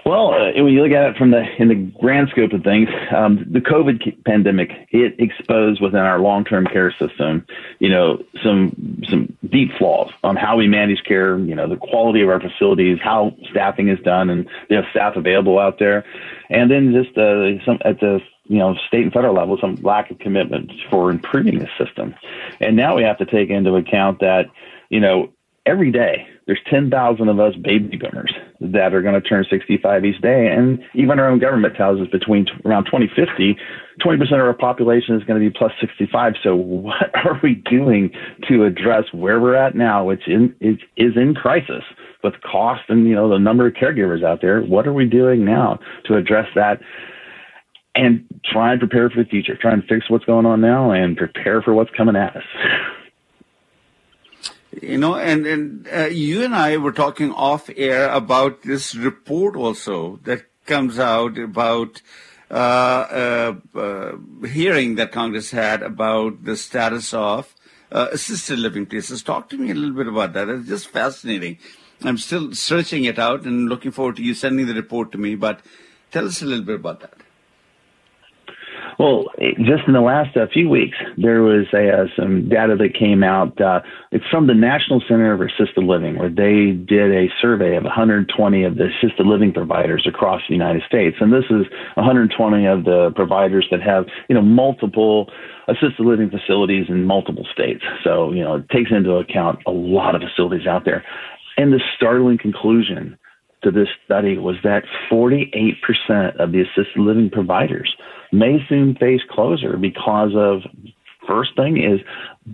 Well, 0.06 0.36
uh, 0.36 0.52
when 0.62 0.72
you 0.72 0.84
look 0.84 0.92
at 0.92 1.10
it 1.10 1.18
from 1.18 1.32
the 1.32 1.44
in 1.58 1.68
the 1.68 1.92
grand 2.00 2.30
scope 2.30 2.54
of 2.54 2.62
things, 2.62 2.90
um, 3.10 3.44
the 3.50 3.60
COVID 3.60 4.24
pandemic 4.24 4.70
it 4.92 5.16
exposed 5.18 5.82
within 5.82 6.02
our 6.02 6.20
long-term 6.20 6.68
care 6.68 6.92
system, 6.92 7.44
you 7.80 7.90
know, 7.90 8.22
some 8.44 9.02
some 9.10 9.36
deep 9.50 9.72
flaws 9.80 10.12
on 10.24 10.36
how 10.36 10.58
we 10.58 10.68
manage 10.68 11.04
care, 11.06 11.40
you 11.40 11.56
know, 11.56 11.68
the 11.68 11.76
quality 11.76 12.22
of 12.22 12.30
our 12.30 12.40
facilities, 12.40 13.00
how 13.04 13.36
staffing 13.50 13.90
is 13.90 13.98
done, 14.02 14.30
and 14.30 14.48
you 14.70 14.78
know, 14.80 14.84
staff 14.92 15.16
available 15.16 15.58
out 15.58 15.80
there, 15.80 16.06
and 16.52 16.70
then 16.70 16.94
just 16.94 17.18
uh, 17.18 17.58
some 17.66 17.80
at 17.84 18.00
the 18.00 18.20
you 18.44 18.60
know 18.60 18.76
state 18.88 19.06
and 19.06 19.12
federal 19.12 19.34
level, 19.34 19.58
some 19.60 19.74
lack 19.82 20.12
of 20.12 20.20
commitment 20.20 20.72
for 20.92 21.10
improving 21.10 21.58
the 21.58 21.68
system, 21.84 22.14
and 22.60 22.76
now 22.76 22.96
we 22.96 23.02
have 23.02 23.18
to 23.18 23.26
take 23.26 23.50
into 23.50 23.74
account 23.74 24.20
that 24.20 24.52
you 24.90 25.00
know 25.00 25.34
every 25.66 25.90
day 25.90 26.28
there's 26.48 26.60
10,000 26.70 27.28
of 27.28 27.40
us 27.40 27.56
baby 27.56 27.98
boomers 27.98 28.32
that 28.60 28.94
are 28.94 29.02
going 29.02 29.20
to 29.20 29.28
turn 29.28 29.46
65 29.50 30.06
each 30.06 30.22
day. 30.22 30.48
And 30.48 30.80
even 30.94 31.20
our 31.20 31.28
own 31.28 31.40
government 31.40 31.76
tells 31.76 32.00
us 32.00 32.08
between 32.12 32.46
t- 32.46 32.52
around 32.64 32.86
2050, 32.86 33.58
20% 34.00 34.22
of 34.22 34.40
our 34.40 34.54
population 34.54 35.16
is 35.16 35.24
going 35.24 35.42
to 35.42 35.50
be 35.50 35.56
plus 35.56 35.72
65. 35.82 36.34
So 36.44 36.56
what 36.56 37.16
are 37.26 37.40
we 37.42 37.56
doing 37.70 38.12
to 38.48 38.64
address 38.64 39.06
where 39.12 39.40
we're 39.40 39.56
at 39.56 39.76
now, 39.76 40.06
which 40.06 40.28
in, 40.28 40.56
is, 40.62 40.78
is 40.98 41.14
in 41.16 41.34
crisis 41.34 41.84
with 42.24 42.36
cost 42.42 42.84
and, 42.90 43.08
you 43.08 43.16
know, 43.16 43.30
the 43.30 43.40
number 43.40 43.66
of 43.66 43.74
caregivers 43.74 44.24
out 44.24 44.42
there? 44.42 44.62
What 44.62 44.88
are 44.88 44.94
we 44.94 45.06
doing 45.06 45.46
now 45.46 45.80
to 46.06 46.16
address 46.16 46.48
that? 46.54 46.80
And 47.96 48.26
try 48.44 48.72
and 48.72 48.80
prepare 48.80 49.10
for 49.10 49.24
the 49.24 49.30
future, 49.30 49.58
try 49.60 49.72
and 49.72 49.82
fix 49.88 50.10
what's 50.10 50.26
going 50.26 50.46
on 50.46 50.60
now 50.60 50.92
and 50.92 51.16
prepare 51.16 51.62
for 51.62 51.74
what's 51.74 51.92
coming 51.96 52.16
at 52.16 52.36
us. 52.36 52.44
You 54.82 54.98
know, 54.98 55.16
and, 55.16 55.46
and 55.46 55.88
uh, 55.88 56.06
you 56.06 56.44
and 56.44 56.54
I 56.54 56.78
were 56.78 56.92
talking 56.92 57.32
off 57.32 57.70
air 57.76 58.10
about 58.10 58.64
this 58.64 58.94
report 58.96 59.56
also 59.56 60.20
that 60.24 60.46
comes 60.66 61.00
out 61.00 61.38
about 61.38 62.02
uh, 62.52 62.54
uh, 63.74 63.80
uh, 63.80 64.48
hearing 64.48 64.96
that 64.96 65.12
Congress 65.12 65.52
had 65.52 65.82
about 65.82 66.44
the 66.44 66.58
status 66.58 67.14
of 67.14 67.56
uh, 67.92 68.08
assisted 68.12 68.60
living 68.60 68.86
places. 68.86 69.24
Talk 69.24 69.50
to 69.50 69.58
me 69.58 69.72
a 69.72 69.76
little 69.76 69.96
bit 69.96 70.08
about 70.08 70.34
that. 70.34 70.50
It's 70.50 70.68
just 70.68 70.88
fascinating. 70.88 71.58
I'm 72.02 72.18
still 72.18 72.54
searching 72.54 73.06
it 73.06 73.18
out 73.18 73.44
and 73.46 73.70
looking 73.70 73.92
forward 73.92 74.18
to 74.18 74.24
you 74.24 74.34
sending 74.34 74.66
the 74.66 74.74
report 74.74 75.12
to 75.14 75.18
me. 75.18 75.36
But 75.36 75.62
tell 76.12 76.26
us 76.26 76.42
a 76.42 76.46
little 76.46 76.66
bit 76.66 76.76
about 76.76 77.00
that. 77.00 77.25
Well, 78.98 79.26
just 79.58 79.84
in 79.88 79.94
the 79.94 80.02
last 80.02 80.38
uh, 80.38 80.48
few 80.52 80.70
weeks, 80.70 80.98
there 81.18 81.42
was 81.42 81.66
uh, 81.74 82.06
some 82.16 82.48
data 82.48 82.76
that 82.78 82.94
came 82.98 83.24
out. 83.24 83.60
Uh, 83.60 83.82
it's 84.12 84.26
from 84.32 84.48
the 84.48 84.54
National 84.54 85.02
Center 85.08 85.36
for 85.38 85.48
Assisted 85.48 85.84
Living, 85.84 86.18
where 86.18 86.30
they 86.30 86.72
did 86.72 87.12
a 87.12 87.28
survey 87.42 87.76
of 87.76 87.84
120 87.84 88.64
of 88.64 88.78
the 88.78 88.88
assisted 88.88 89.26
living 89.26 89.52
providers 89.52 90.06
across 90.08 90.42
the 90.48 90.56
United 90.56 90.84
States, 90.88 91.18
and 91.20 91.34
this 91.34 91.44
is 91.50 91.66
120 91.96 92.66
of 92.66 92.86
the 92.86 93.12
providers 93.16 93.68
that 93.70 93.82
have 93.82 94.06
you 94.30 94.36
know 94.36 94.42
multiple 94.42 95.30
assisted 95.68 96.06
living 96.06 96.30
facilities 96.30 96.86
in 96.88 97.04
multiple 97.04 97.46
states. 97.52 97.84
So 98.04 98.32
you 98.32 98.44
know 98.44 98.56
it 98.56 98.70
takes 98.70 98.92
into 98.92 99.16
account 99.16 99.60
a 99.68 99.72
lot 99.72 100.16
of 100.16 100.22
facilities 100.22 100.68
out 100.68 100.86
there. 100.86 101.04
And 101.58 101.74
the 101.74 101.82
startling 101.96 102.38
conclusion 102.38 103.18
to 103.64 103.72
this 103.72 103.88
study 104.06 104.38
was 104.38 104.56
that 104.64 104.84
48% 105.12 105.76
of 106.38 106.52
the 106.52 106.62
assisted 106.62 106.98
living 106.98 107.30
providers 107.30 107.94
may 108.32 108.58
soon 108.68 108.96
face 108.96 109.22
closure 109.30 109.78
because 109.78 110.32
of 110.36 110.62
first 111.28 111.56
thing 111.56 111.78
is 111.78 112.00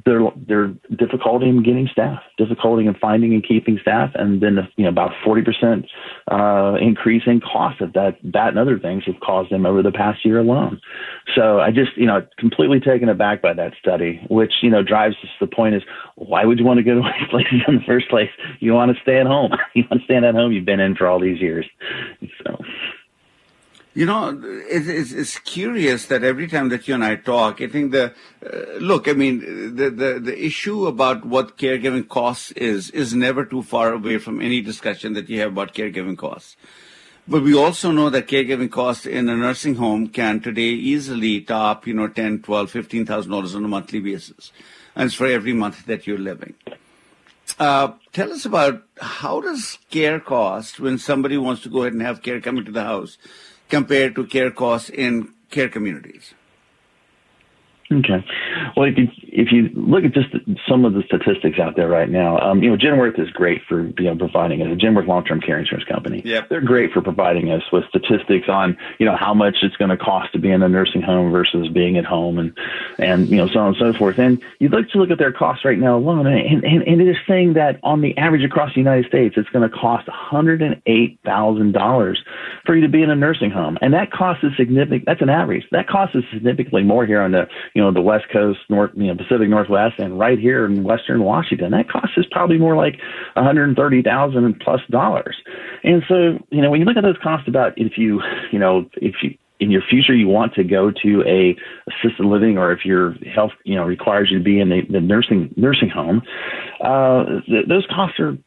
their 0.06 0.22
their 0.48 0.68
difficulty 0.98 1.50
in 1.50 1.64
getting 1.64 1.88
staff, 1.92 2.22
difficulty 2.38 2.86
in 2.86 2.94
finding 2.96 3.34
and 3.34 3.46
keeping 3.46 3.78
staff, 3.82 4.12
and 4.16 4.42
then 4.42 4.58
you 4.78 4.84
know 4.84 4.90
about 4.90 5.12
forty 5.24 5.42
percent 5.42 5.86
uh, 6.32 6.76
increase 6.80 7.24
in 7.26 7.42
cost 7.42 7.82
of 7.82 7.94
that 7.94 8.18
that 8.24 8.50
and 8.50 8.60
other 8.60 8.80
things 8.80 9.04
have 9.06 9.20
caused 9.20 9.52
them 9.52 9.66
over 9.66 9.84
the 9.84 9.92
past 9.92 10.26
year 10.26 10.40
alone. 10.40 10.80
So 11.36 11.60
I 11.60 11.72
just 11.72 11.98
you 11.98 12.06
know 12.06 12.26
completely 12.38 12.80
taken 12.80 13.10
aback 13.10 13.42
by 13.42 13.54
that 13.54 13.74
study, 13.80 14.26
which 14.30 14.54
you 14.62 14.70
know 14.70 14.82
drives 14.82 15.16
us 15.24 15.30
to 15.40 15.46
the 15.46 15.56
point 15.56 15.76
is 15.76 15.84
why 16.16 16.46
would 16.46 16.58
you 16.58 16.66
want 16.66 16.78
to 16.78 16.84
go 16.84 16.96
to 16.96 17.02
these 17.20 17.30
places 17.30 17.62
in 17.68 17.76
the 17.76 17.86
first 17.86 18.10
place? 18.10 18.30
You 18.60 18.74
want 18.74 18.96
to 18.96 19.02
stay 19.02 19.20
at 19.20 19.28
home. 19.28 19.52
You 19.74 19.86
want 19.90 20.02
to 20.02 20.06
stay 20.06 20.18
at 20.18 20.36
home. 20.36 20.52
You've 20.52 20.66
been 20.66 20.82
in 20.82 20.96
for 20.96 21.08
all 21.08 21.20
these 21.20 21.40
years. 21.40 21.66
So. 22.44 22.58
You 23.94 24.06
know, 24.06 24.30
it, 24.30 24.88
it's, 24.88 25.12
it's 25.12 25.38
curious 25.40 26.06
that 26.06 26.24
every 26.24 26.48
time 26.48 26.70
that 26.70 26.88
you 26.88 26.94
and 26.94 27.04
I 27.04 27.18
talk, 27.18 27.60
I 27.60 27.68
think 27.68 27.92
the 27.92 28.14
uh, 28.46 28.78
look. 28.80 29.10
I 29.10 29.14
mean, 29.14 29.76
the, 29.76 29.90
the 29.90 30.20
the 30.20 30.46
issue 30.46 30.88
about 30.88 31.26
what 31.26 31.58
caregiving 31.58 32.08
costs 32.08 32.52
is 32.52 32.90
is 32.92 33.14
never 33.14 33.44
too 33.44 33.62
far 33.62 33.92
away 33.92 34.18
from 34.18 34.40
any 34.40 34.62
discussion 34.62 35.12
that 35.14 35.30
you 35.30 35.42
have 35.42 35.52
about 35.52 35.74
caregiving 35.74 36.18
costs. 36.18 36.56
But 37.28 37.44
we 37.44 37.54
also 37.54 37.92
know 37.92 38.10
that 38.10 38.28
caregiving 38.28 38.72
costs 38.72 39.06
in 39.06 39.28
a 39.28 39.36
nursing 39.36 39.76
home 39.76 40.08
can 40.08 40.40
today 40.40 40.62
easily 40.62 41.42
top, 41.42 41.86
you 41.86 41.94
know, 41.94 42.08
ten, 42.08 42.42
twelve, 42.42 42.72
fifteen 42.72 43.06
thousand 43.06 43.32
dollars 43.32 43.56
on 43.56 43.66
a 43.66 43.68
monthly 43.68 44.00
basis, 44.00 44.54
and 44.96 45.08
it's 45.08 45.16
for 45.16 45.28
every 45.28 45.54
month 45.54 45.86
that 45.88 46.08
you're 46.08 46.18
living. 46.18 46.54
Uh, 47.60 47.92
tell 48.14 48.32
us 48.32 48.46
about 48.46 48.84
how 49.02 49.42
does 49.42 49.78
care 49.90 50.22
cost 50.22 50.80
when 50.80 50.98
somebody 50.98 51.38
wants 51.38 51.62
to 51.62 51.70
go 51.70 51.82
ahead 51.82 51.92
and 51.92 52.02
have 52.02 52.22
care 52.22 52.40
coming 52.40 52.64
to 52.64 52.72
the 52.72 52.84
house 52.84 53.18
compared 53.72 54.14
to 54.16 54.28
care 54.28 54.52
costs 54.52 54.90
in 54.90 55.34
care 55.50 55.70
communities? 55.70 56.34
Okay. 57.92 58.24
Well, 58.78 58.88
if 58.88 58.98
you 58.98 59.08
if 59.24 59.52
you 59.52 59.70
look 59.74 60.06
at 60.06 60.14
just 60.14 60.30
some 60.68 60.86
of 60.86 60.94
the 60.94 61.04
statistics 61.04 61.60
out 61.60 61.76
there 61.76 61.90
right 61.90 62.10
now, 62.10 62.40
um, 62.40 62.64
you 62.64 62.70
know, 62.70 62.78
Genworth 62.78 63.20
is 63.20 63.30
great 63.32 63.62
for 63.68 63.88
you 63.98 64.06
know 64.06 64.16
providing 64.16 64.62
us. 64.62 64.68
Genworth 64.78 65.08
Long 65.08 65.26
Term 65.26 65.42
Care 65.42 65.60
Insurance 65.60 65.86
Company. 65.88 66.22
Yep. 66.24 66.50
They're 66.50 66.62
great 66.62 66.92
for 66.94 67.02
providing 67.02 67.52
us 67.52 67.64
with 67.72 67.84
statistics 67.90 68.48
on 68.48 68.78
you 68.98 69.06
know 69.06 69.18
how 69.18 69.34
much 69.34 69.58
it's 69.62 69.76
going 69.76 69.90
to 69.90 69.98
cost 69.98 70.32
to 70.34 70.40
be 70.40 70.52
in 70.52 70.62
a 70.62 70.70
nursing 70.70 71.02
home 71.02 71.32
versus 71.32 71.68
being 71.68 71.98
at 71.98 72.06
home, 72.06 72.40
and 72.40 72.58
and 72.98 73.28
you 73.30 73.36
know 73.36 73.48
so 73.48 73.60
on 73.60 73.68
and 73.76 73.78
so 73.78 73.98
forth. 73.98 74.18
And 74.18 74.42
you'd 74.60 74.72
like 74.72 74.90
to 74.90 74.98
look 74.98 75.12
at 75.12 75.18
their 75.18 75.34
costs 75.34 75.66
right 75.66 75.78
now 75.78 75.98
alone, 75.98 76.28
and 76.28 76.64
and, 76.64 76.84
and 76.84 77.02
it 77.02 77.08
is 77.10 77.18
saying 77.28 77.54
that 77.54 77.78
on 77.84 78.00
the 78.00 78.18
average 78.18 78.44
across 78.44 78.74
the 78.74 78.80
United 78.80 79.08
States, 79.08 79.36
it's 79.38 79.50
going 79.50 79.70
to 79.70 79.76
cost 79.76 80.08
one 80.08 80.18
hundred 80.18 80.62
and 80.62 80.82
eight 80.86 81.20
thousand 81.26 81.74
dollars 81.74 82.24
for 82.66 82.74
you 82.74 82.82
to 82.82 82.90
be 82.90 83.04
in 83.04 83.10
a 83.10 83.16
nursing 83.16 83.52
home, 83.52 83.78
and 83.82 83.94
that 83.94 84.12
cost 84.12 84.44
is 84.44 84.52
significant. 84.56 85.04
That's 85.06 85.22
an 85.22 85.30
average. 85.30 85.66
That 85.72 85.88
cost 85.88 86.16
is 86.16 86.24
significantly 86.32 86.84
more 86.84 87.06
here 87.06 87.22
on 87.22 87.32
the 87.32 87.48
you 87.74 87.81
know 87.82 87.92
the 87.92 88.02
West 88.02 88.26
Coast, 88.32 88.60
North, 88.70 88.92
you 88.96 89.08
know 89.08 89.16
Pacific 89.16 89.50
Northwest, 89.50 89.96
and 90.00 90.18
right 90.18 90.40
here 90.40 90.66
in 90.66 90.84
Western 90.84 91.24
Washington. 91.24 91.72
That 91.72 91.90
cost 91.90 92.14
is 92.18 92.26
probably 92.32 92.58
more 92.58 92.76
like 92.76 93.00
one 93.34 93.46
hundred 93.46 93.76
thirty 93.76 94.02
thousand 94.02 94.60
plus 94.60 94.82
dollars. 94.90 95.36
And 95.84 96.04
so 96.08 96.40
you 96.50 96.62
know 96.62 96.70
when 96.70 96.80
you 96.80 96.86
look 96.86 96.98
at 96.98 97.04
those 97.04 97.18
costs, 97.22 97.48
about 97.48 97.74
if 97.78 97.98
you 97.98 98.22
you 98.52 98.60
know 98.60 98.90
if 98.96 99.16
you 99.24 99.38
in 99.62 99.70
your 99.70 99.84
future 99.88 100.16
you 100.16 100.28
want 100.28 100.54
to 100.56 100.64
go 100.64 100.92
to 100.92 101.24
a 101.26 101.56
assisted 101.88 102.26
living 102.26 102.58
or 102.58 102.72
if 102.72 102.84
your 102.84 103.14
health 103.34 103.52
you 103.64 103.76
know 103.76 103.84
requires 103.84 104.30
you 104.32 104.40
to 104.40 104.44
be 104.44 104.60
in 104.60 104.70
the, 104.70 104.82
the 104.90 105.00
nursing 105.00 105.54
nursing 105.56 105.90
home 105.90 106.22
uh 106.84 107.24
th- 107.46 107.68
those 107.70 107.86
costs 107.94 108.20
are 108.20 108.38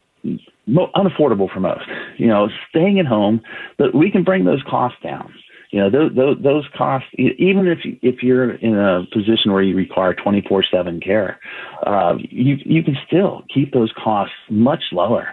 unaffordable 0.96 1.52
for 1.52 1.60
most 1.60 1.84
you 2.18 2.26
know 2.26 2.48
staying 2.68 2.98
at 2.98 3.06
home 3.06 3.40
but 3.78 3.94
we 3.94 4.10
can 4.10 4.24
bring 4.24 4.44
those 4.44 4.62
costs 4.68 4.98
down 5.02 5.32
you 5.74 5.80
know 5.80 5.90
those 5.90 6.14
those, 6.14 6.36
those 6.42 6.64
costs 6.78 7.08
even 7.18 7.66
if 7.66 7.80
if 8.10 8.22
you're 8.22 8.52
in 8.68 8.78
a 8.78 9.02
position 9.12 9.52
where 9.52 9.62
you 9.62 9.74
require 9.74 10.14
24/7 10.14 11.04
care 11.04 11.40
uh 11.84 12.14
you 12.18 12.56
you 12.64 12.82
can 12.82 12.96
still 13.06 13.42
keep 13.52 13.72
those 13.72 13.92
costs 14.02 14.34
much 14.48 14.84
lower 14.92 15.26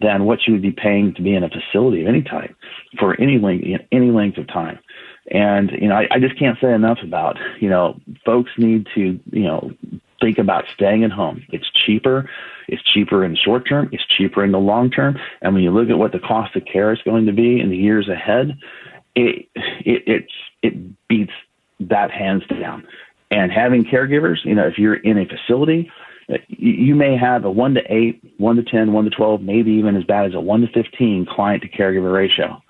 than 0.00 0.24
what 0.24 0.38
you 0.46 0.52
would 0.52 0.62
be 0.62 0.70
paying 0.70 1.12
to 1.14 1.22
be 1.22 1.34
in 1.34 1.42
a 1.42 1.50
facility 1.50 2.02
of 2.02 2.08
any 2.08 2.22
type 2.22 2.54
for 3.00 3.20
any 3.20 3.38
length 3.38 3.64
any 3.90 4.10
length 4.12 4.38
of 4.38 4.46
time 4.46 4.78
And, 5.30 5.70
you 5.72 5.88
know, 5.88 5.96
I, 5.96 6.06
I 6.12 6.18
just 6.20 6.38
can't 6.38 6.58
say 6.60 6.72
enough 6.72 6.98
about, 7.02 7.36
you 7.60 7.68
know, 7.68 8.00
folks 8.24 8.50
need 8.56 8.86
to, 8.94 9.18
you 9.30 9.44
know, 9.44 9.70
think 10.20 10.38
about 10.38 10.64
staying 10.74 11.04
at 11.04 11.10
home. 11.10 11.44
It's 11.50 11.70
cheaper. 11.86 12.28
It's 12.66 12.82
cheaper 12.82 13.24
in 13.24 13.32
the 13.32 13.38
short 13.38 13.68
term. 13.68 13.88
It's 13.92 14.04
cheaper 14.16 14.44
in 14.44 14.52
the 14.52 14.58
long 14.58 14.90
term. 14.90 15.16
And 15.42 15.54
when 15.54 15.62
you 15.62 15.70
look 15.70 15.90
at 15.90 15.98
what 15.98 16.12
the 16.12 16.18
cost 16.18 16.56
of 16.56 16.62
care 16.64 16.92
is 16.92 16.98
going 17.04 17.26
to 17.26 17.32
be 17.32 17.60
in 17.60 17.70
the 17.70 17.76
years 17.76 18.08
ahead, 18.08 18.58
it, 19.18 19.48
it, 19.84 20.02
it's, 20.06 20.32
it 20.62 21.08
beats 21.08 21.32
that 21.80 22.10
hands 22.10 22.42
down. 22.60 22.86
And 23.30 23.52
having 23.52 23.84
caregivers, 23.84 24.38
you 24.44 24.54
know, 24.54 24.66
if 24.66 24.78
you're 24.78 24.96
in 24.96 25.18
a 25.18 25.24
facility, 25.26 25.90
uh, 26.30 26.36
you 26.48 26.94
may 26.94 27.16
have 27.16 27.44
a 27.44 27.50
1 27.50 27.74
to 27.74 27.80
8, 27.88 28.34
1 28.38 28.56
to 28.56 28.62
ten, 28.62 28.92
one 28.92 29.04
to 29.04 29.10
12, 29.10 29.40
maybe 29.42 29.70
even 29.72 29.96
as 29.96 30.04
bad 30.04 30.26
as 30.26 30.34
a 30.34 30.40
1 30.40 30.60
to 30.62 30.66
15 30.72 31.26
client 31.30 31.62
to 31.62 31.68
caregiver 31.68 32.12
ratio. 32.12 32.62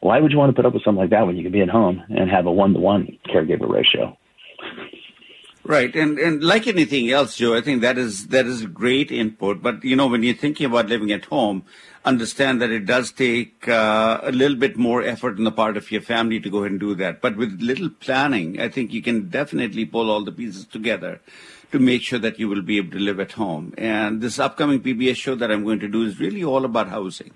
Why 0.00 0.20
would 0.20 0.32
you 0.32 0.38
want 0.38 0.50
to 0.50 0.56
put 0.56 0.66
up 0.66 0.74
with 0.74 0.84
something 0.84 1.00
like 1.00 1.10
that 1.10 1.26
when 1.26 1.36
you 1.36 1.42
can 1.42 1.52
be 1.52 1.62
at 1.62 1.68
home 1.68 2.02
and 2.10 2.30
have 2.30 2.46
a 2.46 2.52
1 2.52 2.74
to 2.74 2.78
1 2.78 3.18
caregiver 3.26 3.68
ratio? 3.68 4.16
Right, 5.66 5.96
and 5.96 6.18
and 6.18 6.44
like 6.44 6.66
anything 6.66 7.10
else, 7.10 7.36
Joe, 7.36 7.54
I 7.56 7.62
think 7.62 7.80
that 7.80 7.96
is 7.96 8.26
that 8.26 8.44
is 8.44 8.66
great 8.66 9.10
input. 9.10 9.62
But 9.62 9.82
you 9.82 9.96
know, 9.96 10.06
when 10.06 10.22
you're 10.22 10.34
thinking 10.34 10.66
about 10.66 10.88
living 10.90 11.10
at 11.10 11.24
home, 11.24 11.64
understand 12.04 12.60
that 12.60 12.70
it 12.70 12.84
does 12.84 13.10
take 13.10 13.66
uh, 13.66 14.20
a 14.22 14.30
little 14.30 14.58
bit 14.58 14.76
more 14.76 15.02
effort 15.02 15.38
on 15.38 15.44
the 15.44 15.50
part 15.50 15.78
of 15.78 15.90
your 15.90 16.02
family 16.02 16.38
to 16.40 16.50
go 16.50 16.58
ahead 16.58 16.72
and 16.72 16.80
do 16.80 16.94
that. 16.96 17.22
But 17.22 17.38
with 17.38 17.62
little 17.62 17.88
planning, 17.88 18.60
I 18.60 18.68
think 18.68 18.92
you 18.92 19.00
can 19.00 19.30
definitely 19.30 19.86
pull 19.86 20.10
all 20.10 20.22
the 20.22 20.32
pieces 20.32 20.66
together 20.66 21.22
to 21.72 21.78
make 21.78 22.02
sure 22.02 22.18
that 22.18 22.38
you 22.38 22.46
will 22.46 22.60
be 22.60 22.76
able 22.76 22.90
to 22.90 22.98
live 22.98 23.18
at 23.18 23.32
home. 23.32 23.72
And 23.78 24.20
this 24.20 24.38
upcoming 24.38 24.82
PBS 24.82 25.16
show 25.16 25.34
that 25.34 25.50
I'm 25.50 25.64
going 25.64 25.80
to 25.80 25.88
do 25.88 26.02
is 26.02 26.20
really 26.20 26.44
all 26.44 26.66
about 26.66 26.88
housing. 26.88 27.30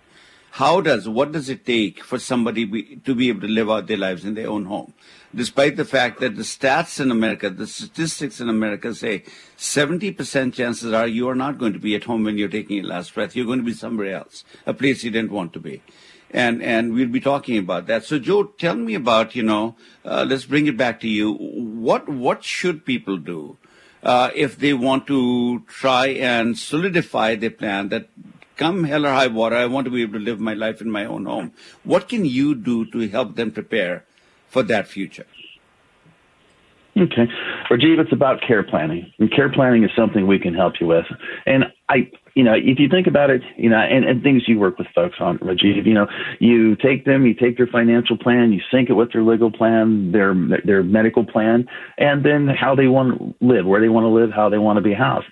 How 0.53 0.81
does 0.81 1.09
what 1.09 1.33
does 1.33 1.49
it 1.49 1.65
take 1.65 2.03
for 2.03 2.19
somebody 2.19 2.65
be, 2.65 2.97
to 3.05 3.15
be 3.15 3.29
able 3.29 3.43
to 3.43 3.49
live 3.49 3.71
out 3.71 3.87
their 3.87 3.97
lives 3.97 4.25
in 4.25 4.35
their 4.35 4.49
own 4.49 4.65
home? 4.65 4.95
despite 5.35 5.77
the 5.77 5.85
fact 5.85 6.21
that 6.21 6.37
the 6.37 6.43
stats 6.43 7.01
in 7.01 7.11
America, 7.11 7.51
the 7.51 7.67
statistics 7.67 8.41
in 8.41 8.49
America 8.49 8.95
say 8.95 9.25
70% 9.57 10.55
chances 10.55 10.93
are 10.93 11.07
you 11.07 11.29
are 11.29 11.35
not 11.35 11.59
going 11.59 11.73
to 11.73 11.79
be 11.79 11.95
at 11.95 12.05
home 12.05 12.25
when 12.25 12.39
you're 12.39 12.49
taking 12.49 12.79
your 12.79 12.87
last 12.87 13.15
breath. 13.15 13.37
You're 13.37 13.47
going 13.47 13.59
to 13.59 13.65
be 13.65 13.75
somewhere 13.75 14.15
else, 14.15 14.45
a 14.67 14.75
place 14.75 15.05
you 15.05 15.11
didn't 15.11 15.33
want 15.33 15.53
to 15.55 15.61
be. 15.61 15.83
And, 16.31 16.63
and 16.63 16.93
we'll 16.93 17.09
be 17.09 17.21
talking 17.21 17.57
about 17.57 17.87
that. 17.87 18.05
So 18.05 18.19
Joe, 18.19 18.45
tell 18.45 18.77
me 18.77 18.95
about, 18.95 19.35
you 19.35 19.43
know, 19.43 19.77
uh, 20.05 20.27
let's 20.29 20.45
bring 20.45 20.67
it 20.67 20.77
back 20.77 21.01
to 21.01 21.09
you. 21.09 21.33
What, 21.33 22.09
what 22.09 22.45
should 22.45 22.85
people 22.85 23.17
do? 23.17 23.57
Uh, 24.03 24.31
if 24.35 24.59
they 24.59 24.73
want 24.73 25.07
to 25.09 25.61
try 25.67 26.07
and 26.07 26.57
solidify 26.57 27.35
their 27.35 27.51
plan 27.51 27.89
that 27.89 28.09
come 28.59 28.85
hell 28.85 29.07
or 29.07 29.11
high 29.11 29.29
water, 29.29 29.57
I 29.57 29.67
want 29.67 29.87
to 29.87 29.91
be 29.91 30.03
able 30.03 30.19
to 30.19 30.25
live 30.31 30.41
my 30.41 30.55
life 30.55 30.83
in 30.83 30.91
my 30.91 31.07
own 31.07 31.25
home. 31.25 31.53
What 31.85 32.09
can 32.09 32.27
you 32.27 32.55
do 32.55 32.85
to 32.91 33.09
help 33.09 33.37
them 33.37 33.51
prepare 33.51 34.05
for 34.49 34.63
that 34.65 34.89
future. 34.89 35.27
Okay. 36.97 37.29
Rajiv, 37.71 38.01
it's 38.01 38.13
about 38.13 38.41
care 38.47 38.65
planning. 38.65 39.13
And 39.21 39.31
care 39.31 39.53
planning 39.53 39.85
is 39.85 39.91
something 39.95 40.27
we 40.27 40.41
can 40.41 40.53
help 40.53 40.75
you 40.81 40.87
with. 40.89 41.05
And 41.47 41.67
I, 41.89 42.11
you 42.35 42.43
know, 42.43 42.55
if 42.55 42.81
you 42.81 42.89
think 42.89 43.07
about 43.07 43.31
it, 43.31 43.43
you 43.57 43.71
know, 43.71 43.77
and, 43.77 44.05
and 44.05 44.21
things 44.21 44.43
you 44.49 44.59
work 44.59 44.79
with 44.79 44.89
folks 44.95 45.17
on, 45.21 45.39
Rajiv, 45.39 45.87
you 45.87 45.95
know, 45.95 46.09
you 46.41 46.75
take 46.75 47.05
them, 47.05 47.25
you 47.25 47.35
take 47.35 47.57
their 47.57 47.69
financial 47.69 48.19
plan, 48.19 48.53
you 48.53 48.61
sync 48.73 48.91
it 48.91 48.95
with 48.95 49.13
their 49.13 49.23
legal 49.23 49.53
plan, 49.53 50.11
their, 50.11 50.35
their 50.65 50.83
medical 50.83 51.25
plan, 51.25 51.69
and 51.99 52.25
then 52.25 52.49
how 52.49 52.75
they 52.75 52.89
want 52.89 53.17
to 53.17 53.47
live, 53.47 53.65
where 53.65 53.81
they 53.81 53.89
want 53.89 54.05
to 54.05 54.09
live, 54.09 54.31
how 54.33 54.49
they 54.49 54.59
want 54.59 54.77
to 54.79 54.83
be 54.83 54.95
housed 54.95 55.27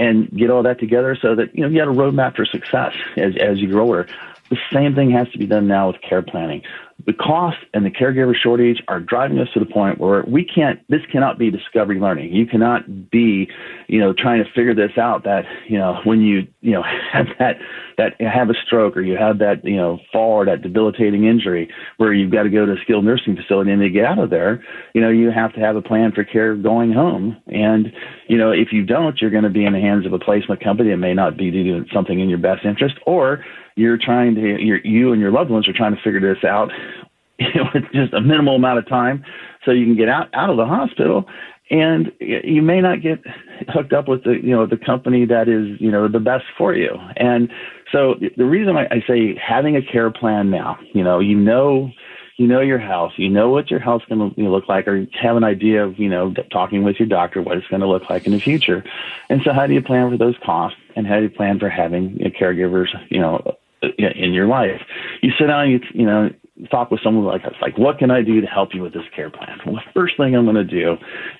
and 0.00 0.30
get 0.30 0.50
all 0.50 0.62
that 0.62 0.80
together 0.80 1.14
so 1.20 1.34
that, 1.34 1.54
you 1.54 1.60
know, 1.60 1.68
you 1.68 1.76
got 1.76 1.88
a 1.88 1.92
roadmap 1.92 2.34
for 2.34 2.46
success 2.46 2.94
as, 3.18 3.36
as 3.36 3.58
you 3.58 3.68
grow 3.68 3.84
older. 3.84 4.06
The 4.48 4.56
same 4.72 4.94
thing 4.94 5.10
has 5.10 5.30
to 5.32 5.38
be 5.38 5.46
done 5.46 5.68
now 5.68 5.88
with 5.88 6.00
care 6.00 6.22
planning 6.22 6.62
the 7.06 7.12
cost 7.12 7.58
and 7.74 7.84
the 7.84 7.90
caregiver 7.90 8.34
shortage 8.34 8.82
are 8.88 9.00
driving 9.00 9.38
us 9.38 9.48
to 9.54 9.60
the 9.60 9.66
point 9.66 9.98
where 9.98 10.24
we 10.26 10.44
can't 10.44 10.80
this 10.88 11.00
cannot 11.10 11.38
be 11.38 11.50
discovery 11.50 12.00
learning. 12.00 12.32
You 12.32 12.46
cannot 12.46 13.10
be 13.10 13.48
you 13.88 14.00
know 14.00 14.12
trying 14.12 14.42
to 14.42 14.50
figure 14.50 14.74
this 14.74 14.96
out 14.98 15.24
that 15.24 15.44
you 15.68 15.78
know 15.78 16.00
when 16.04 16.20
you 16.20 16.46
you 16.60 16.72
know 16.72 16.82
have 17.12 17.26
that 17.38 17.56
that 17.98 18.20
have 18.20 18.50
a 18.50 18.54
stroke 18.66 18.96
or 18.96 19.02
you 19.02 19.16
have 19.16 19.38
that 19.38 19.64
you 19.64 19.76
know 19.76 19.98
fall 20.12 20.32
or 20.32 20.44
that 20.46 20.62
debilitating 20.62 21.24
injury 21.24 21.68
where 21.98 22.12
you've 22.12 22.32
got 22.32 22.44
to 22.44 22.50
go 22.50 22.66
to 22.66 22.72
a 22.72 22.80
skilled 22.82 23.04
nursing 23.04 23.36
facility 23.36 23.70
and 23.70 23.82
to 23.82 23.90
get 23.90 24.04
out 24.04 24.18
of 24.18 24.30
there 24.30 24.62
you 24.94 25.00
know 25.00 25.10
you 25.10 25.30
have 25.30 25.52
to 25.54 25.60
have 25.60 25.76
a 25.76 25.82
plan 25.82 26.12
for 26.12 26.24
care 26.24 26.54
going 26.56 26.92
home. 26.92 27.36
And 27.46 27.92
you 28.28 28.36
know 28.36 28.50
if 28.50 28.72
you 28.72 28.84
don't 28.84 29.20
you're 29.20 29.30
going 29.30 29.44
to 29.44 29.50
be 29.50 29.64
in 29.64 29.72
the 29.72 29.80
hands 29.80 30.06
of 30.06 30.12
a 30.12 30.18
placement 30.18 30.62
company 30.62 30.90
that 30.90 30.96
may 30.96 31.14
not 31.14 31.36
be 31.36 31.50
doing 31.50 31.86
something 31.92 32.20
in 32.20 32.28
your 32.28 32.38
best 32.38 32.64
interest 32.64 32.96
or 33.06 33.44
you're 33.80 33.98
trying 33.98 34.34
to 34.34 34.58
you 34.84 35.12
and 35.12 35.20
your 35.20 35.30
loved 35.30 35.50
ones 35.50 35.68
are 35.68 35.72
trying 35.72 35.96
to 35.96 36.02
figure 36.02 36.20
this 36.20 36.44
out 36.44 36.70
with 37.74 37.84
just 37.92 38.12
a 38.12 38.20
minimal 38.20 38.56
amount 38.56 38.78
of 38.78 38.88
time 38.88 39.24
so 39.64 39.70
you 39.70 39.86
can 39.86 39.96
get 39.96 40.08
out 40.08 40.28
out 40.34 40.50
of 40.50 40.56
the 40.56 40.66
hospital. 40.66 41.26
And 41.70 42.10
you 42.18 42.62
may 42.62 42.80
not 42.80 43.00
get 43.00 43.20
hooked 43.68 43.92
up 43.92 44.08
with 44.08 44.24
the 44.24 44.32
you 44.32 44.50
know 44.50 44.66
the 44.66 44.76
company 44.76 45.24
that 45.26 45.48
is 45.48 45.80
you 45.80 45.90
know 45.90 46.08
the 46.08 46.18
best 46.18 46.44
for 46.58 46.74
you. 46.74 46.96
And 47.16 47.48
so 47.92 48.16
the 48.36 48.44
reason 48.44 48.76
I, 48.76 48.86
I 48.86 49.04
say 49.06 49.36
having 49.36 49.76
a 49.76 49.82
care 49.82 50.10
plan 50.10 50.50
now 50.50 50.78
you 50.92 51.04
know 51.04 51.20
you 51.20 51.36
know 51.36 51.90
you 52.38 52.48
know 52.48 52.60
your 52.60 52.78
health 52.78 53.12
you 53.16 53.28
know 53.28 53.50
what 53.50 53.70
your 53.70 53.78
house 53.78 54.02
going 54.08 54.34
to 54.34 54.50
look 54.50 54.68
like 54.68 54.88
or 54.88 54.96
you 54.96 55.08
have 55.20 55.36
an 55.36 55.44
idea 55.44 55.84
of 55.84 55.96
you 55.98 56.08
know 56.08 56.34
talking 56.50 56.82
with 56.82 56.96
your 56.98 57.08
doctor 57.08 57.40
what 57.40 57.56
it's 57.56 57.68
going 57.68 57.82
to 57.82 57.88
look 57.88 58.10
like 58.10 58.26
in 58.26 58.32
the 58.32 58.40
future. 58.40 58.82
And 59.28 59.40
so 59.44 59.52
how 59.52 59.68
do 59.68 59.74
you 59.74 59.82
plan 59.82 60.10
for 60.10 60.16
those 60.16 60.36
costs? 60.44 60.78
And 60.96 61.06
how 61.06 61.16
do 61.16 61.22
you 61.22 61.30
plan 61.30 61.60
for 61.60 61.68
having 61.68 62.18
caregivers 62.40 62.88
you 63.10 63.20
know 63.20 63.56
in 63.82 64.32
your 64.32 64.46
life. 64.46 64.80
You 65.22 65.30
sit 65.38 65.46
down, 65.46 65.70
you 65.70 65.80
you 65.92 66.06
know, 66.06 66.30
talk 66.70 66.90
with 66.90 67.00
someone 67.02 67.24
like 67.24 67.44
us, 67.44 67.54
like, 67.62 67.78
what 67.78 67.98
can 67.98 68.10
I 68.10 68.22
do 68.22 68.40
to 68.40 68.46
help 68.46 68.70
you 68.74 68.82
with 68.82 68.92
this 68.92 69.04
care 69.14 69.30
plan? 69.30 69.58
Well, 69.64 69.76
the 69.76 69.92
first 69.94 70.16
thing 70.16 70.34
I'm 70.34 70.44
going 70.44 70.56
to 70.56 70.64
do 70.64 70.92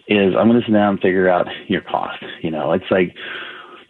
is 0.08 0.34
I'm 0.38 0.48
going 0.48 0.60
to 0.60 0.66
sit 0.66 0.72
down 0.72 0.94
and 0.94 1.00
figure 1.00 1.28
out 1.28 1.46
your 1.68 1.82
cost. 1.82 2.24
You 2.42 2.50
know, 2.50 2.72
it's 2.72 2.90
like, 2.90 3.14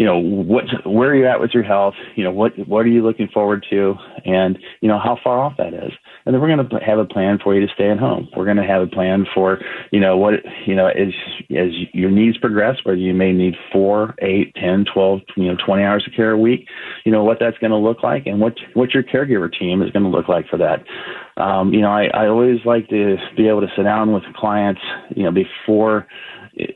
you 0.00 0.06
know, 0.06 0.18
what, 0.18 0.64
where 0.86 1.10
are 1.10 1.14
you 1.14 1.26
at 1.26 1.40
with 1.40 1.50
your 1.52 1.62
health? 1.62 1.92
You 2.16 2.24
know, 2.24 2.30
what, 2.30 2.52
what 2.66 2.86
are 2.86 2.88
you 2.88 3.02
looking 3.02 3.28
forward 3.28 3.66
to? 3.68 3.96
And, 4.24 4.58
you 4.80 4.88
know, 4.88 4.98
how 4.98 5.18
far 5.22 5.38
off 5.38 5.58
that 5.58 5.74
is. 5.74 5.92
And 6.24 6.34
then 6.34 6.40
we're 6.40 6.48
going 6.48 6.66
to 6.66 6.76
have 6.78 6.98
a 6.98 7.04
plan 7.04 7.38
for 7.44 7.54
you 7.54 7.60
to 7.66 7.70
stay 7.74 7.90
at 7.90 7.98
home. 7.98 8.26
We're 8.34 8.46
going 8.46 8.56
to 8.56 8.66
have 8.66 8.80
a 8.80 8.86
plan 8.86 9.26
for, 9.34 9.58
you 9.92 10.00
know, 10.00 10.16
what, 10.16 10.36
you 10.64 10.74
know, 10.74 10.86
as, 10.86 11.12
as 11.50 11.68
your 11.92 12.10
needs 12.10 12.38
progress, 12.38 12.78
whether 12.82 12.96
you 12.96 13.12
may 13.12 13.32
need 13.32 13.56
four, 13.70 14.14
eight, 14.22 14.54
ten, 14.54 14.86
twelve, 14.90 15.20
you 15.36 15.48
know, 15.48 15.56
20 15.66 15.82
hours 15.82 16.04
of 16.06 16.14
care 16.14 16.30
a 16.30 16.38
week, 16.38 16.66
you 17.04 17.12
know, 17.12 17.22
what 17.22 17.36
that's 17.38 17.58
going 17.58 17.70
to 17.70 17.76
look 17.76 18.02
like 18.02 18.26
and 18.26 18.40
what, 18.40 18.54
what 18.72 18.94
your 18.94 19.02
caregiver 19.02 19.52
team 19.52 19.82
is 19.82 19.90
going 19.90 20.04
to 20.04 20.08
look 20.08 20.30
like 20.30 20.48
for 20.48 20.56
that. 20.56 20.82
Um, 21.36 21.74
you 21.74 21.82
know, 21.82 21.90
I, 21.90 22.06
I 22.14 22.26
always 22.26 22.60
like 22.64 22.88
to 22.88 23.18
be 23.36 23.48
able 23.48 23.60
to 23.60 23.68
sit 23.76 23.82
down 23.82 24.14
with 24.14 24.22
clients, 24.34 24.80
you 25.14 25.24
know, 25.24 25.30
before 25.30 26.06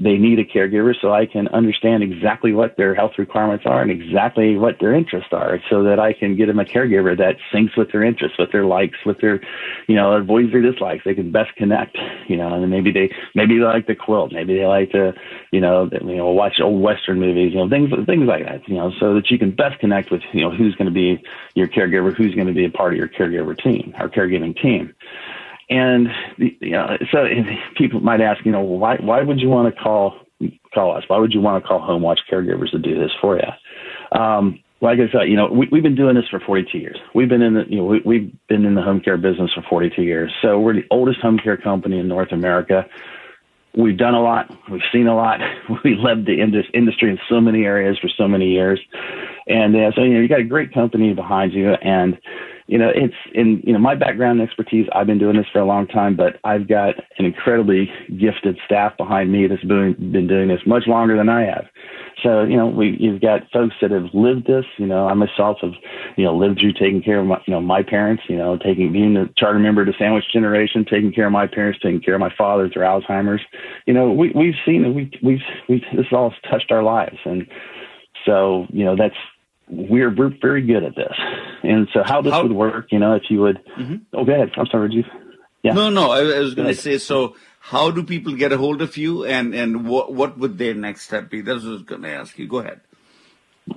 they 0.01 0.17
need 0.17 0.39
a 0.39 0.45
caregiver 0.45 0.95
so 1.01 1.13
I 1.13 1.27
can 1.27 1.49
understand 1.49 2.03
exactly 2.03 2.53
what 2.53 2.77
their 2.77 2.95
health 2.95 3.13
requirements 3.19 3.65
are 3.67 3.83
and 3.83 3.91
exactly 3.91 4.57
what 4.57 4.79
their 4.81 4.95
interests 4.95 5.31
are 5.33 5.61
so 5.71 5.83
that 5.85 5.99
I 5.99 6.13
can 6.13 6.37
get 6.37 6.47
them 6.47 6.59
a 6.59 6.65
caregiver 6.65 7.17
that 7.19 7.37
syncs 7.53 7.77
with 7.77 7.93
their 7.93 8.03
interests, 8.03 8.39
with 8.39 8.53
their 8.53 8.65
likes, 8.65 8.99
with 9.05 9.21
their, 9.21 9.41
you 9.89 9.97
know, 9.97 10.13
avoids 10.13 10.53
their 10.53 10.63
dislikes. 10.63 11.05
They 11.05 11.15
can 11.15 11.33
best 11.33 11.55
connect, 11.57 11.99
you 12.29 12.37
know, 12.37 12.55
and 12.55 12.71
maybe 12.71 12.93
they, 12.93 13.11
maybe 13.35 13.59
they 13.59 13.65
like 13.65 13.87
to 13.87 13.95
quilt. 13.95 14.33
Maybe 14.33 14.57
they 14.57 14.67
like 14.67 14.91
to, 14.93 15.13
you 15.51 15.61
know, 15.61 15.89
you 15.93 16.17
know, 16.17 16.31
watch 16.31 16.61
old 16.63 16.83
Western 16.83 17.21
movies, 17.21 17.53
you 17.53 17.59
know, 17.59 17.69
things, 17.69 17.91
things 18.07 18.27
like 18.27 18.45
that, 18.45 18.69
you 18.69 18.75
know, 18.75 18.93
so 18.99 19.15
that 19.15 19.31
you 19.31 19.39
can 19.39 19.51
best 19.51 19.79
connect 19.81 20.11
with, 20.11 20.23
you 20.33 20.43
know, 20.43 20.51
who's 20.51 20.75
going 20.77 20.87
to 20.87 20.95
be 20.95 21.23
your 21.55 21.69
caregiver, 21.69 22.15
who's 22.15 22.35
going 22.35 22.47
to 22.47 22.55
be 22.55 22.65
a 22.65 22.71
part 22.71 22.93
of 22.93 22.99
your 22.99 23.09
caregiver 23.09 23.57
team, 23.57 23.95
our 23.99 24.09
caregiving 24.09 24.61
team. 24.61 24.95
And 25.71 26.09
you 26.37 26.71
know, 26.71 26.97
so 27.11 27.25
people 27.77 28.01
might 28.01 28.21
ask, 28.21 28.45
you 28.45 28.53
know, 28.53 28.61
why 28.61 28.97
why 28.97 29.23
would 29.23 29.41
you 29.41 29.49
want 29.49 29.75
to 29.75 29.81
call 29.81 30.15
call 30.75 30.97
us? 30.97 31.05
Why 31.07 31.19
would 31.19 31.33
you 31.33 31.41
want 31.41 31.63
to 31.63 31.67
call 31.67 31.81
Home 31.81 32.03
Watch 32.03 32.21
caregivers 32.31 32.71
to 32.73 32.79
do 32.79 32.99
this 32.99 33.11
for 33.21 33.37
you? 33.37 34.19
Um, 34.19 34.61
like 34.81 34.99
I 34.99 35.11
said, 35.11 35.29
you 35.29 35.37
know, 35.37 35.47
we, 35.47 35.67
we've 35.73 35.83
been 35.83 35.95
doing 35.95 36.15
this 36.15 36.29
for 36.31 36.41
42 36.41 36.77
years. 36.77 36.99
We've 37.15 37.29
been 37.29 37.41
in 37.41 37.55
the, 37.55 37.65
you 37.69 37.79
know, 37.79 37.85
we, 37.85 38.03
we've 38.05 38.33
been 38.49 38.67
in 38.67 38.75
the 38.75 38.83
home 38.83 39.01
care 39.01 39.17
business 39.17 39.51
for 39.55 39.63
42 39.69 40.03
years. 40.03 40.31
So 40.43 40.61
we're 40.61 40.75
the 40.75 40.85
oldest 40.91 41.21
home 41.21 41.39
care 41.39 41.57
company 41.57 41.99
in 41.99 42.07
North 42.07 42.33
America. 42.33 42.85
We've 43.77 43.97
done 43.97 44.15
a 44.15 44.23
lot. 44.23 44.55
We've 44.71 44.83
seen 44.93 45.07
a 45.07 45.17
lot. 45.17 45.41
We 45.85 45.97
led 45.97 46.27
the 46.27 46.41
industry 46.41 47.11
in 47.11 47.19
so 47.29 47.41
many 47.41 47.65
areas 47.65 47.99
for 47.99 48.09
so 48.09 48.29
many 48.29 48.51
years. 48.51 48.79
And 49.47 49.75
uh, 49.75 49.91
so, 49.95 50.03
you 50.03 50.15
know, 50.15 50.21
you 50.21 50.29
got 50.29 50.41
a 50.41 50.45
great 50.45 50.75
company 50.75 51.15
behind 51.15 51.53
you 51.53 51.73
and, 51.73 52.19
you 52.67 52.79
know, 52.79 52.91
it's 52.95 53.15
in 53.35 53.61
you 53.65 53.75
know 53.75 53.79
my 53.79 53.95
background 53.95 54.41
and 54.41 54.49
expertise. 54.49 54.87
I've 54.95 55.07
been 55.07 55.19
doing 55.19 55.37
this 55.37 55.47
for 55.53 55.59
a 55.59 55.67
long 55.67 55.87
time, 55.87 56.17
but 56.17 56.41
I've 56.45 56.67
got 56.67 56.95
an 57.19 57.27
incredibly 57.27 57.91
gifted 58.19 58.57
staff 58.65 58.97
behind 58.97 59.31
me 59.31 59.47
that's 59.47 59.65
been 59.65 59.95
been 60.13 60.27
doing 60.27 60.49
this 60.49 60.61
much 60.67 60.85
longer 60.87 61.17
than 61.17 61.29
I 61.29 61.43
have. 61.43 61.67
So 62.23 62.45
you 62.45 62.57
know, 62.57 62.67
we 62.67 62.97
you've 62.99 63.21
got 63.21 63.43
folks 63.53 63.75
that 63.83 63.91
have 63.91 64.15
lived 64.15 64.47
this. 64.47 64.65
You 64.79 64.87
know, 64.87 65.09
I 65.09 65.13
myself 65.13 65.59
have 65.61 65.73
you 66.17 66.25
know 66.25 66.35
lived 66.35 66.61
through 66.61 66.73
taking 66.73 67.03
care 67.03 67.21
of 67.21 67.27
my 67.27 67.37
you 67.47 67.53
know 67.53 67.61
my 67.61 67.83
parents. 67.83 68.23
You 68.29 68.39
know, 68.39 68.57
taking 68.57 68.91
being 68.93 69.15
a 69.19 69.29
charter 69.37 69.59
member 69.59 69.83
of 69.83 69.87
the 69.87 69.95
sandwich 69.99 70.25
generation, 70.33 70.87
taking 70.89 71.13
care 71.13 71.27
of 71.27 71.33
my 71.33 71.47
parents, 71.47 71.81
taking 71.83 72.01
care 72.01 72.15
of 72.15 72.21
my 72.21 72.33
father 72.37 72.71
through 72.71 72.85
Alzheimer's. 72.85 73.43
You 73.85 73.93
know, 73.93 74.11
we 74.11 74.33
we've 74.35 74.55
seen 74.65 74.87
it. 74.87 74.95
We 74.95 75.11
we've 75.23 75.45
we 75.69 75.85
this 75.95 76.07
all 76.13 76.33
touched 76.51 76.73
our 76.73 76.83
lives 76.83 77.19
and. 77.25 77.47
So, 78.27 78.67
you 78.73 78.87
know, 78.87 78.97
that's 78.97 79.17
we're 79.69 80.15
we're 80.15 80.33
very 80.41 80.63
good 80.63 80.85
at 80.85 80.95
this. 80.95 81.15
And 81.63 81.89
so 81.93 82.03
how 82.05 82.23
this 82.23 82.33
how, 82.33 82.43
would 82.43 82.53
work, 82.53 82.89
you 82.91 82.99
know, 82.99 83.15
if 83.15 83.25
you 83.31 83.41
would, 83.41 83.59
mm-hmm. 83.79 83.97
oh, 84.13 84.25
go 84.25 84.33
ahead. 84.33 84.51
I'm 84.57 84.67
sorry, 84.67 84.89
Rajiv. 84.91 85.05
Yeah. 85.63 85.73
No, 85.73 85.89
no. 85.89 86.11
I, 86.11 86.19
I 86.19 86.41
was 86.41 86.55
going 86.55 86.69
to 86.69 86.75
say. 86.75 86.99
So, 86.99 87.37
how 87.59 87.91
do 87.91 88.03
people 88.03 88.35
get 88.35 88.53
a 88.53 88.59
hold 88.59 88.83
of 88.83 88.97
you, 88.99 89.25
and 89.25 89.55
and 89.55 89.89
what 89.89 90.13
what 90.13 90.39
would 90.39 90.59
their 90.59 90.75
next 90.75 91.03
step 91.03 91.31
be? 91.31 91.41
That's 91.41 91.63
what 91.63 91.71
I 91.71 91.73
was 91.73 91.83
going 91.83 92.03
to 92.03 92.11
ask 92.11 92.39
you. 92.39 92.47
Go 92.47 92.59
ahead. 92.59 92.81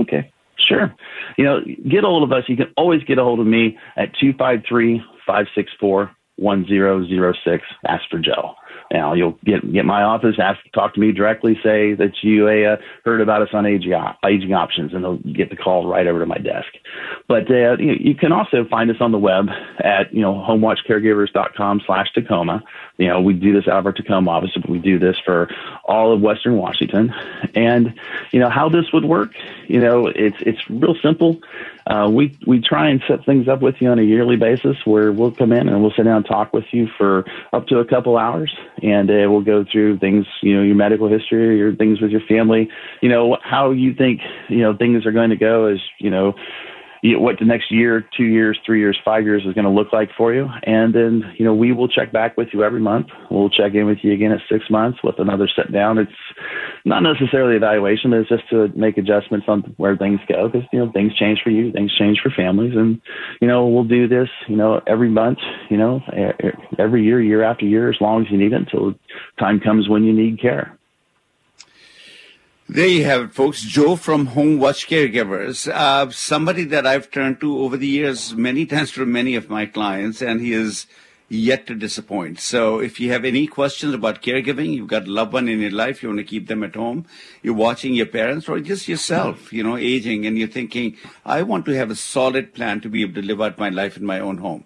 Okay, 0.02 0.34
sure. 0.58 0.94
You 1.38 1.46
know, 1.46 1.60
get 1.62 2.04
a 2.04 2.08
hold 2.08 2.24
of 2.24 2.32
us. 2.34 2.44
You 2.48 2.58
can 2.58 2.74
always 2.76 3.04
get 3.04 3.20
a 3.20 3.24
hold 3.24 3.40
of 3.40 3.48
me 3.48 3.78
at 3.96 4.12
253 4.20 5.00
564 5.26 6.12
1006. 6.36 7.64
Ask 7.88 8.04
for 8.12 8.20
Joe. 8.20 8.56
Now 8.92 9.14
you'll 9.14 9.38
get 9.44 9.72
get 9.74 9.86
my 9.86 10.04
office, 10.04 10.36
ask 10.40 10.60
talk 10.74 10.94
to 10.94 11.00
me 11.00 11.12
directly, 11.12 11.56
say 11.64 11.94
that 11.94 12.14
you 12.22 12.48
uh, 12.48 12.78
heard 13.04 13.22
about 13.22 13.42
us 13.42 13.50
on 13.54 13.66
aging, 13.66 13.94
aging 14.26 14.54
options, 14.54 14.94
and 14.94 15.04
they'll 15.04 15.18
get 15.18 15.50
the 15.50 15.58
call 15.58 15.88
right 15.88 16.08
over 16.08 16.20
to 16.20 16.26
my 16.26 16.38
desk. 16.38 16.70
But 17.28 17.50
uh, 17.52 17.78
you, 17.78 17.94
you 18.00 18.16
can 18.16 18.32
also 18.32 18.66
find 18.66 18.90
us 18.90 18.98
on 19.02 19.12
the 19.12 19.18
web 19.18 19.50
at 19.80 20.14
you 20.14 20.22
know 20.22 20.34
homewatchcaregivers.com 20.34 21.82
slash 21.86 22.12
Tacoma. 22.14 22.64
You 22.98 23.08
know 23.08 23.22
we 23.22 23.34
do 23.34 23.54
this 23.54 23.68
out 23.68 23.80
of 23.80 23.86
our 23.86 23.92
Tacoma 23.92 24.32
office, 24.32 24.52
but 24.56 24.70
we 24.70 24.80
do 24.80 25.00
this 25.00 25.18
for 25.20 25.50
all 25.84 26.14
of 26.14 26.22
Western 26.22 26.58
Washington. 26.58 27.14
And 27.56 27.94
you 28.32 28.40
know 28.40 28.50
how 28.50 28.70
this 28.70 28.92
would 28.94 29.06
work. 29.06 29.34
You 29.68 29.82
know 29.82 30.08
it's 30.08 30.38
it's 30.40 30.70
real 30.70 30.96
simple. 31.02 31.42
Uh, 31.90 32.10
we 32.10 32.38
we 32.46 32.62
try 32.62 32.90
and 32.90 33.02
set 33.08 33.26
things 33.26 33.48
up 33.48 33.62
with 33.62 33.76
you 33.80 33.90
on 33.90 34.00
a 34.00 34.04
yearly 34.04 34.36
basis 34.36 34.76
where 34.86 35.12
we'll 35.12 35.32
come 35.32 35.54
in 35.54 35.70
and 35.70 35.82
we'll 35.82 35.94
sit 35.96 36.04
down 36.04 36.18
and 36.18 36.26
talk 36.26 36.52
with 36.52 36.66
you 36.72 36.88
for 36.98 37.24
up 37.54 37.68
to 37.68 37.80
a 37.80 37.86
couple 37.86 38.18
hours, 38.18 38.54
and 38.84 39.10
uh, 39.10 39.32
we'll 39.32 39.42
go 39.42 39.64
through 39.72 40.00
things, 40.00 40.26
you 40.42 40.56
know, 40.56 40.64
your 40.64 40.76
medical 40.76 41.08
history, 41.08 41.58
your 41.58 41.74
things 41.76 42.02
with 42.02 42.12
your 42.12 42.22
family, 42.28 42.70
you 43.02 43.08
know, 43.08 43.38
how 43.42 43.72
you 43.72 43.94
think 43.94 44.20
you 44.50 44.60
know 44.60 44.76
things 44.76 45.06
are 45.06 45.14
going 45.14 45.30
to 45.30 45.38
go 45.38 45.68
as 45.68 45.80
you 46.00 46.10
know 46.10 46.18
you 46.18 46.18
know, 46.18 46.36
what 47.16 47.40
the 47.40 47.46
next 47.46 47.72
year, 47.72 48.06
two 48.16 48.26
years, 48.26 48.60
three 48.66 48.80
years, 48.80 48.98
five 49.04 49.24
years 49.24 49.44
is 49.46 49.54
going 49.54 49.66
to 49.66 49.72
look 49.72 49.94
like 49.94 50.10
for 50.18 50.34
you. 50.34 50.48
And 50.64 50.94
then, 50.94 51.24
you 51.38 51.46
know, 51.46 51.54
we 51.54 51.72
will 51.72 51.88
check 51.88 52.12
back 52.12 52.38
with 52.38 52.50
you 52.54 52.64
every 52.64 52.80
month. 52.80 53.08
We'll 53.30 53.50
check 53.50 53.74
in 53.74 53.86
with 53.86 54.00
you 54.02 54.14
again 54.14 54.32
at 54.32 54.40
six 54.52 54.70
months 54.70 55.00
with 55.04 55.20
another 55.20 55.48
sit 55.48 55.72
down. 55.72 55.98
It's 55.98 56.12
not 56.86 57.02
necessarily 57.04 57.56
evaluation, 57.56 58.12
but 58.12 58.20
it's 58.20 58.30
just 58.30 58.50
to 58.50 58.70
make 58.76 58.98
adjustments 58.98 59.46
on 59.48 59.62
where 59.78 59.96
things 59.96 60.20
go 60.28 60.50
because, 60.50 60.68
you 60.72 60.80
know, 60.80 60.92
things 60.92 61.16
change 61.16 61.40
for 61.44 61.50
you, 61.50 61.72
things 61.72 61.96
change 61.98 62.20
for 62.22 62.30
families. 62.30 62.74
And, 62.76 63.02
you 63.42 63.48
know, 63.48 63.68
we'll 63.68 63.84
do 63.84 64.08
this, 64.08 64.30
you 64.48 64.56
know, 64.56 64.82
every 64.88 65.10
month, 65.10 65.40
you 65.70 65.78
know, 65.78 66.02
every 66.80 67.04
year, 67.04 67.22
year 67.22 67.44
after 67.44 67.66
year, 67.66 67.90
as 67.90 67.98
long 68.02 68.26
as 68.26 68.32
you 68.32 68.38
need 68.38 68.54
it 68.54 68.62
until 68.62 68.94
time 69.40 69.60
comes 69.60 69.90
when 69.90 70.04
you 70.04 70.14
need 70.14 70.42
care. 70.42 70.78
There 72.70 72.86
you 72.86 73.06
have 73.06 73.22
it, 73.22 73.34
folks. 73.34 73.62
Joe 73.62 73.96
from 73.96 74.26
Home 74.26 74.60
Watch 74.60 74.90
Caregivers, 74.90 75.72
uh, 75.72 76.12
somebody 76.12 76.66
that 76.66 76.86
I've 76.86 77.10
turned 77.10 77.40
to 77.40 77.60
over 77.60 77.78
the 77.78 77.88
years 77.88 78.36
many 78.36 78.66
times 78.66 78.92
for 78.92 79.06
many 79.06 79.36
of 79.36 79.50
my 79.50 79.66
clients, 79.66 80.22
and 80.22 80.42
he 80.42 80.52
is 80.52 80.86
yet 81.30 81.66
to 81.68 81.76
disappoint. 81.76 82.42
So 82.42 82.80
if 82.80 83.00
you 83.00 83.10
have 83.14 83.24
any 83.24 83.48
questions 83.48 83.94
about 83.94 84.22
caregiving, 84.22 84.74
you've 84.74 84.90
got 84.90 85.08
a 85.08 85.12
loved 85.12 85.32
one 85.32 85.48
in 85.48 85.62
your 85.62 85.72
life, 85.72 86.04
you 86.04 86.10
want 86.10 86.20
to 86.20 86.26
keep 86.26 86.50
them 86.50 86.62
at 86.62 86.76
home, 86.76 87.06
you're 87.42 87.54
watching 87.54 87.94
your 87.94 88.06
parents 88.06 88.50
or 88.50 88.60
just 88.60 88.90
yourself, 88.90 89.54
you 89.54 89.64
know, 89.64 89.78
aging, 89.78 90.26
and 90.26 90.38
you're 90.38 90.50
thinking, 90.50 90.98
I 91.26 91.44
want 91.44 91.66
to 91.68 91.72
have 91.72 91.90
a 91.90 91.96
solid 91.96 92.54
plan 92.54 92.82
to 92.82 92.90
be 92.90 93.02
able 93.02 93.14
to 93.14 93.26
live 93.26 93.42
out 93.42 93.58
my 93.58 93.70
life 93.70 93.96
in 93.96 94.06
my 94.06 94.20
own 94.20 94.40
home. 94.40 94.66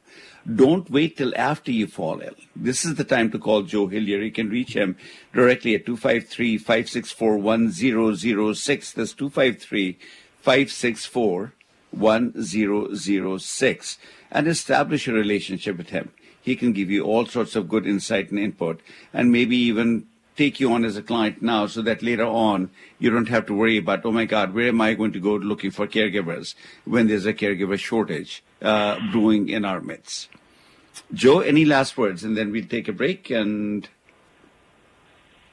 Don't 0.55 0.89
wait 0.89 1.17
till 1.17 1.33
after 1.35 1.71
you 1.71 1.87
fall 1.87 2.21
ill. 2.21 2.35
This 2.55 2.83
is 2.83 2.95
the 2.95 3.03
time 3.03 3.29
to 3.31 3.39
call 3.39 3.61
Joe 3.61 3.87
Hillier. 3.87 4.21
You 4.21 4.31
can 4.31 4.49
reach 4.49 4.73
him 4.73 4.97
directly 5.33 5.75
at 5.75 5.85
253 5.85 6.57
564 6.57 7.37
1006. 7.37 8.93
That's 8.93 9.13
253 9.13 9.99
564 10.41 11.53
1006. 11.91 13.97
And 14.31 14.47
establish 14.47 15.07
a 15.07 15.13
relationship 15.13 15.77
with 15.77 15.89
him. 15.89 16.11
He 16.41 16.55
can 16.55 16.73
give 16.73 16.89
you 16.89 17.03
all 17.03 17.27
sorts 17.27 17.55
of 17.55 17.69
good 17.69 17.85
insight 17.85 18.31
and 18.31 18.39
input, 18.39 18.81
and 19.13 19.31
maybe 19.31 19.55
even 19.55 20.07
take 20.41 20.59
you 20.59 20.73
on 20.73 20.83
as 20.83 20.97
a 20.97 21.03
client 21.03 21.39
now 21.41 21.67
so 21.67 21.83
that 21.83 22.01
later 22.01 22.25
on 22.25 22.71
you 22.97 23.11
don't 23.11 23.29
have 23.29 23.45
to 23.45 23.53
worry 23.53 23.77
about, 23.77 24.03
oh 24.05 24.11
my 24.11 24.25
God, 24.25 24.55
where 24.55 24.69
am 24.69 24.81
I 24.81 24.95
going 24.95 25.11
to 25.11 25.19
go 25.19 25.35
looking 25.35 25.69
for 25.69 25.85
caregivers 25.85 26.55
when 26.83 27.07
there's 27.07 27.27
a 27.27 27.33
caregiver 27.33 27.77
shortage 27.77 28.43
uh, 28.61 28.97
brewing 29.11 29.49
in 29.49 29.65
our 29.65 29.81
midst? 29.81 30.29
Joe, 31.13 31.41
any 31.41 31.63
last 31.63 31.95
words? 31.95 32.23
And 32.23 32.35
then 32.35 32.51
we'll 32.51 32.65
take 32.65 32.87
a 32.87 32.93
break 32.93 33.29
and 33.29 33.87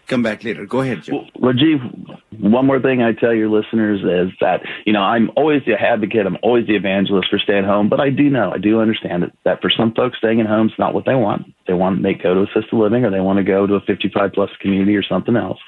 come 0.09 0.23
back 0.23 0.43
later. 0.43 0.67
Go 0.67 0.81
ahead, 0.81 1.03
Joe. 1.03 1.27
Well, 1.39 1.53
Rajiv, 1.53 2.19
one 2.41 2.67
more 2.67 2.81
thing 2.81 3.03
I 3.03 3.13
tell 3.13 3.35
your 3.35 3.49
listeners 3.49 4.01
is 4.01 4.35
that, 4.41 4.63
you 4.87 4.93
know, 4.93 5.03
I'm 5.03 5.31
always 5.37 5.63
the 5.67 5.75
advocate, 5.75 6.27
I'm 6.27 6.39
always 6.43 6.67
the 6.67 6.77
evangelist 6.77 7.29
for 7.31 7.39
staying 7.39 7.65
home, 7.65 7.89
but 7.89 8.01
I 8.01 8.11
do 8.11 8.31
know, 8.31 8.53
I 8.53 8.59
do 8.59 8.81
understand 8.81 9.23
that, 9.23 9.33
that 9.45 9.61
for 9.61 9.71
some 9.71 9.93
folks, 9.95 10.19
staying 10.19 10.41
at 10.41 10.47
home 10.47 10.69
is 10.69 10.79
not 10.79 10.95
what 10.95 11.05
they 11.05 11.15
want. 11.15 11.47
They 11.67 11.75
want 11.75 12.03
they 12.03 12.15
go 12.15 12.35
to 12.35 12.43
assisted 12.43 12.77
living 12.77 13.05
or 13.05 13.11
they 13.11 13.21
want 13.21 13.39
to 13.39 13.45
go 13.45 13.67
to 13.67 13.75
a 13.75 13.81
55 13.81 14.33
plus 14.33 14.51
community 14.61 14.97
or 14.97 15.03
something 15.03 15.37
else. 15.37 15.59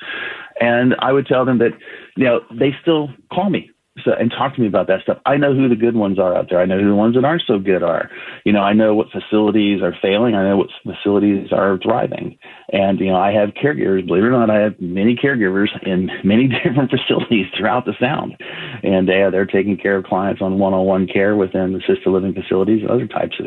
And 0.60 0.94
I 0.98 1.12
would 1.12 1.26
tell 1.26 1.44
them 1.44 1.58
that, 1.58 1.72
you 2.16 2.24
know, 2.24 2.40
they 2.50 2.74
still 2.82 3.08
call 3.32 3.50
me 3.50 3.70
so 4.04 4.12
and 4.12 4.30
talk 4.30 4.54
to 4.54 4.60
me 4.60 4.68
about 4.68 4.86
that 4.86 5.02
stuff. 5.02 5.18
I 5.26 5.36
know 5.36 5.52
who 5.52 5.68
the 5.68 5.74
good 5.74 5.96
ones 5.96 6.18
are 6.18 6.36
out 6.36 6.46
there. 6.48 6.60
I 6.60 6.64
know 6.64 6.78
who 6.78 6.88
the 6.88 6.94
ones 6.94 7.16
that 7.16 7.24
aren't 7.24 7.42
so 7.46 7.58
good 7.58 7.82
are. 7.82 8.08
You 8.44 8.52
know, 8.52 8.60
I 8.60 8.72
know 8.72 8.94
what 8.94 9.08
facilities 9.10 9.82
are 9.82 9.94
failing. 10.00 10.36
I 10.36 10.44
know 10.44 10.56
what 10.56 10.68
facilities 10.84 11.48
are 11.52 11.76
thriving. 11.82 12.38
And 12.72 13.00
you 13.00 13.08
know, 13.08 13.16
I 13.16 13.32
have 13.32 13.50
caregivers. 13.50 14.06
Believe 14.06 14.22
it 14.22 14.28
or 14.28 14.30
not, 14.30 14.48
I 14.48 14.60
have 14.60 14.80
many 14.80 15.16
caregivers 15.16 15.68
in 15.84 16.08
many 16.22 16.48
different 16.64 16.90
facilities 16.90 17.46
throughout 17.56 17.84
the 17.84 17.94
Sound, 18.00 18.36
and 18.84 19.08
they 19.08 19.22
are, 19.22 19.30
they're 19.30 19.44
taking 19.44 19.76
care 19.76 19.96
of 19.96 20.04
clients 20.04 20.40
on 20.40 20.58
one-on-one 20.58 21.08
care 21.08 21.34
within 21.34 21.74
assisted 21.74 22.08
living 22.08 22.32
facilities 22.32 22.82
and 22.82 22.90
other 22.90 23.08
types 23.08 23.36
of 23.40 23.46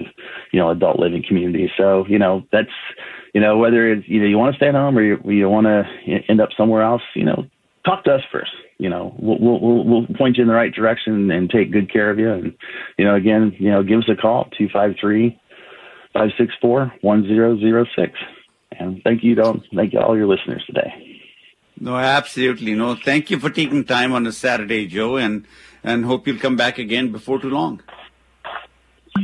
you 0.52 0.60
know 0.60 0.70
adult 0.70 1.00
living 1.00 1.24
communities. 1.26 1.70
So 1.78 2.06
you 2.10 2.20
know 2.20 2.44
that's 2.52 2.68
you 3.34 3.40
know 3.40 3.58
whether 3.58 3.90
it's 3.90 4.08
you 4.10 4.20
know 4.20 4.28
you 4.28 4.38
want 4.38 4.54
to 4.54 4.58
stay 4.58 4.68
at 4.68 4.76
home 4.76 4.98
or 4.98 5.04
you, 5.04 5.20
you 5.24 5.50
want 5.50 5.68
to 5.68 5.84
end 6.28 6.42
up 6.42 6.50
somewhere 6.58 6.84
else. 6.84 7.02
You 7.16 7.24
know, 7.24 7.46
talk 7.86 8.04
to 8.04 8.16
us 8.16 8.22
first 8.30 8.52
you 8.84 8.90
know, 8.90 9.16
we'll, 9.18 9.38
we'll, 9.40 9.86
we'll 9.86 10.08
point 10.18 10.36
you 10.36 10.42
in 10.42 10.50
the 10.50 10.54
right 10.54 10.74
direction 10.74 11.32
and 11.32 11.50
take 11.50 11.72
good 11.72 11.90
care 11.90 12.10
of 12.10 12.20
you. 12.20 12.30
And, 12.30 12.54
you 12.98 13.06
know, 13.06 13.16
again, 13.16 13.56
you 13.58 13.72
know, 13.72 13.82
give 13.82 14.00
us 14.00 14.10
a 14.10 14.16
call, 14.16 14.50
253 14.58 15.40
564 16.12 16.94
1006. 17.00 18.12
And 18.78 19.02
thank 19.06 19.24
you 19.24 19.36
to 19.36 19.62
thank 19.74 19.94
you 19.94 20.00
all 20.02 20.18
your 20.18 20.28
listeners 20.28 20.66
today. 20.68 21.22
No, 21.80 21.96
absolutely. 21.96 22.76
No, 22.76 22.96
thank 22.96 23.32
you 23.32 23.40
for 23.40 23.50
taking 23.50 23.86
time 23.86 24.12
on 24.12 24.28
a 24.28 24.34
Saturday, 24.34 24.86
Joe, 24.86 25.16
and, 25.16 25.48
and 25.82 26.04
hope 26.04 26.28
you'll 26.28 26.38
come 26.38 26.58
back 26.58 26.78
again 26.78 27.14
before 27.14 27.40
too 27.40 27.50
long. 27.50 27.82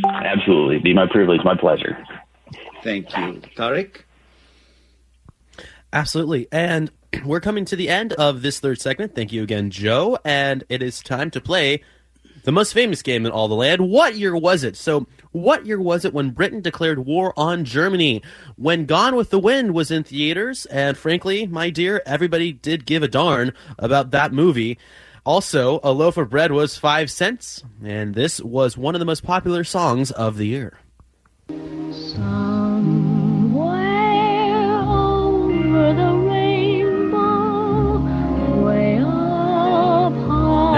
Absolutely. 0.05 0.79
Be 0.79 0.93
my 0.93 1.05
privilege, 1.11 1.41
my 1.43 1.57
pleasure. 1.57 1.97
Thank 2.81 3.09
you. 3.17 3.41
Tarek? 3.57 4.03
Absolutely. 5.91 6.47
And 6.49 6.91
we're 7.25 7.39
coming 7.39 7.65
to 7.65 7.75
the 7.75 7.89
end 7.89 8.13
of 8.13 8.41
this 8.41 8.59
third 8.59 8.79
segment. 8.81 9.15
Thank 9.15 9.31
you 9.31 9.43
again, 9.43 9.69
Joe. 9.69 10.17
And 10.23 10.63
it 10.69 10.81
is 10.81 11.01
time 11.01 11.31
to 11.31 11.41
play 11.41 11.83
the 12.43 12.51
most 12.51 12.73
famous 12.73 13.01
game 13.01 13.25
in 13.25 13.31
all 13.31 13.47
the 13.47 13.55
land. 13.55 13.89
What 13.89 14.15
year 14.15 14.35
was 14.35 14.63
it? 14.63 14.75
So, 14.75 15.07
what 15.31 15.65
year 15.65 15.79
was 15.79 16.05
it 16.05 16.13
when 16.13 16.31
Britain 16.31 16.61
declared 16.61 17.05
war 17.05 17.33
on 17.37 17.65
Germany? 17.65 18.23
When 18.55 18.85
Gone 18.85 19.15
with 19.15 19.29
the 19.29 19.39
Wind 19.39 19.73
was 19.73 19.91
in 19.91 20.03
theaters, 20.03 20.65
and 20.67 20.97
frankly, 20.97 21.45
my 21.45 21.69
dear, 21.69 22.01
everybody 22.05 22.51
did 22.51 22.85
give 22.85 23.03
a 23.03 23.07
darn 23.07 23.53
about 23.77 24.11
that 24.11 24.33
movie. 24.33 24.79
Also, 25.25 25.79
a 25.83 25.91
loaf 25.91 26.17
of 26.17 26.29
bread 26.29 26.51
was 26.51 26.77
five 26.77 27.11
cents, 27.11 27.63
and 27.83 28.15
this 28.15 28.41
was 28.41 28.77
one 28.77 28.95
of 28.95 28.99
the 28.99 29.05
most 29.05 29.23
popular 29.23 29.63
songs 29.63 30.09
of 30.11 30.37
the 30.37 30.47
year. 30.47 30.79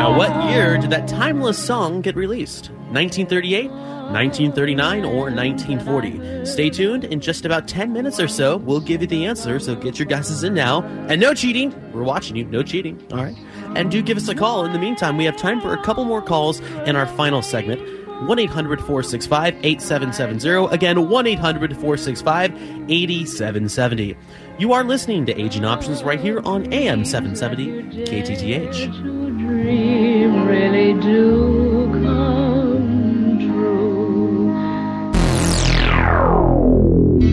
Now, 0.02 0.18
what 0.18 0.50
year 0.50 0.80
did 0.80 0.90
that 0.90 1.08
timeless 1.08 1.64
song 1.64 2.02
get 2.02 2.16
released? 2.16 2.72
1938, 2.90 3.70
1939, 3.70 5.06
or 5.06 5.30
1940? 5.30 6.44
Stay 6.44 6.72
tuned. 6.72 7.04
In 7.04 7.22
just 7.22 7.46
about 7.46 7.68
10 7.68 7.94
minutes 7.94 8.20
or 8.20 8.28
so, 8.28 8.58
we'll 8.58 8.80
give 8.80 9.02
you 9.02 9.08
the 9.08 9.28
answer, 9.28 9.60
so 9.60 9.76
get 9.76 10.00
your 10.00 10.08
guesses 10.08 10.44
in 10.44 10.56
now. 10.56 10.82
And 11.08 11.22
no 11.22 11.36
cheating. 11.36 11.72
We're 11.94 12.02
watching 12.02 12.36
you. 12.36 12.46
No 12.46 12.64
cheating. 12.64 13.00
All 13.12 13.20
right. 13.20 13.38
And 13.76 13.92
do 13.92 14.02
give 14.02 14.18
us 14.18 14.28
a 14.28 14.34
call. 14.34 14.66
In 14.66 14.74
the 14.74 14.80
meantime, 14.80 15.18
we 15.18 15.26
have 15.26 15.38
time 15.38 15.62
for 15.62 15.72
a 15.72 15.84
couple 15.84 16.04
more 16.04 16.24
calls 16.24 16.62
in 16.88 16.96
our 16.96 17.06
final 17.06 17.44
segment. 17.44 17.80
1 18.28 18.40
800 18.40 18.80
465 18.80 19.56
8770. 19.64 20.74
Again, 20.74 21.10
1 21.10 21.28
800 21.28 21.74
465 21.74 22.52
8770. 22.90 24.18
You 24.58 24.74
are 24.74 24.84
listening 24.84 25.28
to 25.28 25.40
Aging 25.40 25.64
Options 25.64 26.02
right 26.02 26.20
here 26.20 26.40
on 26.40 26.74
AM 26.74 27.06
770 27.06 28.04
KTTH 28.04 29.21
dream 29.62 30.48
really 30.48 30.94
do 31.00 31.92
come 32.04 33.40
true. 33.40 34.52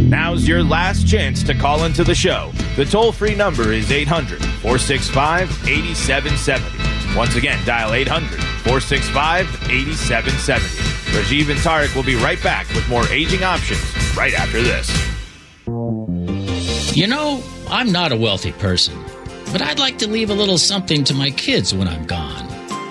Now's 0.08 0.46
your 0.46 0.62
last 0.62 1.08
chance 1.08 1.42
to 1.44 1.54
call 1.54 1.84
into 1.84 2.04
the 2.04 2.14
show. 2.14 2.52
The 2.76 2.84
toll 2.84 3.12
free 3.12 3.34
number 3.34 3.72
is 3.72 3.90
800 3.90 4.44
465 4.44 5.48
8770. 5.68 7.16
Once 7.16 7.36
again, 7.36 7.58
dial 7.64 7.94
800 7.94 8.28
465 8.62 9.46
8770. 9.70 10.66
Rajiv 11.16 11.50
and 11.50 11.58
Tarek 11.60 11.96
will 11.96 12.04
be 12.04 12.16
right 12.16 12.42
back 12.42 12.68
with 12.74 12.86
more 12.88 13.06
aging 13.08 13.42
options 13.42 13.80
right 14.14 14.34
after 14.34 14.60
this. 14.62 14.90
You 16.94 17.06
know, 17.06 17.42
I'm 17.70 17.90
not 17.92 18.12
a 18.12 18.16
wealthy 18.16 18.52
person, 18.52 19.02
but 19.52 19.62
I'd 19.62 19.78
like 19.78 19.98
to 19.98 20.08
leave 20.08 20.30
a 20.30 20.34
little 20.34 20.58
something 20.58 21.04
to 21.04 21.14
my 21.14 21.30
kids 21.30 21.74
when 21.74 21.88
I'm 21.88 22.04
gone. 22.06 22.46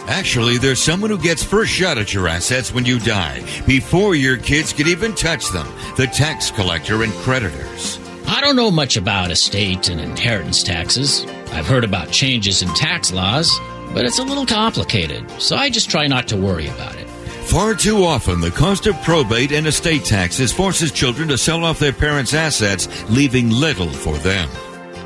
Actually, 0.07 0.57
there's 0.57 0.81
someone 0.81 1.09
who 1.09 1.17
gets 1.17 1.43
first 1.43 1.71
shot 1.71 1.97
at 1.97 2.13
your 2.13 2.27
assets 2.27 2.73
when 2.73 2.85
you 2.85 2.97
die, 2.99 3.43
before 3.65 4.15
your 4.15 4.37
kids 4.37 4.71
can 4.71 4.87
even 4.87 5.13
touch 5.13 5.49
them 5.51 5.67
the 5.97 6.07
tax 6.07 6.49
collector 6.49 7.03
and 7.03 7.11
creditors. 7.13 7.99
I 8.27 8.41
don't 8.41 8.55
know 8.55 8.71
much 8.71 8.97
about 8.97 9.31
estate 9.31 9.89
and 9.89 9.99
inheritance 9.99 10.63
taxes. 10.63 11.25
I've 11.51 11.67
heard 11.67 11.83
about 11.83 12.11
changes 12.11 12.61
in 12.61 12.69
tax 12.69 13.11
laws, 13.11 13.57
but 13.93 14.05
it's 14.05 14.19
a 14.19 14.23
little 14.23 14.45
complicated, 14.45 15.29
so 15.41 15.55
I 15.55 15.69
just 15.69 15.89
try 15.89 16.07
not 16.07 16.27
to 16.29 16.37
worry 16.37 16.67
about 16.67 16.95
it. 16.95 17.07
Far 17.47 17.73
too 17.73 18.03
often, 18.03 18.41
the 18.41 18.51
cost 18.51 18.87
of 18.87 19.01
probate 19.03 19.53
and 19.53 19.67
estate 19.67 20.03
taxes 20.03 20.51
forces 20.51 20.91
children 20.91 21.29
to 21.29 21.37
sell 21.37 21.63
off 21.63 21.79
their 21.79 21.93
parents' 21.93 22.33
assets, 22.33 22.87
leaving 23.09 23.49
little 23.49 23.89
for 23.89 24.17
them. 24.17 24.49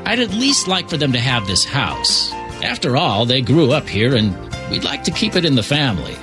I'd 0.04 0.20
at 0.20 0.30
least 0.30 0.68
like 0.68 0.88
for 0.88 0.96
them 0.96 1.12
to 1.12 1.20
have 1.20 1.46
this 1.46 1.64
house. 1.64 2.32
After 2.62 2.96
all, 2.96 3.26
they 3.26 3.40
grew 3.40 3.72
up 3.72 3.88
here 3.88 4.14
and 4.16 4.36
we'd 4.70 4.84
like 4.84 5.04
to 5.04 5.10
keep 5.10 5.36
it 5.36 5.44
in 5.44 5.54
the 5.54 5.62
family. 5.62 6.16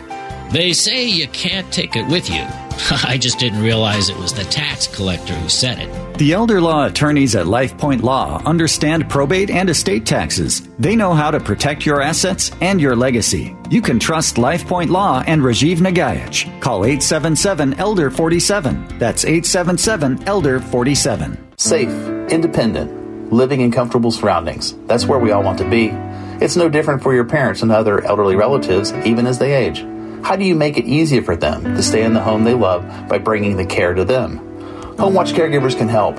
They 0.51 0.73
say 0.73 1.05
you 1.05 1.27
can't 1.27 1.71
take 1.71 1.95
it 1.95 2.07
with 2.07 2.29
you. 2.29 2.45
I 3.05 3.17
just 3.19 3.39
didn't 3.39 3.61
realize 3.61 4.09
it 4.09 4.17
was 4.17 4.33
the 4.33 4.45
tax 4.45 4.87
collector 4.87 5.33
who 5.33 5.49
said 5.49 5.79
it. 5.79 6.17
The 6.17 6.33
elder 6.33 6.59
law 6.59 6.85
attorneys 6.85 7.35
at 7.35 7.45
LifePoint 7.45 8.01
Law 8.01 8.41
understand 8.45 9.09
probate 9.09 9.49
and 9.49 9.69
estate 9.69 10.05
taxes. 10.05 10.67
They 10.79 10.95
know 10.95 11.13
how 11.13 11.29
to 11.29 11.39
protect 11.39 11.85
your 11.85 12.01
assets 12.01 12.51
and 12.61 12.81
your 12.81 12.95
legacy. 12.95 13.55
You 13.69 13.81
can 13.81 13.99
trust 13.99 14.37
LifePoint 14.37 14.89
Law 14.89 15.23
and 15.27 15.41
Rajiv 15.41 15.77
Nagaich. 15.77 16.59
Call 16.61 16.85
877 16.85 17.75
Elder 17.75 18.09
47. 18.09 18.97
That's 18.97 19.25
877 19.25 20.23
Elder 20.27 20.59
47. 20.59 21.57
Safe, 21.57 21.89
independent, 22.31 22.98
living 23.31 23.61
in 23.61 23.71
comfortable 23.71 24.11
surroundings. 24.11 24.75
That's 24.85 25.05
where 25.05 25.19
we 25.19 25.31
all 25.31 25.43
want 25.43 25.59
to 25.59 25.69
be. 25.69 25.89
It's 26.43 26.55
no 26.55 26.69
different 26.69 27.03
for 27.03 27.13
your 27.13 27.25
parents 27.25 27.61
and 27.61 27.71
other 27.71 28.03
elderly 28.03 28.35
relatives, 28.35 28.93
even 29.05 29.27
as 29.27 29.39
they 29.39 29.53
age. 29.53 29.85
How 30.23 30.35
do 30.35 30.45
you 30.45 30.55
make 30.55 30.77
it 30.77 30.85
easier 30.85 31.21
for 31.21 31.35
them 31.35 31.63
to 31.75 31.83
stay 31.83 32.03
in 32.03 32.13
the 32.13 32.21
home 32.21 32.43
they 32.43 32.53
love 32.53 33.07
by 33.07 33.17
bringing 33.17 33.57
the 33.57 33.65
care 33.65 33.93
to 33.93 34.05
them? 34.05 34.37
Home 34.97 35.13
Watch 35.13 35.33
Caregivers 35.33 35.77
can 35.77 35.87
help. 35.87 36.17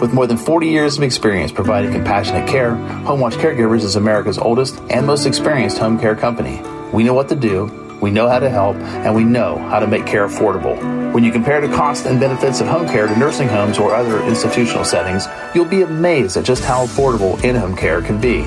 With 0.00 0.12
more 0.12 0.26
than 0.26 0.36
40 0.36 0.68
years 0.68 0.96
of 0.96 1.02
experience 1.02 1.52
providing 1.52 1.92
compassionate 1.92 2.48
care, 2.48 2.74
Home 2.74 3.20
Watch 3.20 3.34
Caregivers 3.34 3.82
is 3.82 3.96
America's 3.96 4.38
oldest 4.38 4.78
and 4.90 5.06
most 5.06 5.26
experienced 5.26 5.78
home 5.78 5.98
care 5.98 6.16
company. 6.16 6.60
We 6.92 7.04
know 7.04 7.14
what 7.14 7.28
to 7.28 7.36
do, 7.36 7.81
we 8.02 8.10
know 8.10 8.28
how 8.28 8.40
to 8.40 8.50
help, 8.50 8.76
and 8.76 9.14
we 9.14 9.22
know 9.22 9.56
how 9.56 9.78
to 9.78 9.86
make 9.86 10.04
care 10.04 10.26
affordable. 10.26 10.76
When 11.12 11.22
you 11.22 11.30
compare 11.30 11.60
the 11.60 11.72
costs 11.72 12.04
and 12.04 12.18
benefits 12.18 12.60
of 12.60 12.66
home 12.66 12.88
care 12.88 13.06
to 13.06 13.16
nursing 13.16 13.46
homes 13.46 13.78
or 13.78 13.94
other 13.94 14.20
institutional 14.24 14.84
settings, 14.84 15.28
you'll 15.54 15.64
be 15.64 15.82
amazed 15.82 16.36
at 16.36 16.44
just 16.44 16.64
how 16.64 16.84
affordable 16.84 17.42
in 17.44 17.54
home 17.54 17.76
care 17.76 18.02
can 18.02 18.20
be. 18.20 18.42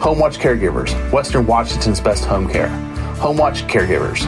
Home 0.00 0.18
Watch 0.18 0.38
Caregivers, 0.38 0.92
Western 1.10 1.46
Washington's 1.46 2.00
best 2.00 2.26
home 2.26 2.46
care. 2.46 2.68
Home 3.16 3.38
Watch 3.38 3.62
Caregivers. 3.62 4.20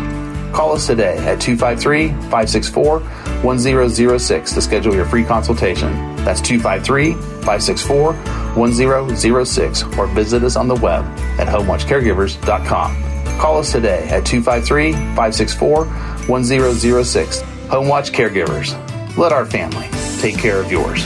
Call 0.54 0.72
us 0.72 0.86
today 0.86 1.18
at 1.18 1.38
253 1.40 2.08
564 2.08 3.00
1006 3.00 4.52
to 4.52 4.62
schedule 4.62 4.94
your 4.94 5.04
free 5.04 5.24
consultation. 5.24 5.92
That's 6.16 6.40
253 6.40 7.12
564 7.12 8.14
1006 8.14 9.82
or 9.98 10.06
visit 10.06 10.42
us 10.44 10.56
on 10.56 10.68
the 10.68 10.76
web 10.76 11.04
at 11.38 11.46
homewatchcaregivers.com. 11.46 13.11
Call 13.38 13.58
us 13.58 13.72
today 13.72 14.08
at 14.08 14.24
253 14.24 14.92
564 14.92 15.86
1006. 16.26 17.40
Home 17.40 17.88
Watch 17.88 18.12
Caregivers. 18.12 18.76
Let 19.16 19.32
our 19.32 19.46
family 19.46 19.88
take 20.20 20.38
care 20.38 20.60
of 20.60 20.70
yours. 20.70 21.04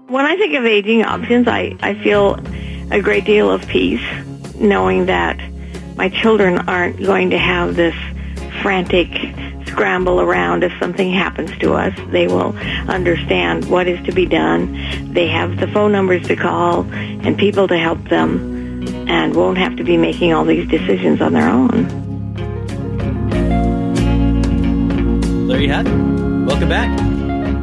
When 0.07 0.25
I 0.25 0.35
think 0.37 0.53
of 0.53 0.65
aging 0.65 1.03
options, 1.03 1.47
I, 1.47 1.75
I 1.81 1.95
feel 1.95 2.37
a 2.91 3.01
great 3.01 3.25
deal 3.25 3.49
of 3.51 3.65
peace 3.67 4.03
knowing 4.55 5.05
that 5.07 5.39
my 5.95 6.09
children 6.09 6.57
aren't 6.69 6.97
going 7.03 7.29
to 7.29 7.37
have 7.37 7.75
this 7.75 7.95
frantic 8.61 9.07
scramble 9.67 10.21
around 10.21 10.63
if 10.63 10.71
something 10.79 11.11
happens 11.11 11.55
to 11.57 11.73
us. 11.73 11.93
They 12.09 12.27
will 12.27 12.55
understand 12.87 13.69
what 13.69 13.87
is 13.87 14.03
to 14.05 14.11
be 14.11 14.25
done. 14.25 15.13
They 15.13 15.27
have 15.27 15.59
the 15.59 15.67
phone 15.67 15.91
numbers 15.91 16.27
to 16.27 16.35
call 16.35 16.81
and 16.91 17.37
people 17.37 17.67
to 17.67 17.77
help 17.77 18.03
them 18.09 18.87
and 19.09 19.35
won't 19.35 19.57
have 19.57 19.75
to 19.77 19.83
be 19.83 19.97
making 19.97 20.33
all 20.33 20.45
these 20.45 20.67
decisions 20.69 21.21
on 21.21 21.33
their 21.33 21.49
own. 21.49 21.87
There 25.47 25.59
you 25.59 25.69
have 25.71 25.87
it. 25.87 26.45
Welcome 26.45 26.69
back. 26.69 26.99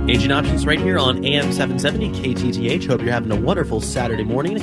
Aging 0.09 0.33
Options 0.33 0.66
right 0.66 0.81
here 0.81 0.99
on 0.99 1.25
AM 1.25 1.53
770 1.53 2.11
KTTH. 2.11 2.87
Hope 2.87 3.01
you're 3.03 3.12
having 3.12 3.31
a 3.31 3.41
wonderful 3.41 3.81
Saturday 3.81 4.25
morning. 4.25 4.59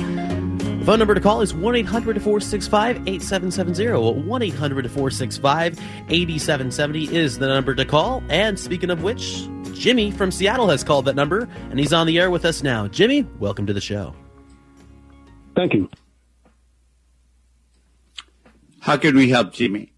The 0.88 0.92
phone 0.92 1.00
number 1.00 1.14
to 1.14 1.20
call 1.20 1.42
is 1.42 1.52
1 1.52 1.76
800 1.76 2.22
465 2.22 3.06
8770. 3.06 4.26
1 4.26 4.42
800 4.42 4.90
465 4.90 5.78
8770 6.08 7.14
is 7.14 7.38
the 7.38 7.46
number 7.46 7.74
to 7.74 7.84
call. 7.84 8.22
And 8.30 8.58
speaking 8.58 8.88
of 8.88 9.02
which, 9.02 9.46
Jimmy 9.74 10.10
from 10.10 10.30
Seattle 10.30 10.66
has 10.70 10.82
called 10.82 11.04
that 11.04 11.14
number, 11.14 11.46
and 11.68 11.78
he's 11.78 11.92
on 11.92 12.06
the 12.06 12.18
air 12.18 12.30
with 12.30 12.46
us 12.46 12.62
now. 12.62 12.88
Jimmy, 12.88 13.26
welcome 13.38 13.66
to 13.66 13.74
the 13.74 13.82
show. 13.82 14.14
Thank 15.54 15.74
you. 15.74 15.90
How 18.80 18.96
can 18.96 19.14
we 19.14 19.28
help 19.28 19.52
Jimmy? 19.52 19.92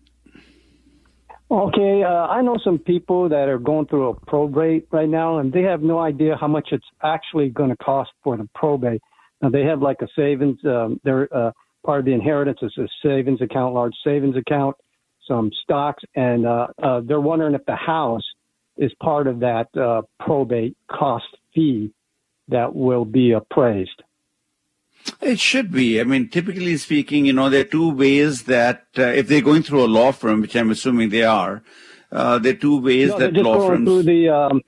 Okay, 1.53 2.03
uh, 2.03 2.26
I 2.26 2.43
know 2.43 2.59
some 2.64 2.80
people 2.80 3.28
that 3.28 3.49
are 3.49 3.61
going 3.61 3.86
through 3.86 4.09
a 4.09 4.14
probate 4.26 4.88
right 4.91 5.09
now, 5.09 5.38
and 5.38 5.53
they 5.53 5.62
have 5.62 5.82
no 5.82 6.01
idea 6.01 6.36
how 6.36 6.49
much 6.49 6.70
it's 6.72 6.86
actually 7.01 7.49
going 7.49 7.70
to 7.70 7.76
cost 7.76 8.11
for 8.24 8.36
the 8.36 8.49
probate. 8.57 9.03
Now 9.43 9.49
they 9.51 9.62
have 9.64 9.80
like 9.80 10.03
a 10.03 10.09
savings. 10.16 10.59
Um, 10.64 11.01
they're 11.05 11.28
uh, 11.34 11.53
part 11.84 12.01
of 12.01 12.05
the 12.05 12.12
inheritance 12.12 12.59
is 12.62 12.76
a 12.78 12.88
savings 13.03 13.41
account, 13.41 13.74
large 13.74 13.95
savings 14.05 14.36
account, 14.36 14.76
some 15.26 15.51
stocks, 15.62 16.03
and 16.14 16.47
uh, 16.47 16.68
uh, 16.82 17.01
they're 17.05 17.20
wondering 17.20 17.55
if 17.55 17.64
the 17.66 17.76
house 17.76 18.24
is 18.76 18.93
part 19.03 19.26
of 19.26 19.41
that 19.41 19.68
uh, 19.76 20.03
probate 20.18 20.76
cost 20.91 21.26
fee 21.55 21.93
that 22.49 22.74
will 22.74 23.05
be 23.05 23.32
appraised. 23.32 24.03
It 25.20 25.38
should 25.38 25.70
be. 25.72 26.01
I 26.01 26.05
mean, 26.05 26.28
typically 26.28 26.76
speaking, 26.76 27.24
you 27.24 27.32
know, 27.32 27.49
there 27.49 27.62
are 27.62 27.64
two 27.64 27.91
ways 27.91 28.45
that 28.45 28.86
uh, 28.99 29.03
if 29.03 29.28
they're 29.28 29.41
going 29.41 29.62
through 29.62 29.84
a 29.84 29.86
law 29.86 30.12
firm, 30.12 30.43
which 30.43 30.55
I'm 30.55 30.70
assuming 30.70 31.09
they 31.09 31.24
are, 31.24 31.62
uh, 32.12 32.38
there 32.38 32.53
are 32.53 32.57
two 32.57 32.80
ways 32.80 33.09
no, 33.09 33.18
that 33.18 33.32
law 33.34 33.57
going 33.57 33.68
firms. 33.68 33.88
through 33.88 34.03
the. 34.03 34.28
Um, 34.28 34.61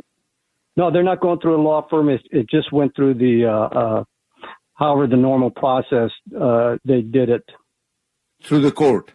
no, 0.75 0.91
they're 0.91 1.03
not 1.03 1.21
going 1.21 1.39
through 1.41 1.61
a 1.61 1.63
law 1.63 1.87
firm. 1.91 2.09
It, 2.09 2.23
it 2.31 2.49
just 2.49 2.73
went 2.73 2.97
through 2.97 3.15
the. 3.15 4.05
However, 4.83 5.07
the 5.07 5.23
normal 5.31 5.51
process 5.65 6.11
uh, 6.47 6.77
they 6.85 7.03
did 7.19 7.29
it 7.37 7.47
through 8.45 8.63
the 8.69 8.73
court. 8.73 9.07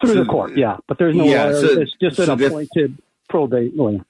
Through 0.00 0.14
So- 0.16 0.22
the 0.24 0.30
court, 0.36 0.50
yeah. 0.64 0.76
But 0.86 0.98
there's 0.98 1.16
no 1.16 1.24
Yeah, 1.24 1.44
lawyer. 1.44 1.60
so- 1.60 1.80
it's 1.80 1.96
just 2.04 2.18
an 2.18 2.26
so 2.26 2.36
that- 2.36 2.46
appointed 2.48 2.90
probate 3.30 3.74
lawyer. 3.82 4.04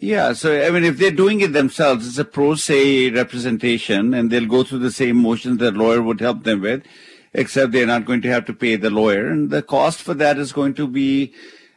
Yeah, 0.00 0.32
so 0.32 0.48
I 0.66 0.70
mean, 0.70 0.84
if 0.84 0.96
they're 0.98 1.20
doing 1.24 1.42
it 1.42 1.52
themselves, 1.52 2.06
it's 2.08 2.18
a 2.18 2.24
pro 2.24 2.54
se 2.54 3.10
representation, 3.10 4.14
and 4.14 4.30
they'll 4.30 4.46
go 4.56 4.62
through 4.64 4.78
the 4.88 4.90
same 5.02 5.16
motions 5.28 5.58
that 5.58 5.74
lawyer 5.82 6.00
would 6.00 6.20
help 6.20 6.44
them 6.44 6.62
with, 6.62 6.82
except 7.34 7.72
they're 7.72 7.86
not 7.94 8.06
going 8.06 8.22
to 8.22 8.28
have 8.34 8.46
to 8.46 8.54
pay 8.54 8.76
the 8.76 8.88
lawyer, 9.00 9.26
and 9.32 9.50
the 9.50 9.62
cost 9.76 10.00
for 10.00 10.14
that 10.14 10.38
is 10.38 10.52
going 10.60 10.72
to 10.80 10.86
be, 10.88 11.34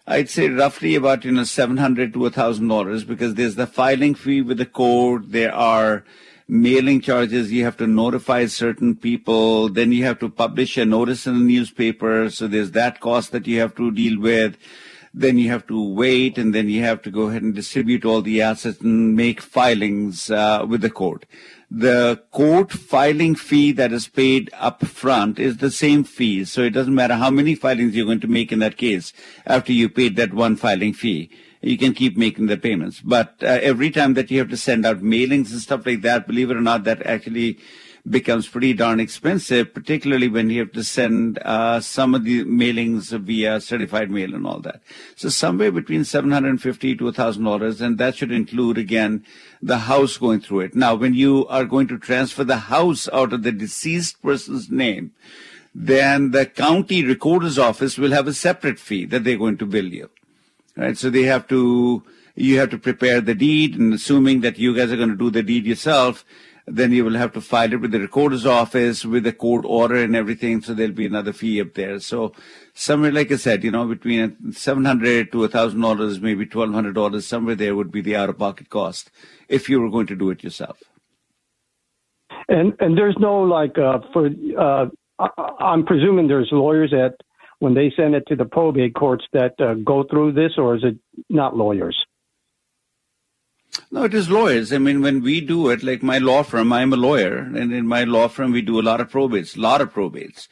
I'd 0.07 0.29
say, 0.29 0.47
roughly 0.47 0.95
about 0.95 1.25
you 1.25 1.33
know 1.33 1.43
seven 1.43 1.75
hundred 1.85 2.13
to 2.13 2.25
a 2.25 2.29
thousand 2.39 2.69
dollars, 2.69 3.03
because 3.03 3.33
there's 3.33 3.55
the 3.55 3.67
filing 3.67 4.15
fee 4.15 4.41
with 4.41 4.59
the 4.63 4.71
court, 4.83 5.31
there 5.39 5.53
are 5.53 6.05
mailing 6.47 7.01
charges. 7.01 7.51
You 7.51 7.63
have 7.65 7.77
to 7.77 7.87
notify 7.87 8.45
certain 8.45 8.95
people. 8.95 9.69
Then 9.69 9.91
you 9.91 10.03
have 10.05 10.19
to 10.19 10.29
publish 10.29 10.77
a 10.77 10.85
notice 10.85 11.27
in 11.27 11.39
the 11.39 11.53
newspaper. 11.53 12.29
So 12.29 12.47
there's 12.47 12.71
that 12.71 12.99
cost 12.99 13.31
that 13.31 13.47
you 13.47 13.59
have 13.59 13.75
to 13.75 13.91
deal 13.91 14.19
with. 14.19 14.57
Then 15.17 15.37
you 15.37 15.49
have 15.49 15.65
to 15.67 15.81
wait, 15.81 16.37
and 16.37 16.53
then 16.53 16.67
you 16.67 16.83
have 16.83 17.01
to 17.03 17.09
go 17.09 17.29
ahead 17.29 17.41
and 17.41 17.55
distribute 17.55 18.03
all 18.03 18.21
the 18.21 18.41
assets 18.41 18.81
and 18.81 19.15
make 19.15 19.39
filings 19.39 20.29
uh, 20.29 20.65
with 20.67 20.81
the 20.81 20.89
court. 20.89 21.25
The 21.71 22.21
court 22.31 22.73
filing 22.73 23.35
fee 23.35 23.71
that 23.71 23.93
is 23.93 24.09
paid 24.09 24.49
up 24.53 24.85
front 24.85 25.39
is 25.39 25.57
the 25.57 25.71
same 25.71 26.03
fee. 26.03 26.43
So 26.43 26.63
it 26.63 26.71
doesn't 26.71 26.93
matter 26.93 27.15
how 27.15 27.29
many 27.29 27.55
filings 27.55 27.95
you're 27.95 28.05
going 28.05 28.19
to 28.19 28.27
make 28.27 28.51
in 28.51 28.59
that 28.59 28.75
case 28.75 29.13
after 29.45 29.71
you 29.71 29.87
paid 29.87 30.17
that 30.17 30.33
one 30.33 30.57
filing 30.57 30.93
fee 30.93 31.31
you 31.65 31.77
can 31.77 31.93
keep 31.93 32.15
making 32.15 32.45
the 32.45 32.57
payments. 32.57 33.01
But 33.01 33.35
uh, 33.41 33.59
every 33.61 33.89
time 33.89 34.13
that 34.13 34.29
you 34.29 34.39
have 34.39 34.49
to 34.49 34.57
send 34.57 34.85
out 34.85 34.99
mailings 35.01 35.51
and 35.51 35.59
stuff 35.59 35.85
like 35.85 36.01
that, 36.01 36.27
believe 36.27 36.51
it 36.51 36.57
or 36.57 36.61
not, 36.61 36.83
that 36.83 37.05
actually 37.05 37.57
becomes 38.07 38.47
pretty 38.47 38.71
darn 38.71 38.99
expensive, 38.99 39.73
particularly 39.73 40.27
when 40.27 40.51
you 40.51 40.59
have 40.59 40.71
to 40.73 40.83
send 40.83 41.39
uh, 41.39 41.79
some 41.79 42.13
of 42.13 42.23
the 42.23 42.45
mailings 42.45 43.17
via 43.17 43.59
certified 43.59 44.11
mail 44.11 44.35
and 44.35 44.45
all 44.45 44.59
that. 44.59 44.79
So 45.15 45.29
somewhere 45.29 45.71
between 45.71 46.05
seven 46.05 46.31
hundred 46.31 46.49
and 46.49 46.61
fifty 46.61 46.95
to 46.95 47.11
thousand 47.11 47.45
dollars, 47.45 47.81
and 47.81 47.97
that 47.97 48.15
should 48.15 48.31
include 48.31 48.77
again 48.77 49.25
the 49.59 49.79
house 49.79 50.17
going 50.17 50.41
through 50.41 50.59
it. 50.59 50.75
Now, 50.75 50.93
when 50.93 51.15
you 51.15 51.47
are 51.47 51.65
going 51.65 51.87
to 51.87 51.97
transfer 51.97 52.43
the 52.43 52.57
house 52.57 53.09
out 53.11 53.33
of 53.33 53.41
the 53.41 53.51
deceased 53.51 54.21
person's 54.21 54.69
name, 54.69 55.11
then 55.73 56.29
the 56.29 56.45
county 56.45 57.03
recorder's 57.03 57.57
office 57.57 57.97
will 57.97 58.11
have 58.11 58.27
a 58.27 58.33
separate 58.33 58.77
fee 58.77 59.05
that 59.05 59.23
they're 59.23 59.35
going 59.35 59.57
to 59.57 59.65
bill 59.65 59.85
you 59.85 60.11
right? 60.75 60.97
So 60.97 61.09
they 61.09 61.23
have 61.23 61.47
to, 61.47 62.03
you 62.35 62.59
have 62.59 62.69
to 62.71 62.77
prepare 62.77 63.21
the 63.21 63.35
deed, 63.35 63.77
and 63.79 63.93
assuming 63.93 64.41
that 64.41 64.57
you 64.57 64.75
guys 64.75 64.91
are 64.91 64.97
going 64.97 65.09
to 65.09 65.15
do 65.15 65.29
the 65.29 65.43
deed 65.43 65.65
yourself, 65.65 66.25
then 66.67 66.91
you 66.91 67.05
will 67.05 67.13
have 67.13 67.31
to 67.33 67.41
file 67.41 67.71
it 67.71 67.79
with 67.79 67.91
the 67.91 67.99
recorder's 67.99 68.43
office 68.43 69.05
with 69.05 69.23
the 69.23 69.31
court 69.31 69.65
order 69.67 69.97
and 69.97 70.15
everything. 70.15 70.61
So 70.61 70.73
there'll 70.73 70.93
be 70.93 71.05
another 71.05 71.31
fee 71.31 71.61
up 71.61 71.75
there. 71.75 71.99
So 71.99 72.33
somewhere, 72.73 73.11
like 73.11 73.31
I 73.31 73.35
said, 73.35 73.63
you 73.63 73.69
know, 73.69 73.85
between 73.85 74.51
seven 74.51 74.83
hundred 74.83 75.31
to 75.31 75.47
thousand 75.47 75.81
dollars, 75.81 76.19
maybe 76.19 76.47
twelve 76.47 76.73
hundred 76.73 76.95
dollars, 76.95 77.27
somewhere 77.27 77.53
there 77.53 77.75
would 77.75 77.91
be 77.91 78.01
the 78.01 78.15
out-of-pocket 78.15 78.69
cost 78.69 79.11
if 79.47 79.69
you 79.69 79.79
were 79.79 79.91
going 79.91 80.07
to 80.07 80.15
do 80.15 80.31
it 80.31 80.43
yourself. 80.43 80.81
And 82.49 82.73
and 82.79 82.97
there's 82.97 83.15
no 83.19 83.41
like 83.41 83.77
uh, 83.77 83.99
for 84.11 84.29
uh, 84.59 84.87
I, 85.19 85.29
I'm 85.59 85.85
presuming 85.85 86.27
there's 86.27 86.49
lawyers 86.51 86.93
at 86.93 87.21
when 87.65 87.73
they 87.73 87.91
send 87.97 88.13
it 88.13 88.27
to 88.27 88.35
the 88.35 88.45
probate 88.45 88.93
courts 88.93 89.25
that 89.33 89.59
uh, 89.59 89.73
go 89.73 90.03
through 90.03 90.33
this, 90.33 90.51
or 90.55 90.75
is 90.75 90.83
it 90.83 90.97
not 91.31 91.57
lawyers? 91.57 91.97
No, 93.89 94.03
it 94.03 94.13
is 94.13 94.29
lawyers. 94.29 94.71
I 94.71 94.77
mean, 94.77 95.01
when 95.01 95.23
we 95.23 95.41
do 95.41 95.69
it, 95.69 95.81
like 95.81 96.03
my 96.03 96.19
law 96.19 96.43
firm, 96.43 96.71
I'm 96.71 96.93
a 96.93 96.95
lawyer, 96.95 97.37
and 97.39 97.73
in 97.73 97.87
my 97.87 98.03
law 98.03 98.27
firm, 98.27 98.51
we 98.51 98.61
do 98.61 98.79
a 98.79 98.85
lot 98.89 99.01
of 99.01 99.11
probates, 99.11 99.57
a 99.57 99.61
lot 99.61 99.81
of 99.81 99.91
probates. 99.91 100.47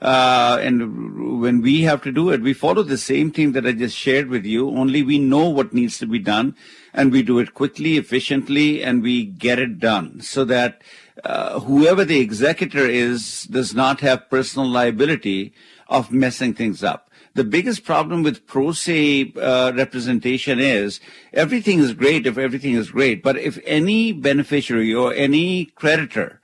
Uh, 0.00 0.58
and 0.60 1.40
when 1.40 1.62
we 1.62 1.82
have 1.82 2.02
to 2.02 2.10
do 2.10 2.30
it, 2.30 2.42
we 2.42 2.52
follow 2.52 2.82
the 2.82 2.98
same 2.98 3.30
thing 3.30 3.52
that 3.52 3.64
I 3.64 3.70
just 3.70 3.96
shared 3.96 4.26
with 4.28 4.44
you, 4.44 4.68
only 4.68 5.04
we 5.04 5.20
know 5.20 5.48
what 5.48 5.72
needs 5.72 5.98
to 6.00 6.06
be 6.08 6.18
done, 6.18 6.56
and 6.92 7.12
we 7.12 7.22
do 7.22 7.38
it 7.38 7.54
quickly, 7.54 7.96
efficiently, 7.96 8.82
and 8.82 9.04
we 9.04 9.24
get 9.24 9.60
it 9.60 9.78
done 9.78 10.20
so 10.20 10.44
that 10.46 10.82
uh, 11.22 11.60
whoever 11.60 12.04
the 12.04 12.18
executor 12.18 12.86
is 12.86 13.44
does 13.44 13.72
not 13.72 14.00
have 14.00 14.28
personal 14.28 14.68
liability 14.68 15.54
of 15.88 16.12
messing 16.12 16.54
things 16.54 16.82
up. 16.82 17.10
The 17.34 17.44
biggest 17.44 17.84
problem 17.84 18.22
with 18.22 18.46
pro 18.46 18.72
se 18.72 19.32
uh, 19.36 19.72
representation 19.76 20.58
is 20.58 21.00
everything 21.32 21.80
is 21.80 21.92
great 21.92 22.26
if 22.26 22.38
everything 22.38 22.74
is 22.74 22.90
great, 22.90 23.22
but 23.22 23.36
if 23.36 23.58
any 23.64 24.12
beneficiary 24.12 24.94
or 24.94 25.12
any 25.12 25.66
creditor 25.66 26.40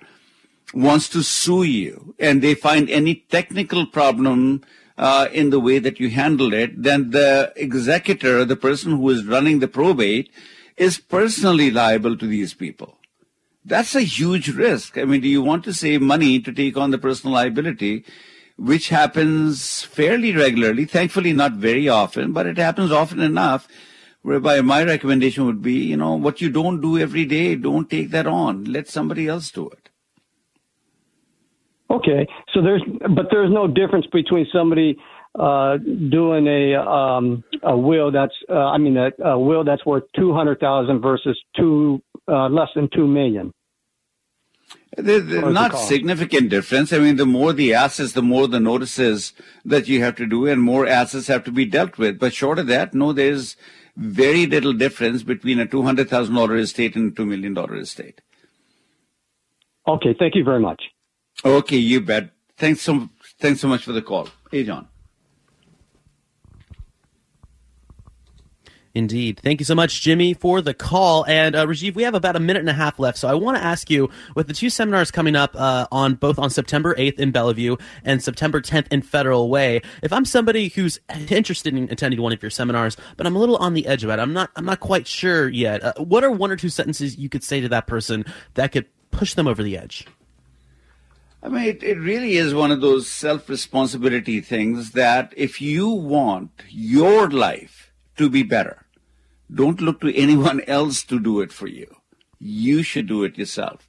wants 0.75 1.09
to 1.11 1.23
sue 1.23 1.63
you 1.63 2.15
and 2.19 2.43
they 2.43 2.55
find 2.55 2.91
any 2.91 3.15
technical 3.31 3.87
problem 3.87 4.63
uh, 4.99 5.29
in 5.33 5.51
the 5.51 5.61
way 5.61 5.79
that 5.79 5.99
you 5.99 6.11
handle 6.11 6.53
it, 6.53 6.83
then 6.83 7.11
the 7.11 7.53
executor, 7.57 8.45
the 8.45 8.57
person 8.57 8.97
who 8.97 9.09
is 9.11 9.25
running 9.25 9.59
the 9.59 9.69
probate, 9.69 10.31
is 10.77 10.99
personally 10.99 11.71
liable 11.71 12.17
to 12.17 12.27
these 12.27 12.55
people. 12.55 12.99
That's 13.65 13.95
a 13.95 14.01
huge 14.01 14.49
risk. 14.49 14.99
I 14.99 15.05
mean, 15.05 15.21
do 15.21 15.29
you 15.29 15.43
want 15.43 15.65
to 15.65 15.75
save 15.75 16.03
money 16.03 16.41
to 16.41 16.53
take 16.53 16.77
on 16.77 16.91
the 16.91 16.99
personal 16.99 17.35
liability? 17.35 18.05
Which 18.63 18.91
happens 18.91 19.83
fairly 19.83 20.33
regularly, 20.35 20.85
thankfully 20.85 21.33
not 21.33 21.53
very 21.53 21.89
often, 21.89 22.33
but 22.33 22.47
it 22.47 22.59
happens 22.59 22.93
often 22.93 23.19
enough 23.19 23.67
whereby 24.23 24.61
my 24.61 24.85
recommendation 24.85 25.45
would 25.47 25.61
be, 25.61 25.73
you 25.73 25.97
know, 25.97 26.15
what 26.15 26.41
you 26.41 26.49
don't 26.49 26.81
do 26.81 26.97
every 26.97 27.25
day, 27.25 27.57
don't 27.57 27.91
take 27.91 28.11
that 28.11 28.27
on. 28.27 28.65
Let 28.65 28.89
somebody 28.89 29.27
else 29.27 29.51
do 29.51 29.69
it. 29.69 29.89
Okay, 31.91 32.27
so 32.55 32.63
there's, 32.63 32.83
but 33.17 33.27
there's 33.33 33.53
no 33.53 33.67
difference 33.67 34.07
between 34.13 34.47
somebody 34.53 34.97
uh, 35.39 35.77
doing 35.77 36.47
a 36.47 36.75
um, 36.77 37.43
a 37.65 37.77
will 37.77 38.13
that's, 38.13 38.35
uh, 38.49 38.55
I 38.55 38.79
mean, 38.79 38.97
a, 38.97 39.11
a 39.25 39.39
will 39.39 39.65
that's 39.65 39.85
worth 39.85 40.05
two 40.15 40.33
hundred 40.33 40.61
thousand 40.61 41.01
versus 41.01 41.39
two 41.57 42.01
uh, 42.29 42.49
less 42.49 42.69
than 42.75 42.89
two 42.95 43.07
million. 43.07 43.53
There's 44.97 45.25
not 45.25 45.79
significant 45.79 46.51
difference. 46.51 46.93
I 46.93 46.99
mean, 46.99 47.17
the 47.17 47.25
more 47.25 47.55
the 47.55 47.73
assets, 47.73 48.13
the 48.13 48.23
more 48.23 48.47
the 48.47 48.61
notices 48.61 49.33
that 49.65 49.89
you 49.89 50.03
have 50.03 50.17
to 50.17 50.27
do, 50.27 50.47
and 50.47 50.61
more 50.61 50.87
assets 50.87 51.29
have 51.29 51.45
to 51.45 51.51
be 51.51 51.65
dealt 51.65 51.97
with. 51.97 52.19
But 52.19 52.35
short 52.35 52.59
of 52.59 52.67
that, 52.67 52.93
no, 52.93 53.13
there's 53.15 53.57
very 53.97 54.47
little 54.47 54.75
difference 54.75 55.23
between 55.23 55.59
a 55.59 55.67
two 55.67 55.83
hundred 55.83 56.11
thousand 56.11 56.35
dollar 56.35 56.57
estate 56.57 56.95
and 56.95 57.13
a 57.13 57.15
two 57.15 57.25
million 57.25 57.55
dollar 57.55 57.77
estate. 57.77 58.21
Okay, 59.89 60.15
thank 60.19 60.35
you 60.35 60.45
very 60.45 60.61
much. 60.61 60.83
Okay, 61.43 61.79
you 61.79 62.03
bet. 62.03 62.31
Thanks 62.59 62.83
so 62.83 63.09
thanks 63.39 63.61
so 63.61 63.69
much 63.69 63.85
for 63.85 63.93
the 63.93 64.03
call. 64.03 64.29
Hey, 64.51 64.65
John. 64.65 64.89
Indeed. 68.95 69.41
Thank 69.43 69.61
you 69.61 69.65
so 69.65 69.75
much, 69.75 70.03
Jimmy, 70.03 70.35
for 70.35 70.61
the 70.61 70.75
call. 70.75 71.25
And 71.25 71.57
uh, 71.57 71.67
Rajiv, 71.67 71.95
we 71.95 72.03
have 72.03 72.15
about 72.15 72.37
a 72.37 72.41
minute 72.41 72.61
and 72.61 72.69
a 72.69 72.75
half 72.75 72.99
left, 72.99 73.17
so 73.17 73.27
I 73.27 73.35
want 73.35 73.57
to 73.57 73.65
ask 73.65 73.89
you, 73.89 74.11
with 74.35 74.49
the 74.49 74.53
two 74.53 74.69
seminars 74.69 75.11
coming 75.11 75.35
up 75.35 75.57
uh, 75.57 75.87
on 75.91 76.15
both 76.15 76.39
on 76.39 76.51
September 76.51 76.95
8th 76.95 77.19
in 77.19 77.31
Bellevue 77.31 77.77
and 78.05 78.23
September 78.23 78.61
10th 78.61 78.89
in 78.91 79.01
Federal 79.01 79.49
Way, 79.49 79.81
if 80.03 80.13
I'm 80.13 80.27
somebody 80.27 80.69
who's 80.69 81.01
interested 81.31 81.75
in 81.75 81.85
attending 81.91 82.21
one 82.21 82.33
of 82.33 82.43
your 82.43 82.51
seminars, 82.51 82.99
but 83.17 83.27
I'm 83.27 83.35
a 83.35 83.39
little 83.39 83.57
on 83.57 83.73
the 83.73 83.87
edge 83.87 84.05
about 84.05 84.19
it, 84.19 84.23
I'm 84.23 84.35
not, 84.35 84.51
I'm 84.57 84.67
not 84.67 84.81
quite 84.81 85.07
sure 85.07 85.49
yet. 85.49 85.83
Uh, 85.83 85.95
what 85.97 86.23
are 86.23 86.31
one 86.31 86.51
or 86.51 86.57
two 86.57 86.69
sentences 86.69 87.17
you 87.17 87.31
could 87.31 87.43
say 87.43 87.63
to 87.63 87.69
that 87.71 87.87
person 87.87 88.27
that 88.55 88.73
could 88.73 88.87
push 89.11 89.33
them 89.33 89.49
over 89.49 89.63
the 89.63 89.79
edge? 89.79 90.07
I 91.43 91.49
mean, 91.49 91.65
it, 91.65 91.83
it 91.83 91.99
really 91.99 92.37
is 92.37 92.55
one 92.55 92.71
of 92.71 92.83
those 92.83 93.09
self 93.09 93.49
responsibility 93.49 94.41
things 94.41 94.93
that 94.93 95.33
if 95.37 95.61
you 95.61 95.89
want 95.89 96.51
your 96.69 97.29
life 97.31 97.93
to 98.17 98.31
be 98.31 98.43
better, 98.43 98.82
don't 99.53 99.81
look 99.81 100.01
to 100.01 100.15
anyone 100.17 100.61
else 100.67 101.03
to 101.05 101.19
do 101.19 101.41
it 101.41 101.53
for 101.53 101.67
you. 101.67 101.97
You 102.39 102.83
should 102.83 103.07
do 103.07 103.25
it 103.25 103.39
yourself. 103.39 103.89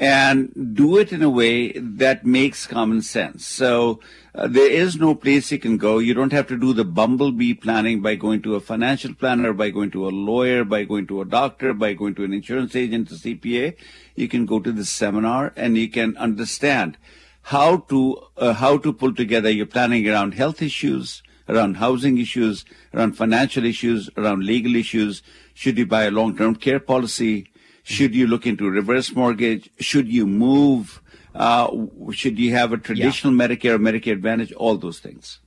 And 0.00 0.76
do 0.76 0.96
it 0.96 1.12
in 1.12 1.22
a 1.22 1.30
way 1.30 1.72
that 1.72 2.24
makes 2.24 2.68
common 2.68 3.02
sense. 3.02 3.44
So 3.44 3.98
uh, 4.32 4.46
there 4.46 4.70
is 4.70 4.94
no 4.94 5.16
place 5.16 5.50
you 5.50 5.58
can 5.58 5.76
go. 5.76 5.98
You 5.98 6.14
don't 6.14 6.32
have 6.32 6.46
to 6.48 6.56
do 6.56 6.72
the 6.72 6.84
bumblebee 6.84 7.54
planning 7.54 8.00
by 8.00 8.14
going 8.14 8.40
to 8.42 8.54
a 8.54 8.60
financial 8.60 9.12
planner, 9.12 9.52
by 9.52 9.70
going 9.70 9.90
to 9.90 10.06
a 10.06 10.10
lawyer, 10.10 10.62
by 10.62 10.84
going 10.84 11.08
to 11.08 11.20
a 11.20 11.24
doctor, 11.24 11.74
by 11.74 11.94
going 11.94 12.14
to 12.14 12.22
an 12.22 12.32
insurance 12.32 12.76
agent, 12.76 13.10
a 13.10 13.14
CPA. 13.14 13.74
You 14.14 14.28
can 14.28 14.46
go 14.46 14.60
to 14.60 14.70
the 14.70 14.84
seminar 14.84 15.52
and 15.56 15.76
you 15.76 15.88
can 15.88 16.16
understand 16.16 16.96
how 17.42 17.78
to 17.78 18.22
uh, 18.36 18.52
how 18.52 18.76
to 18.76 18.92
pull 18.92 19.14
together 19.14 19.50
your 19.50 19.66
planning 19.66 20.08
around 20.08 20.34
health 20.34 20.60
issues, 20.60 21.22
around 21.48 21.76
housing 21.76 22.18
issues, 22.18 22.64
around 22.94 23.12
financial 23.12 23.64
issues, 23.64 24.10
around 24.16 24.44
legal 24.44 24.76
issues. 24.76 25.22
Should 25.54 25.78
you 25.78 25.86
buy 25.86 26.04
a 26.04 26.10
long-term 26.10 26.56
care 26.56 26.80
policy? 26.80 27.50
Should 27.82 28.14
you 28.14 28.26
look 28.26 28.46
into 28.46 28.68
reverse 28.68 29.14
mortgage? 29.14 29.70
Should 29.80 30.08
you 30.08 30.26
move? 30.26 31.00
Uh, 31.34 31.86
should 32.12 32.38
you 32.38 32.52
have 32.52 32.72
a 32.72 32.78
traditional 32.78 33.34
yeah. 33.34 33.46
Medicare 33.46 33.74
or 33.74 33.78
Medicare 33.78 34.12
Advantage? 34.12 34.52
All 34.52 34.76
those 34.76 34.98
things. 34.98 35.40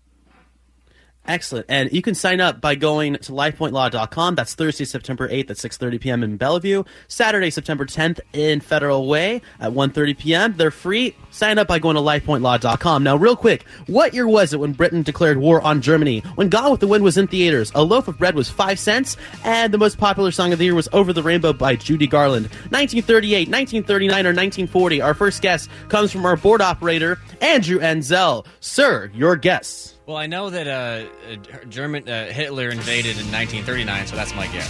Excellent. 1.27 1.67
And 1.69 1.91
you 1.91 2.01
can 2.01 2.15
sign 2.15 2.41
up 2.41 2.61
by 2.61 2.73
going 2.73 3.13
to 3.13 3.31
lifepointlaw.com. 3.31 4.35
That's 4.35 4.55
Thursday, 4.55 4.85
September 4.85 5.29
8th 5.29 5.51
at 5.51 5.57
6.30 5.57 6.01
p.m. 6.01 6.23
in 6.23 6.35
Bellevue. 6.35 6.83
Saturday, 7.07 7.51
September 7.51 7.85
10th 7.85 8.19
in 8.33 8.59
Federal 8.59 9.07
Way 9.07 9.41
at 9.59 9.71
1.30 9.71 10.17
p.m. 10.17 10.53
They're 10.57 10.71
free. 10.71 11.15
Sign 11.29 11.59
up 11.59 11.67
by 11.67 11.77
going 11.77 11.95
to 11.95 12.01
lifepointlaw.com. 12.01 13.03
Now, 13.03 13.15
real 13.15 13.35
quick, 13.35 13.67
what 13.85 14.15
year 14.15 14.27
was 14.27 14.51
it 14.51 14.59
when 14.59 14.73
Britain 14.73 15.03
declared 15.03 15.37
war 15.37 15.61
on 15.61 15.81
Germany? 15.81 16.21
When 16.35 16.49
Gone 16.49 16.71
with 16.71 16.79
the 16.79 16.87
Wind 16.87 17.03
was 17.03 17.19
in 17.19 17.27
theaters, 17.27 17.71
a 17.75 17.83
loaf 17.83 18.07
of 18.07 18.17
bread 18.17 18.33
was 18.33 18.49
5 18.49 18.79
cents, 18.79 19.15
and 19.45 19.71
the 19.71 19.77
most 19.77 19.99
popular 19.99 20.31
song 20.31 20.53
of 20.53 20.59
the 20.59 20.65
year 20.65 20.75
was 20.75 20.89
Over 20.91 21.13
the 21.13 21.23
Rainbow 21.23 21.53
by 21.53 21.75
Judy 21.75 22.07
Garland. 22.07 22.47
1938, 22.71 23.47
1939, 23.47 24.25
or 24.25 24.29
1940. 24.29 25.01
Our 25.01 25.13
first 25.13 25.43
guest 25.43 25.69
comes 25.87 26.11
from 26.11 26.25
our 26.25 26.35
board 26.35 26.61
operator, 26.61 27.19
Andrew 27.41 27.79
Enzel. 27.79 28.47
Sir, 28.59 29.11
your 29.13 29.35
guess. 29.35 29.90
Well, 30.05 30.17
I 30.17 30.27
know 30.27 30.49
that 30.49 30.67
uh, 30.67 31.35
German 31.69 32.07
uh, 32.09 32.27
Hitler 32.27 32.69
invaded 32.69 33.17
in 33.17 33.31
1939, 33.31 34.07
so 34.07 34.15
that's 34.15 34.33
my 34.35 34.47
guess. 34.47 34.69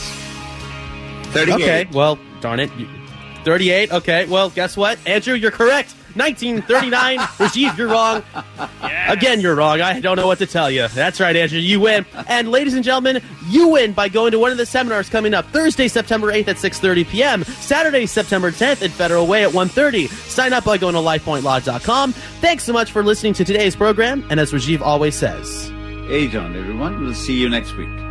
38. 1.33 1.53
Okay, 1.55 1.87
well, 1.93 2.19
darn 2.41 2.59
it. 2.59 2.69
38. 3.43 3.91
Okay. 3.91 4.25
Well, 4.25 4.49
guess 4.49 4.77
what? 4.77 4.99
Andrew, 5.07 5.33
you're 5.33 5.51
correct. 5.51 5.95
1939. 6.15 7.17
Rajiv, 7.19 7.77
you're 7.77 7.87
wrong. 7.87 8.23
Again, 9.07 9.41
you're 9.41 9.55
wrong. 9.55 9.81
I 9.81 9.99
don't 9.99 10.15
know 10.17 10.27
what 10.27 10.39
to 10.39 10.45
tell 10.45 10.69
you. 10.69 10.87
That's 10.89 11.19
right, 11.19 11.35
Andrew. 11.35 11.59
You 11.59 11.79
win. 11.79 12.05
And 12.27 12.51
ladies 12.51 12.73
and 12.73 12.83
gentlemen, 12.83 13.21
you 13.49 13.69
win 13.69 13.93
by 13.93 14.09
going 14.09 14.31
to 14.31 14.39
one 14.39 14.51
of 14.51 14.57
the 14.57 14.65
seminars 14.65 15.09
coming 15.09 15.33
up 15.33 15.45
Thursday, 15.47 15.87
September 15.87 16.31
8th 16.31 16.47
at 16.49 16.55
6:30 16.57 17.07
p.m. 17.07 17.43
Saturday, 17.43 18.05
September 18.05 18.51
10th 18.51 18.83
at 18.83 18.91
Federal 18.91 19.27
Way 19.27 19.43
at 19.43 19.51
1:30. 19.51 20.07
Sign 20.09 20.53
up 20.53 20.65
by 20.65 20.77
going 20.77 20.95
to 20.95 21.01
lifepointlaw.com. 21.01 22.13
Thanks 22.13 22.63
so 22.63 22.73
much 22.73 22.91
for 22.91 23.03
listening 23.03 23.33
to 23.33 23.45
today's 23.45 23.75
program. 23.75 24.25
And 24.29 24.39
as 24.39 24.51
Rajiv 24.51 24.81
always 24.81 25.15
says, 25.15 25.69
Hey, 26.07 26.27
John, 26.27 26.55
everyone. 26.57 27.01
We'll 27.01 27.13
see 27.13 27.39
you 27.39 27.47
next 27.47 27.75
week. 27.77 28.10